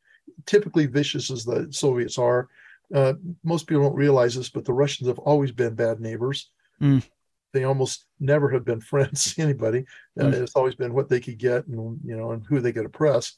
typically 0.46 0.86
vicious 0.86 1.30
as 1.30 1.44
the 1.44 1.68
Soviets 1.70 2.18
are. 2.18 2.48
Uh, 2.94 3.14
most 3.42 3.66
people 3.66 3.82
don't 3.84 3.94
realize 3.94 4.34
this, 4.34 4.50
but 4.50 4.64
the 4.64 4.72
Russians 4.72 5.08
have 5.08 5.18
always 5.18 5.50
been 5.52 5.74
bad 5.74 6.00
neighbors. 6.00 6.50
Mm. 6.80 7.02
They 7.52 7.64
almost 7.64 8.06
never 8.20 8.50
have 8.50 8.64
been 8.64 8.80
friends 8.92 9.34
to 9.34 9.42
anybody. 9.42 9.84
Uh, 10.18 10.24
Mm. 10.24 10.32
It's 10.42 10.56
always 10.56 10.74
been 10.74 10.92
what 10.94 11.08
they 11.08 11.20
could 11.20 11.38
get 11.38 11.66
and 11.66 11.98
you 12.04 12.16
know 12.16 12.32
and 12.32 12.44
who 12.46 12.60
they 12.60 12.72
could 12.72 12.86
oppress. 12.86 13.36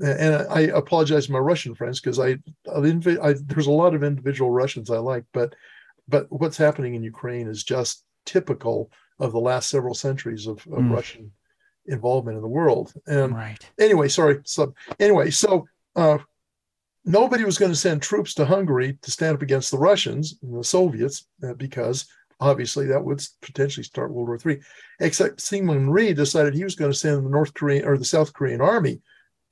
And 0.00 0.34
I 0.50 0.60
apologize 0.62 1.26
to 1.26 1.32
my 1.32 1.38
Russian 1.38 1.74
friends 1.74 2.00
because 2.00 2.18
I, 2.18 2.38
I, 2.74 2.78
I 3.22 3.34
there's 3.44 3.66
a 3.66 3.70
lot 3.70 3.94
of 3.94 4.02
individual 4.02 4.50
Russians 4.50 4.90
I 4.90 4.98
like, 4.98 5.24
but 5.32 5.54
but 6.08 6.26
what's 6.30 6.56
happening 6.56 6.94
in 6.94 7.02
Ukraine 7.02 7.46
is 7.46 7.62
just 7.62 8.04
typical 8.24 8.90
of 9.18 9.32
the 9.32 9.40
last 9.40 9.68
several 9.68 9.94
centuries 9.94 10.46
of, 10.46 10.58
of 10.68 10.82
Mm. 10.84 10.92
Russian 10.92 11.32
involvement 11.86 12.36
in 12.36 12.42
the 12.42 12.48
world. 12.48 12.92
And 13.06 13.34
Right. 13.34 13.70
anyway, 13.78 14.08
sorry. 14.08 14.40
So 14.44 14.74
anyway, 14.98 15.30
so 15.30 15.68
uh, 15.96 16.18
nobody 17.04 17.44
was 17.44 17.58
going 17.58 17.72
to 17.72 17.76
send 17.76 18.02
troops 18.02 18.34
to 18.34 18.44
Hungary 18.44 18.98
to 19.02 19.10
stand 19.10 19.34
up 19.36 19.42
against 19.42 19.70
the 19.70 19.78
Russians 19.78 20.38
and 20.42 20.58
the 20.58 20.64
Soviets 20.64 21.26
uh, 21.42 21.54
because 21.54 22.06
obviously 22.40 22.86
that 22.86 23.02
would 23.02 23.22
potentially 23.40 23.84
start 23.84 24.12
World 24.12 24.28
War 24.28 24.38
III. 24.44 24.60
Except 25.00 25.38
Syngman 25.38 25.90
Rhee 25.90 26.12
decided 26.12 26.54
he 26.54 26.64
was 26.64 26.74
going 26.74 26.92
to 26.92 26.98
send 26.98 27.24
the 27.24 27.30
North 27.30 27.54
Korean 27.54 27.84
or 27.84 27.96
the 27.96 28.04
South 28.04 28.32
Korean 28.32 28.60
army 28.60 29.00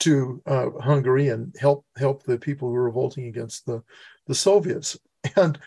to 0.00 0.42
uh, 0.46 0.70
Hungary 0.80 1.28
and 1.28 1.54
help 1.58 1.86
help 1.96 2.24
the 2.24 2.36
people 2.36 2.68
who 2.68 2.74
were 2.74 2.84
revolting 2.84 3.26
against 3.26 3.64
the 3.66 3.82
the 4.26 4.34
Soviets. 4.34 4.98
And 5.36 5.58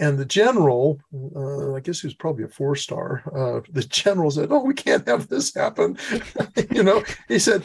and 0.00 0.18
the 0.18 0.24
general, 0.24 0.98
uh, 1.36 1.74
I 1.74 1.80
guess 1.80 2.00
he 2.00 2.06
was 2.06 2.14
probably 2.14 2.44
a 2.44 2.48
four 2.48 2.74
star. 2.74 3.22
Uh, 3.36 3.60
the 3.70 3.82
general 3.82 4.30
said, 4.30 4.50
"Oh, 4.50 4.64
we 4.64 4.72
can't 4.72 5.06
have 5.06 5.28
this 5.28 5.54
happen." 5.54 5.98
you 6.70 6.82
know, 6.82 7.04
he 7.28 7.38
said, 7.38 7.62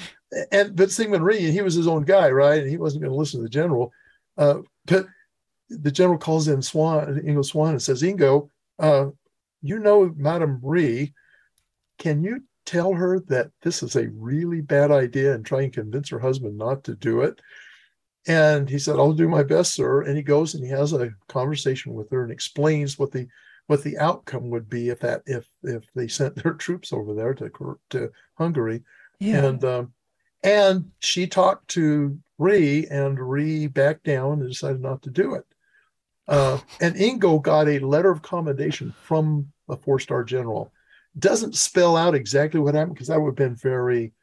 and 0.51 0.75
but 0.75 0.89
Syngman 0.89 1.21
Rhee, 1.21 1.49
he 1.51 1.61
was 1.61 1.75
his 1.75 1.87
own 1.87 2.03
guy, 2.03 2.29
right? 2.29 2.61
And 2.61 2.69
he 2.69 2.77
wasn't 2.77 3.03
going 3.03 3.13
to 3.13 3.17
listen 3.17 3.39
to 3.39 3.43
the 3.43 3.49
general. 3.49 3.93
Uh, 4.37 4.59
but 4.85 5.07
the 5.69 5.91
general 5.91 6.17
calls 6.17 6.49
in 6.49 6.61
Swann, 6.61 7.21
Ingo 7.25 7.43
Swann, 7.43 7.71
and 7.71 7.81
says, 7.81 8.03
"Ingo, 8.03 8.49
uh, 8.79 9.07
you 9.61 9.79
know, 9.79 10.13
Madam 10.17 10.59
Rhee, 10.61 11.13
can 11.99 12.21
you 12.21 12.43
tell 12.65 12.93
her 12.93 13.21
that 13.27 13.51
this 13.61 13.81
is 13.81 13.95
a 13.95 14.09
really 14.09 14.59
bad 14.59 14.91
idea 14.91 15.33
and 15.33 15.45
try 15.45 15.61
and 15.61 15.71
convince 15.71 16.09
her 16.09 16.19
husband 16.19 16.57
not 16.57 16.83
to 16.83 16.95
do 16.95 17.21
it?" 17.21 17.39
And 18.27 18.69
he 18.69 18.79
said, 18.79 18.95
"I'll 18.97 19.13
do 19.13 19.27
my 19.27 19.43
best, 19.43 19.73
sir." 19.75 20.01
And 20.01 20.17
he 20.17 20.23
goes 20.23 20.55
and 20.55 20.63
he 20.63 20.69
has 20.71 20.93
a 20.93 21.13
conversation 21.27 21.93
with 21.93 22.09
her 22.11 22.23
and 22.23 22.31
explains 22.31 22.97
what 22.97 23.11
the 23.11 23.27
what 23.67 23.83
the 23.83 23.97
outcome 23.97 24.49
would 24.49 24.69
be 24.69 24.89
if 24.89 24.99
that 24.99 25.23
if 25.25 25.47
if 25.63 25.83
they 25.93 26.07
sent 26.07 26.35
their 26.35 26.53
troops 26.65 26.91
over 26.91 27.13
there 27.13 27.33
to 27.35 27.77
to 27.91 28.11
Hungary. 28.37 28.83
Yeah. 29.19 29.45
And 29.45 29.63
um, 29.63 29.93
and 30.43 30.91
she 30.99 31.27
talked 31.27 31.69
to 31.69 32.19
Rhee, 32.37 32.87
and 32.87 33.19
Rhee 33.19 33.67
backed 33.67 34.03
down 34.03 34.41
and 34.41 34.49
decided 34.49 34.81
not 34.81 35.01
to 35.03 35.09
do 35.09 35.33
it. 35.35 35.45
Uh, 36.27 36.59
and 36.81 36.95
Ingo 36.95 37.41
got 37.41 37.67
a 37.67 37.79
letter 37.79 38.11
of 38.11 38.21
commendation 38.21 38.93
from 39.03 39.51
a 39.69 39.77
four-star 39.77 40.23
general. 40.23 40.71
Doesn't 41.17 41.55
spell 41.55 41.95
out 41.95 42.15
exactly 42.15 42.59
what 42.59 42.75
happened 42.75 42.95
because 42.95 43.07
that 43.07 43.19
would 43.19 43.29
have 43.29 43.35
been 43.35 43.55
very, 43.55 44.13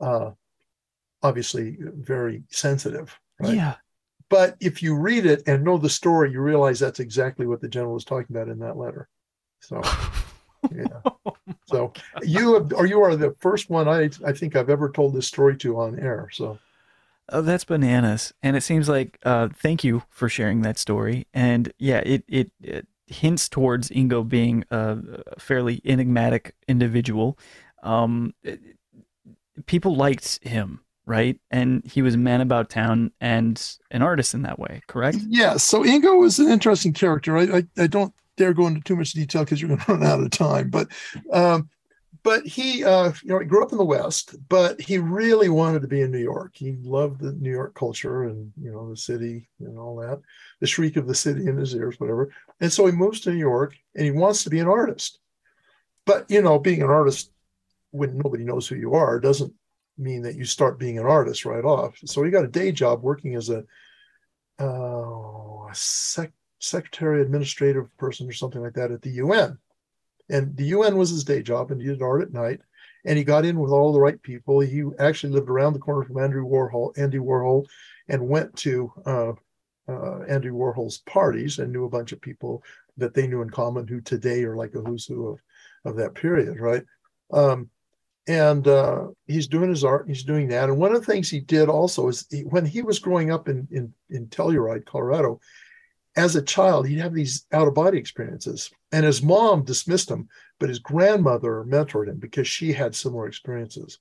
uh, 0.00 0.30
obviously, 1.22 1.76
very 1.80 2.42
sensitive. 2.48 3.18
Right? 3.40 3.54
Yeah. 3.54 3.76
But 4.30 4.56
if 4.60 4.82
you 4.82 4.96
read 4.96 5.26
it 5.26 5.42
and 5.46 5.64
know 5.64 5.78
the 5.78 5.88
story, 5.88 6.32
you 6.32 6.40
realize 6.40 6.78
that's 6.80 7.00
exactly 7.00 7.46
what 7.46 7.60
the 7.60 7.68
general 7.68 7.94
was 7.94 8.04
talking 8.04 8.36
about 8.36 8.48
in 8.48 8.58
that 8.60 8.76
letter. 8.76 9.08
So, 9.60 9.80
yeah. 10.74 11.00
So 11.66 11.92
you 12.22 12.54
have, 12.54 12.72
or 12.74 12.86
you 12.86 13.02
are 13.02 13.16
the 13.16 13.34
first 13.40 13.70
one 13.70 13.88
I 13.88 14.10
I 14.26 14.32
think 14.32 14.56
I've 14.56 14.70
ever 14.70 14.90
told 14.90 15.14
this 15.14 15.28
story 15.28 15.56
to 15.58 15.80
on 15.80 15.98
air. 15.98 16.28
So 16.32 16.58
Oh, 17.30 17.42
that's 17.42 17.64
bananas. 17.64 18.32
And 18.42 18.56
it 18.56 18.62
seems 18.62 18.88
like 18.88 19.18
uh, 19.22 19.48
thank 19.54 19.84
you 19.84 20.02
for 20.08 20.28
sharing 20.28 20.62
that 20.62 20.78
story. 20.78 21.26
And 21.34 21.72
yeah, 21.78 21.98
it 21.98 22.24
it, 22.26 22.50
it 22.62 22.86
hints 23.06 23.48
towards 23.48 23.90
Ingo 23.90 24.26
being 24.26 24.64
a 24.70 24.98
a 25.36 25.40
fairly 25.40 25.80
enigmatic 25.84 26.54
individual. 26.66 27.38
Um, 27.82 28.34
it- 28.42 28.60
people 29.66 29.96
liked 29.96 30.42
him, 30.44 30.80
right? 31.08 31.40
And 31.50 31.82
he 31.84 32.02
was 32.02 32.14
a 32.14 32.18
man 32.18 32.42
about 32.42 32.68
town 32.68 33.10
and 33.20 33.60
an 33.90 34.02
artist 34.02 34.34
in 34.34 34.42
that 34.42 34.58
way, 34.58 34.82
correct? 34.86 35.16
yeah, 35.26 35.56
so 35.56 35.82
Ingo 35.82 36.20
was 36.20 36.38
an 36.38 36.48
interesting 36.48 36.92
character. 36.92 37.36
I 37.36 37.58
I, 37.58 37.62
I 37.78 37.86
don't 37.86 38.12
dare 38.36 38.52
go 38.52 38.66
into 38.66 38.82
too 38.82 38.94
much 38.94 39.12
detail 39.12 39.42
because 39.42 39.60
you're 39.60 39.68
going 39.68 39.80
to 39.86 39.92
run 39.92 40.04
out 40.04 40.20
of 40.20 40.30
time. 40.30 40.68
But 40.68 40.88
um, 41.32 41.70
but 42.22 42.46
he 42.46 42.84
uh, 42.84 43.12
you 43.22 43.30
know 43.30 43.38
he 43.38 43.46
grew 43.46 43.62
up 43.62 43.72
in 43.72 43.78
the 43.78 43.84
West, 43.84 44.36
but 44.50 44.80
he 44.80 44.98
really 44.98 45.48
wanted 45.48 45.80
to 45.80 45.88
be 45.88 46.02
in 46.02 46.10
New 46.10 46.18
York. 46.18 46.52
He 46.54 46.76
loved 46.82 47.20
the 47.20 47.32
New 47.32 47.50
York 47.50 47.74
culture 47.74 48.24
and 48.24 48.52
you 48.60 48.70
know 48.70 48.90
the 48.90 48.96
city 48.96 49.48
and 49.60 49.78
all 49.78 49.96
that, 49.96 50.20
the 50.60 50.66
shriek 50.66 50.96
of 50.98 51.06
the 51.06 51.14
city 51.14 51.46
in 51.46 51.56
his 51.56 51.74
ears, 51.74 51.98
whatever. 51.98 52.30
And 52.60 52.70
so 52.70 52.84
he 52.84 52.92
moves 52.92 53.20
to 53.20 53.30
New 53.30 53.38
York 53.38 53.76
and 53.94 54.04
he 54.04 54.10
wants 54.10 54.44
to 54.44 54.50
be 54.50 54.60
an 54.60 54.68
artist. 54.68 55.18
But 56.04 56.30
you 56.30 56.42
know, 56.42 56.58
being 56.58 56.82
an 56.82 56.90
artist 56.90 57.30
when 57.92 58.18
nobody 58.18 58.44
knows 58.44 58.68
who 58.68 58.76
you 58.76 58.92
are 58.92 59.18
doesn't 59.18 59.54
mean 59.98 60.22
that 60.22 60.36
you 60.36 60.44
start 60.44 60.78
being 60.78 60.98
an 60.98 61.06
artist 61.06 61.44
right 61.44 61.64
off. 61.64 61.98
So 62.04 62.22
he 62.22 62.30
got 62.30 62.44
a 62.44 62.48
day 62.48 62.72
job 62.72 63.02
working 63.02 63.34
as 63.34 63.50
a, 63.50 63.64
uh, 64.60 65.68
a 65.68 65.74
sec- 65.74 66.32
secretary 66.58 67.22
administrative 67.22 67.94
person 67.96 68.28
or 68.28 68.32
something 68.32 68.62
like 68.62 68.74
that 68.74 68.90
at 68.90 69.02
the 69.02 69.10
UN. 69.10 69.58
And 70.30 70.56
the 70.56 70.64
UN 70.64 70.96
was 70.96 71.10
his 71.10 71.24
day 71.24 71.42
job, 71.42 71.70
and 71.70 71.80
he 71.80 71.88
did 71.88 72.02
art 72.02 72.22
at 72.22 72.32
night. 72.32 72.60
And 73.04 73.16
he 73.16 73.24
got 73.24 73.44
in 73.44 73.58
with 73.58 73.70
all 73.70 73.92
the 73.92 74.00
right 74.00 74.20
people. 74.22 74.60
He 74.60 74.84
actually 74.98 75.32
lived 75.32 75.48
around 75.48 75.72
the 75.72 75.78
corner 75.78 76.04
from 76.04 76.18
Andrew 76.18 76.44
Warhol, 76.46 76.98
Andy 76.98 77.18
Warhol, 77.18 77.66
and 78.08 78.28
went 78.28 78.54
to 78.56 78.92
uh, 79.06 79.32
uh, 79.88 80.22
Andy 80.28 80.48
Warhol's 80.48 80.98
parties 80.98 81.58
and 81.58 81.72
knew 81.72 81.84
a 81.84 81.90
bunch 81.90 82.12
of 82.12 82.20
people 82.20 82.62
that 82.98 83.14
they 83.14 83.26
knew 83.26 83.42
in 83.42 83.50
common 83.50 83.86
who 83.86 84.00
today 84.00 84.42
are 84.44 84.56
like 84.56 84.74
a 84.74 84.80
who's 84.80 85.06
who 85.06 85.28
of, 85.28 85.40
of 85.84 85.96
that 85.96 86.14
period, 86.14 86.60
right? 86.60 86.84
Um, 87.32 87.70
and 88.28 88.68
uh, 88.68 89.06
he's 89.26 89.48
doing 89.48 89.70
his 89.70 89.84
art, 89.84 90.06
he's 90.06 90.22
doing 90.22 90.48
that. 90.48 90.68
And 90.68 90.78
one 90.78 90.94
of 90.94 91.00
the 91.00 91.10
things 91.10 91.30
he 91.30 91.40
did 91.40 91.68
also 91.68 92.08
is 92.08 92.26
he, 92.30 92.42
when 92.42 92.66
he 92.66 92.82
was 92.82 92.98
growing 92.98 93.32
up 93.32 93.48
in, 93.48 93.66
in, 93.70 93.92
in 94.10 94.26
Telluride, 94.26 94.84
Colorado, 94.84 95.40
as 96.14 96.36
a 96.36 96.42
child, 96.42 96.86
he'd 96.86 96.98
have 96.98 97.14
these 97.14 97.46
out 97.52 97.68
of 97.68 97.74
body 97.74 97.96
experiences. 97.96 98.70
And 98.92 99.06
his 99.06 99.22
mom 99.22 99.64
dismissed 99.64 100.10
him, 100.10 100.28
but 100.60 100.68
his 100.68 100.78
grandmother 100.78 101.64
mentored 101.66 102.08
him 102.08 102.18
because 102.18 102.46
she 102.46 102.72
had 102.72 102.94
similar 102.94 103.26
experiences. 103.26 103.98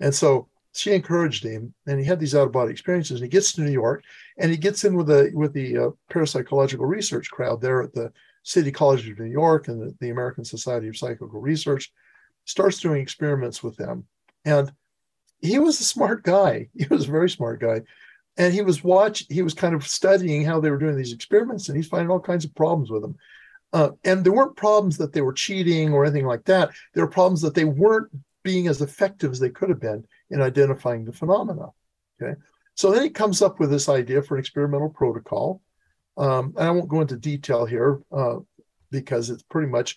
And 0.00 0.14
so 0.14 0.48
she 0.72 0.92
encouraged 0.92 1.44
him, 1.44 1.74
and 1.86 1.98
he 1.98 2.04
had 2.04 2.18
these 2.18 2.34
out 2.34 2.46
of 2.46 2.52
body 2.52 2.72
experiences. 2.72 3.20
And 3.20 3.24
he 3.24 3.28
gets 3.28 3.52
to 3.52 3.60
New 3.60 3.72
York, 3.72 4.02
and 4.38 4.50
he 4.50 4.56
gets 4.56 4.84
in 4.84 4.96
with 4.96 5.08
the 5.08 5.30
with 5.34 5.52
the 5.52 5.76
uh, 5.76 5.90
parapsychological 6.10 6.88
research 6.88 7.30
crowd 7.30 7.60
there 7.60 7.82
at 7.82 7.92
the 7.92 8.12
City 8.42 8.72
College 8.72 9.08
of 9.08 9.18
New 9.18 9.26
York 9.26 9.68
and 9.68 9.80
the, 9.80 9.94
the 10.00 10.10
American 10.10 10.44
Society 10.44 10.88
of 10.88 10.96
Psychical 10.96 11.40
Research. 11.40 11.92
Starts 12.44 12.80
doing 12.80 13.00
experiments 13.00 13.62
with 13.62 13.76
them, 13.76 14.06
and 14.44 14.72
he 15.40 15.58
was 15.58 15.80
a 15.80 15.84
smart 15.84 16.22
guy. 16.22 16.68
He 16.74 16.86
was 16.88 17.08
a 17.08 17.12
very 17.12 17.30
smart 17.30 17.60
guy, 17.60 17.82
and 18.36 18.52
he 18.52 18.62
was 18.62 18.84
watch. 18.84 19.24
He 19.28 19.42
was 19.42 19.54
kind 19.54 19.74
of 19.74 19.86
studying 19.86 20.44
how 20.44 20.60
they 20.60 20.70
were 20.70 20.78
doing 20.78 20.96
these 20.96 21.12
experiments, 21.12 21.68
and 21.68 21.76
he's 21.76 21.88
finding 21.88 22.10
all 22.10 22.20
kinds 22.20 22.44
of 22.44 22.54
problems 22.54 22.90
with 22.90 23.02
them. 23.02 23.16
Uh, 23.72 23.90
and 24.04 24.24
there 24.24 24.32
weren't 24.32 24.56
problems 24.56 24.96
that 24.98 25.12
they 25.12 25.20
were 25.20 25.32
cheating 25.32 25.92
or 25.92 26.04
anything 26.04 26.26
like 26.26 26.44
that. 26.44 26.70
There 26.94 27.04
were 27.04 27.10
problems 27.10 27.40
that 27.42 27.54
they 27.54 27.64
weren't 27.64 28.10
being 28.42 28.66
as 28.66 28.80
effective 28.80 29.30
as 29.30 29.38
they 29.38 29.50
could 29.50 29.68
have 29.68 29.80
been 29.80 30.04
in 30.30 30.40
identifying 30.40 31.04
the 31.04 31.12
phenomena. 31.12 31.68
Okay. 32.20 32.38
So 32.74 32.90
then 32.90 33.02
he 33.02 33.10
comes 33.10 33.42
up 33.42 33.60
with 33.60 33.70
this 33.70 33.88
idea 33.88 34.22
for 34.22 34.36
an 34.36 34.40
experimental 34.40 34.88
protocol. 34.88 35.60
Um, 36.16 36.54
and 36.56 36.66
I 36.66 36.70
won't 36.70 36.88
go 36.88 37.00
into 37.00 37.16
detail 37.16 37.64
here 37.64 38.00
uh, 38.10 38.36
because 38.90 39.30
it's 39.30 39.42
pretty 39.42 39.68
much 39.68 39.96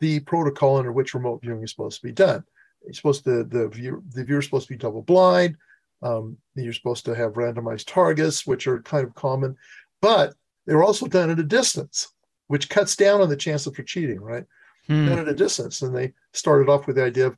the 0.00 0.20
protocol 0.20 0.76
under 0.76 0.92
which 0.92 1.14
remote 1.14 1.40
viewing 1.42 1.62
is 1.62 1.70
supposed 1.70 2.00
to 2.00 2.06
be 2.06 2.12
done. 2.12 2.44
You're 2.84 2.94
supposed 2.94 3.24
to 3.24 3.44
the 3.44 3.68
viewer 3.68 4.02
the 4.10 4.24
viewer's 4.24 4.44
supposed 4.44 4.68
to 4.68 4.74
be 4.74 4.78
double 4.78 5.02
blind. 5.02 5.56
Um, 6.02 6.36
you're 6.54 6.72
supposed 6.72 7.04
to 7.04 7.14
have 7.14 7.34
randomized 7.34 7.86
targets, 7.86 8.46
which 8.46 8.66
are 8.66 8.82
kind 8.82 9.06
of 9.06 9.14
common, 9.14 9.56
but 10.00 10.34
they're 10.66 10.82
also 10.82 11.06
done 11.06 11.30
at 11.30 11.38
a 11.38 11.44
distance, 11.44 12.12
which 12.48 12.68
cuts 12.68 12.96
down 12.96 13.20
on 13.20 13.28
the 13.28 13.36
chances 13.36 13.74
for 13.74 13.82
cheating, 13.82 14.20
right? 14.20 14.44
Hmm. 14.88 15.06
done 15.06 15.18
at 15.20 15.28
a 15.28 15.34
distance. 15.34 15.82
And 15.82 15.94
they 15.94 16.12
started 16.32 16.68
off 16.68 16.86
with 16.86 16.96
the 16.96 17.04
idea 17.04 17.28
of 17.28 17.36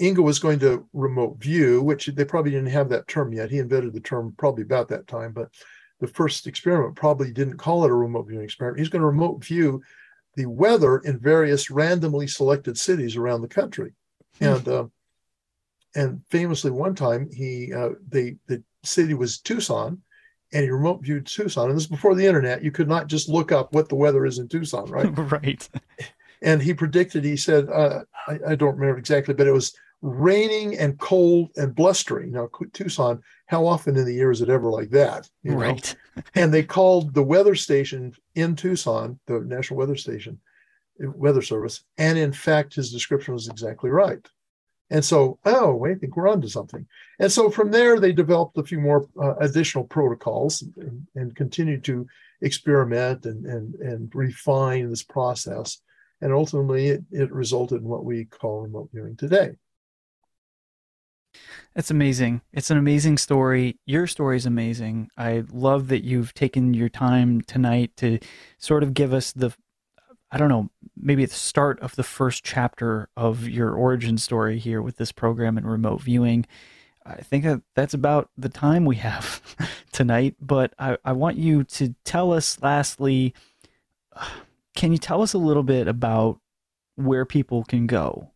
Ingo 0.00 0.22
was 0.22 0.38
going 0.38 0.58
to 0.60 0.86
remote 0.92 1.38
view, 1.38 1.82
which 1.82 2.06
they 2.06 2.24
probably 2.24 2.50
didn't 2.52 2.70
have 2.70 2.88
that 2.90 3.08
term 3.08 3.32
yet. 3.32 3.50
He 3.50 3.58
invented 3.58 3.92
the 3.92 4.00
term 4.00 4.34
probably 4.38 4.62
about 4.62 4.88
that 4.88 5.06
time, 5.06 5.32
but 5.32 5.50
the 6.00 6.06
first 6.06 6.46
experiment 6.46 6.96
probably 6.96 7.30
didn't 7.30 7.58
call 7.58 7.84
it 7.84 7.90
a 7.90 7.94
remote 7.94 8.28
viewing 8.28 8.44
experiment. 8.44 8.78
He's 8.78 8.88
going 8.88 9.00
to 9.00 9.06
remote 9.06 9.44
view 9.44 9.82
the 10.40 10.46
weather 10.46 10.98
in 10.98 11.18
various 11.18 11.70
randomly 11.70 12.26
selected 12.26 12.78
cities 12.78 13.14
around 13.16 13.42
the 13.42 13.48
country. 13.48 13.92
Hmm. 14.38 14.44
And 14.44 14.68
uh, 14.68 14.86
and 15.94 16.22
famously, 16.30 16.70
one 16.70 16.94
time 16.94 17.28
he 17.30 17.72
uh, 17.74 17.90
they 18.08 18.36
the 18.46 18.62
city 18.82 19.12
was 19.12 19.38
Tucson, 19.38 20.00
and 20.52 20.64
he 20.64 20.70
remote 20.70 21.02
viewed 21.02 21.26
Tucson. 21.26 21.68
And 21.68 21.76
this 21.76 21.84
is 21.84 21.90
before 21.90 22.14
the 22.14 22.26
internet. 22.26 22.64
You 22.64 22.70
could 22.70 22.88
not 22.88 23.06
just 23.06 23.28
look 23.28 23.52
up 23.52 23.74
what 23.74 23.90
the 23.90 23.96
weather 23.96 24.24
is 24.24 24.38
in 24.38 24.48
Tucson, 24.48 24.86
right? 24.86 25.12
right. 25.32 25.68
and 26.42 26.62
he 26.62 26.72
predicted 26.72 27.22
he 27.22 27.36
said 27.36 27.68
uh, 27.68 28.00
I, 28.26 28.38
I, 28.48 28.54
don't 28.54 28.76
remember 28.76 28.98
exactly 28.98 29.34
but 29.34 29.46
it 29.46 29.52
was 29.52 29.74
raining 30.00 30.78
and 30.78 30.98
cold 30.98 31.50
and 31.56 31.74
blustering 31.74 32.32
now 32.32 32.48
tucson 32.72 33.20
how 33.50 33.66
often 33.66 33.96
in 33.96 34.04
the 34.04 34.14
year 34.14 34.30
is 34.30 34.42
it 34.42 34.48
ever 34.48 34.70
like 34.70 34.90
that 34.90 35.28
you 35.42 35.50
know? 35.50 35.58
right 35.58 35.96
and 36.34 36.54
they 36.54 36.62
called 36.62 37.12
the 37.14 37.22
weather 37.22 37.54
station 37.54 38.12
in 38.34 38.54
tucson 38.54 39.18
the 39.26 39.40
national 39.40 39.78
weather 39.78 39.96
station 39.96 40.38
Weather 41.00 41.42
Service. 41.42 41.84
And 41.98 42.18
in 42.18 42.32
fact, 42.32 42.74
his 42.74 42.92
description 42.92 43.34
was 43.34 43.48
exactly 43.48 43.90
right. 43.90 44.26
And 44.90 45.04
so, 45.04 45.38
oh, 45.44 45.84
I 45.84 45.94
think 45.94 46.16
we're 46.16 46.28
onto 46.28 46.48
something. 46.48 46.86
And 47.20 47.30
so 47.30 47.48
from 47.48 47.70
there, 47.70 48.00
they 48.00 48.12
developed 48.12 48.58
a 48.58 48.64
few 48.64 48.80
more 48.80 49.08
uh, 49.20 49.36
additional 49.36 49.84
protocols 49.84 50.62
and, 50.76 51.06
and 51.14 51.36
continued 51.36 51.84
to 51.84 52.08
experiment 52.42 53.24
and, 53.24 53.46
and, 53.46 53.74
and 53.76 54.12
refine 54.14 54.90
this 54.90 55.04
process. 55.04 55.80
And 56.20 56.32
ultimately, 56.32 56.88
it, 56.88 57.04
it 57.12 57.32
resulted 57.32 57.82
in 57.82 57.88
what 57.88 58.04
we 58.04 58.24
call 58.24 58.62
remote 58.62 58.90
viewing 58.92 59.16
today. 59.16 59.52
That's 61.74 61.90
amazing. 61.90 62.42
It's 62.52 62.70
an 62.70 62.78
amazing 62.78 63.18
story. 63.18 63.78
Your 63.86 64.06
story 64.06 64.36
is 64.36 64.46
amazing. 64.46 65.10
I 65.16 65.44
love 65.52 65.88
that 65.88 66.04
you've 66.04 66.34
taken 66.34 66.74
your 66.74 66.88
time 66.88 67.40
tonight 67.42 67.92
to 67.98 68.18
sort 68.58 68.82
of 68.82 68.94
give 68.94 69.12
us 69.12 69.32
the 69.32 69.54
I 70.32 70.38
don't 70.38 70.48
know, 70.48 70.70
maybe 70.96 71.24
the 71.24 71.34
start 71.34 71.80
of 71.80 71.96
the 71.96 72.04
first 72.04 72.44
chapter 72.44 73.08
of 73.16 73.48
your 73.48 73.72
origin 73.72 74.16
story 74.16 74.58
here 74.58 74.80
with 74.80 74.96
this 74.96 75.10
program 75.10 75.56
and 75.56 75.68
remote 75.68 76.02
viewing. 76.02 76.46
I 77.04 77.16
think 77.16 77.42
that 77.44 77.62
that's 77.74 77.94
about 77.94 78.30
the 78.38 78.48
time 78.48 78.84
we 78.84 78.96
have 78.96 79.42
tonight, 79.92 80.36
but 80.40 80.72
I, 80.78 80.98
I 81.04 81.12
want 81.12 81.36
you 81.36 81.64
to 81.64 81.96
tell 82.04 82.32
us 82.32 82.62
lastly 82.62 83.34
can 84.76 84.92
you 84.92 84.98
tell 84.98 85.20
us 85.20 85.34
a 85.34 85.38
little 85.38 85.64
bit 85.64 85.88
about 85.88 86.38
where 86.94 87.24
people 87.24 87.64
can 87.64 87.86
go 87.86 88.30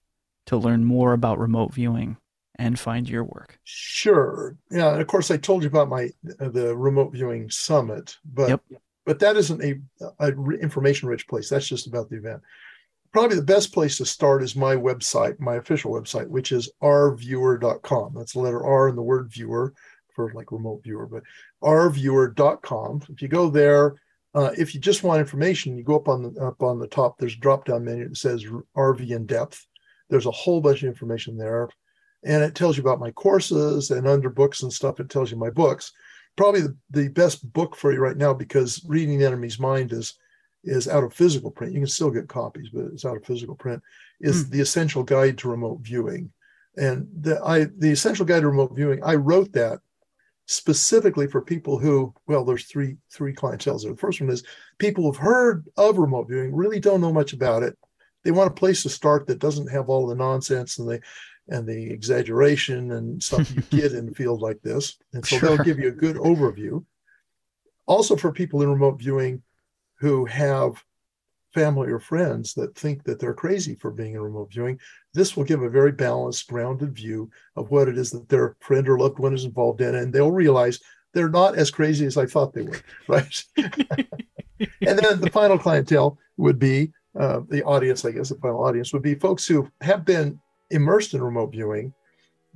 to 0.47 0.57
learn 0.57 0.85
more 0.85 1.13
about 1.13 1.39
remote 1.39 1.73
viewing 1.73 2.17
and 2.57 2.79
find 2.79 3.09
your 3.09 3.25
work? 3.25 3.59
Sure. 3.65 4.57
Yeah, 4.71 4.93
and 4.93 5.01
of 5.01 5.07
course 5.07 5.31
I 5.31 5.37
told 5.37 5.63
you 5.63 5.69
about 5.69 5.89
my 5.89 6.11
the 6.23 6.77
remote 6.77 7.13
viewing 7.13 7.51
summit, 7.51 8.17
but 8.25 8.49
yep 8.49 8.63
but 9.05 9.19
that 9.19 9.37
isn't 9.37 9.63
a, 9.63 9.81
a 10.19 10.29
information 10.55 11.09
rich 11.09 11.29
place. 11.29 11.49
That's 11.49 11.69
just 11.69 11.87
about 11.87 12.09
the 12.09 12.17
event. 12.17 12.43
Probably 13.13 13.37
the 13.37 13.43
best 13.43 13.73
place 13.73 13.99
to 13.99 14.07
start 14.07 14.43
is 14.43 14.57
my 14.57 14.75
website, 14.75 15.39
my 15.39 15.57
official 15.57 15.93
website, 15.93 16.29
which 16.29 16.51
is 16.51 16.71
rviewer.com. 16.83 18.15
That's 18.17 18.33
the 18.33 18.41
letter 18.41 18.65
R 18.65 18.89
in 18.89 18.97
the 18.97 19.03
word 19.03 19.31
viewer 19.31 19.73
for 20.15 20.33
like 20.35 20.53
remote 20.53 20.83
viewer, 20.83 21.07
but 21.07 21.23
rviewer.com. 21.63 23.03
If 23.09 23.23
you 23.23 23.29
go 23.29 23.51
there, 23.51 24.01
uh, 24.35 24.51
if 24.59 24.75
you 24.75 24.81
just 24.81 25.05
want 25.05 25.21
information, 25.21 25.77
you 25.77 25.85
go 25.85 25.97
up 25.97 26.09
on 26.09 26.23
the 26.23 26.41
up 26.41 26.63
on 26.63 26.81
the 26.81 26.89
top. 26.89 27.19
There's 27.19 27.35
a 27.35 27.39
drop 27.39 27.67
down 27.67 27.85
menu 27.85 28.09
that 28.09 28.17
says 28.17 28.45
RV 28.77 29.09
in 29.09 29.27
depth. 29.27 29.65
There's 30.11 30.27
a 30.27 30.33
whole 30.33 30.61
bunch 30.61 30.83
of 30.83 30.89
information 30.89 31.37
there, 31.37 31.69
and 32.25 32.43
it 32.43 32.55
tells 32.55 32.77
you 32.77 32.83
about 32.83 33.01
my 33.01 33.11
courses 33.11 33.91
and 33.91 34.09
under 34.09 34.31
books 34.31 34.63
and 34.63 34.73
stuff. 34.73 35.01
It 35.01 35.11
tells 35.11 35.31
you 35.31 35.37
my 35.37 35.51
books 35.51 35.93
probably 36.37 36.63
the, 36.63 36.77
the 36.91 37.09
best 37.09 37.53
book 37.53 37.77
for 37.77 37.93
you 37.93 38.01
right 38.01 38.17
now 38.17 38.35
because 38.35 38.85
reading 38.87 39.19
the 39.19 39.27
enemy's 39.27 39.59
mind 39.59 39.93
is 39.93 40.15
is 40.65 40.89
out 40.89 41.05
of 41.05 41.13
physical 41.13 41.51
print 41.51 41.73
you 41.73 41.81
can 41.81 41.87
still 41.87 42.11
get 42.11 42.29
copies 42.29 42.71
but 42.73 42.87
it's 42.87 43.05
out 43.05 43.17
of 43.17 43.25
physical 43.25 43.55
print 43.55 43.83
is 44.21 44.45
mm. 44.45 44.51
the 44.51 44.61
essential 44.61 45.03
guide 45.03 45.37
to 45.37 45.49
remote 45.49 45.79
viewing 45.83 46.31
and 46.77 47.07
the 47.21 47.41
i 47.45 47.65
the 47.79 47.91
essential 47.91 48.25
guide 48.25 48.41
to 48.41 48.49
remote 48.49 48.75
viewing 48.75 49.03
i 49.05 49.15
wrote 49.15 49.53
that 49.53 49.79
specifically 50.47 51.27
for 51.27 51.41
people 51.41 51.79
who 51.79 52.13
well 52.27 52.45
there's 52.45 52.65
three 52.65 52.97
three 53.13 53.33
clientele 53.33 53.79
there 53.79 53.93
the 53.93 53.97
first 53.97 54.21
one 54.21 54.31
is 54.31 54.45
people 54.79 55.05
who've 55.05 55.17
heard 55.17 55.67
of 55.77 55.99
remote 55.99 56.29
viewing 56.29 56.55
really 56.55 56.81
don't 56.81 57.01
know 57.01 57.13
much 57.13 57.33
about 57.33 57.63
it 57.63 57.77
they 58.25 58.31
want 58.31 58.51
a 58.51 58.55
place 58.55 58.83
to 58.83 58.89
start 58.89 59.27
that 59.27 59.39
doesn't 59.39 59.71
have 59.71 59.89
all 59.89 60.07
the 60.07 60.15
nonsense 60.15 60.79
and 60.79 60.89
they 60.89 61.01
and 61.49 61.67
the 61.67 61.91
exaggeration 61.91 62.93
and 62.93 63.23
stuff 63.23 63.51
you 63.55 63.63
get 63.71 63.93
in 63.93 64.09
a 64.09 64.13
field 64.13 64.41
like 64.41 64.61
this. 64.63 64.97
And 65.13 65.25
so 65.25 65.39
sure. 65.39 65.49
they'll 65.51 65.65
give 65.65 65.79
you 65.79 65.89
a 65.89 65.93
good 65.93 66.17
overview. 66.17 66.85
Also, 67.87 68.17
for 68.17 68.33
people 68.33 68.63
in 68.63 68.71
remote 68.71 68.99
viewing 68.99 69.43
who 69.99 70.25
have 70.25 70.83
family 71.53 71.89
or 71.89 72.01
friends 72.01 72.55
that 72.55 72.75
think 72.75 73.05
that 73.05 73.21
they're 73.21 73.35
crazy 73.35 73.75
for 73.77 73.91
being 73.91 74.15
in 74.15 74.21
remote 74.21 74.51
viewing, 74.51 74.79
this 75.13 75.37
will 75.37 75.45
give 75.45 75.63
a 75.63 75.69
very 75.69 75.93
balanced, 75.93 76.49
grounded 76.49 76.95
view 76.95 77.31
of 77.57 77.71
what 77.71 77.89
it 77.89 77.99
is 77.99 78.11
that 78.11 78.29
their 78.29 78.57
friend 78.61 78.89
or 78.89 78.99
loved 78.99 79.19
one 79.19 79.35
is 79.35 79.45
involved 79.45 79.81
in. 79.81 79.95
And 79.95 80.13
they'll 80.13 80.33
realize 80.33 80.81
they're 81.13 81.29
not 81.29 81.57
as 81.57 81.71
crazy 81.71 82.07
as 82.07 82.17
I 82.17 82.27
thought 82.27 82.55
they 82.55 82.63
were, 82.63 82.81
right? 83.09 83.45
and 83.57 84.99
then 84.99 85.21
the 85.21 85.31
final 85.33 85.59
clientele 85.59 86.19
would 86.37 86.59
be 86.59 86.93
uh, 87.19 87.41
the 87.49 87.63
audience, 87.63 88.05
I 88.05 88.11
guess, 88.11 88.31
the 88.31 88.35
final 88.37 88.65
audience 88.65 88.93
would 88.93 89.03
be 89.03 89.15
folks 89.15 89.47
who 89.47 89.71
have 89.81 90.05
been 90.05 90.41
immersed 90.75 91.15
in 91.15 91.23
remote 91.23 91.53
viewing, 91.53 91.95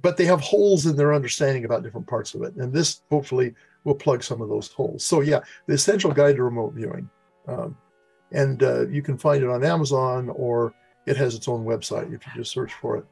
but 0.03 0.17
they 0.17 0.25
have 0.25 0.41
holes 0.41 0.87
in 0.87 0.97
their 0.97 1.15
understanding 1.15 1.65
about 1.65 1.83
different 1.83 2.07
parts 2.07 2.35
of 2.35 2.43
it. 2.43 2.55
And 2.57 2.73
this 2.73 3.03
hopefully 3.11 3.55
will 3.85 3.95
plug 3.95 4.23
some 4.23 4.41
of 4.43 4.49
those 4.49 4.69
holes. 4.69 5.05
So, 5.05 5.21
yeah, 5.21 5.41
the 5.67 5.75
essential 5.75 6.13
guide 6.13 6.37
to 6.37 6.43
remote 6.43 6.75
viewing. 6.75 7.09
Um, 7.47 7.77
and 8.33 8.63
uh, 8.63 8.87
you 8.89 9.03
can 9.03 9.17
find 9.17 9.43
it 9.43 9.49
on 9.49 9.65
Amazon 9.65 10.29
or 10.31 10.75
it 11.07 11.17
has 11.17 11.35
its 11.35 11.49
own 11.49 11.65
website 11.65 12.13
if 12.13 12.27
you 12.27 12.33
just 12.37 12.53
search 12.53 12.75
for 12.75 12.99
it. 12.99 13.07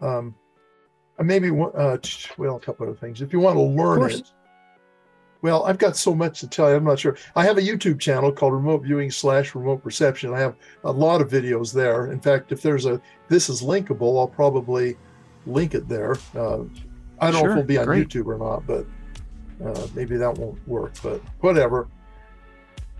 Um, 0.00 0.34
maybe, 1.18 1.50
uh, 1.50 1.98
well, 2.38 2.56
a 2.56 2.60
couple 2.60 2.88
of 2.88 2.98
things. 2.98 3.20
If 3.20 3.32
you 3.32 3.40
want 3.40 3.56
to 3.56 3.62
learn 3.62 4.10
it, 4.10 4.32
well, 5.42 5.64
I've 5.64 5.78
got 5.78 5.96
so 5.96 6.14
much 6.14 6.40
to 6.40 6.46
tell 6.46 6.70
you. 6.70 6.76
I'm 6.76 6.84
not 6.84 7.00
sure. 7.00 7.16
I 7.34 7.44
have 7.44 7.58
a 7.58 7.60
YouTube 7.60 7.98
channel 7.98 8.30
called 8.30 8.54
Remote 8.54 8.84
Viewing 8.84 9.10
slash 9.10 9.54
Remote 9.54 9.82
Perception. 9.82 10.32
I 10.32 10.38
have 10.38 10.54
a 10.84 10.92
lot 10.92 11.20
of 11.20 11.28
videos 11.28 11.72
there. 11.72 12.12
In 12.12 12.20
fact, 12.20 12.52
if 12.52 12.62
there's 12.62 12.86
a 12.86 13.00
this 13.28 13.48
is 13.48 13.60
linkable, 13.60 14.18
I'll 14.18 14.28
probably 14.28 14.96
link 15.44 15.74
it 15.74 15.88
there. 15.88 16.16
Uh, 16.34 16.62
I 17.20 17.30
don't 17.30 17.40
sure, 17.40 17.48
know 17.48 17.52
if 17.54 17.58
it'll 17.58 17.62
be 17.64 17.78
on 17.78 17.86
great. 17.86 18.08
YouTube 18.08 18.26
or 18.26 18.38
not, 18.38 18.66
but 18.66 18.86
uh, 19.64 19.86
maybe 19.94 20.16
that 20.16 20.32
won't 20.38 20.66
work. 20.68 20.94
But 21.02 21.20
whatever. 21.40 21.88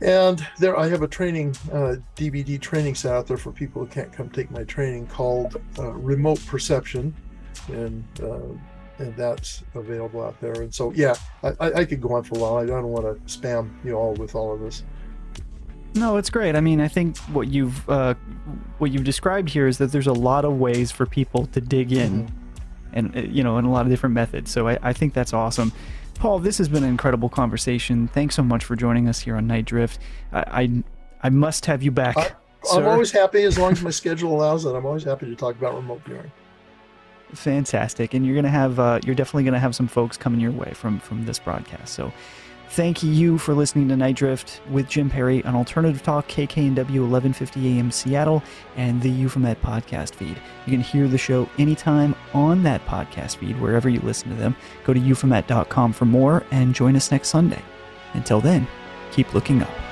And 0.01 0.45
there, 0.59 0.76
I 0.76 0.88
have 0.88 1.03
a 1.03 1.09
training 1.09 1.55
uh, 1.72 1.97
DVD 2.16 2.61
training 2.61 2.97
set 2.97 3.14
out 3.14 3.28
there 3.28 3.36
for 3.36 3.53
people 3.53 3.84
who 3.84 3.88
can't 3.88 4.12
come 4.12 4.28
take 4.30 4.51
my 4.51 4.64
training 4.64 5.07
called 5.07 5.61
uh, 5.78 5.93
Remote 5.93 6.45
Perception, 6.47 7.14
and 7.68 8.05
uh, 8.20 8.40
and 8.99 9.16
that's 9.16 9.62
available 9.74 10.22
out 10.22 10.40
there. 10.40 10.53
And 10.53 10.74
so, 10.74 10.93
yeah, 10.93 11.14
I, 11.43 11.55
I 11.61 11.84
could 11.84 12.01
go 12.01 12.14
on 12.14 12.22
for 12.22 12.36
a 12.36 12.38
while. 12.38 12.57
I 12.57 12.66
don't 12.66 12.88
want 12.88 13.05
to 13.05 13.38
spam 13.38 13.70
you 13.84 13.95
all 13.95 14.14
with 14.14 14.34
all 14.34 14.53
of 14.53 14.61
this. 14.61 14.84
No, 15.95 16.16
it's 16.16 16.30
great. 16.30 16.57
I 16.57 16.61
mean, 16.61 16.80
I 16.80 16.88
think 16.88 17.18
what 17.18 17.49
you've 17.49 17.88
uh, 17.88 18.14
what 18.78 18.90
you've 18.93 19.05
described 19.05 19.51
here 19.51 19.66
is 19.66 19.78
that 19.78 19.93
there's 19.93 20.07
a 20.07 20.12
lot 20.12 20.45
of 20.45 20.59
ways 20.59 20.90
for 20.90 21.05
people 21.05 21.47
to 21.47 21.61
dig 21.61 21.93
in, 21.93 22.24
mm-hmm. 22.26 22.36
and 22.95 23.16
uh, 23.16 23.20
you 23.20 23.43
know, 23.43 23.59
in 23.59 23.66
a 23.66 23.70
lot 23.70 23.84
of 23.84 23.90
different 23.90 24.14
methods. 24.14 24.51
So 24.51 24.68
I, 24.68 24.78
I 24.82 24.93
think 24.95 25.12
that's 25.12 25.34
awesome. 25.34 25.70
Paul, 26.14 26.38
this 26.38 26.57
has 26.59 26.68
been 26.68 26.82
an 26.82 26.88
incredible 26.88 27.28
conversation. 27.28 28.09
Thanks 28.09 28.36
so 28.36 28.43
much 28.43 28.64
for 28.64 28.74
joining 28.74 29.09
us 29.09 29.20
here 29.20 29.36
on 29.36 29.47
Nite 29.47 29.66
Drift. 29.66 29.99
I 30.32 30.62
I, 30.62 30.84
I 31.24 31.28
must 31.28 31.66
have 31.66 31.82
you 31.82 31.90
back. 31.90 32.16
I, 32.16 32.30
I'm 32.72 32.86
always 32.86 33.11
happy 33.11 33.43
as 33.43 33.59
long 33.59 33.72
as 33.72 33.82
my 33.82 33.90
schedule 33.90 34.34
allows 34.34 34.64
it. 34.64 34.70
I'm 34.70 34.86
always 34.86 35.05
happy 35.05 35.26
to 35.26 35.34
talk 35.34 35.57
about 35.57 35.74
remote 35.74 36.01
viewing. 36.07 36.30
Fantastic, 37.34 38.12
and 38.14 38.26
you're 38.26 38.34
gonna 38.34 38.48
have 38.50 38.78
uh, 38.78 39.00
you're 39.04 39.14
definitely 39.14 39.44
gonna 39.44 39.58
have 39.58 39.74
some 39.74 39.88
folks 39.88 40.16
coming 40.16 40.40
your 40.40 40.52
way 40.52 40.72
from 40.74 41.00
from 41.00 41.24
this 41.24 41.38
broadcast. 41.38 41.94
So, 41.94 42.12
thank 42.70 43.02
you 43.02 43.38
for 43.38 43.54
listening 43.54 43.88
to 43.88 43.96
Nite 43.96 44.16
Drift 44.16 44.60
with 44.70 44.86
Jim 44.86 45.08
Perry 45.08 45.42
on 45.44 45.54
Alternative 45.54 46.02
Talk 46.02 46.28
KKNW 46.28 46.76
1150 46.76 47.78
AM 47.78 47.90
Seattle 47.90 48.42
and 48.76 49.00
the 49.00 49.10
Euphomet 49.10 49.62
podcast 49.62 50.14
feed. 50.14 50.36
You 50.66 50.72
can 50.72 50.82
hear 50.82 51.08
the 51.08 51.18
show 51.18 51.48
anytime 51.58 52.14
on 52.34 52.62
that 52.64 52.84
podcast 52.84 53.36
feed 53.36 53.58
wherever 53.58 53.88
you 53.88 54.00
listen 54.00 54.28
to 54.28 54.36
them. 54.36 54.54
Go 54.84 54.92
to 54.92 55.00
euphomet.com 55.00 55.94
for 55.94 56.04
more 56.04 56.44
and 56.50 56.74
join 56.74 56.96
us 56.96 57.10
next 57.10 57.28
Sunday. 57.28 57.62
Until 58.12 58.42
then, 58.42 58.66
keep 59.10 59.32
looking 59.32 59.62
up. 59.62 59.91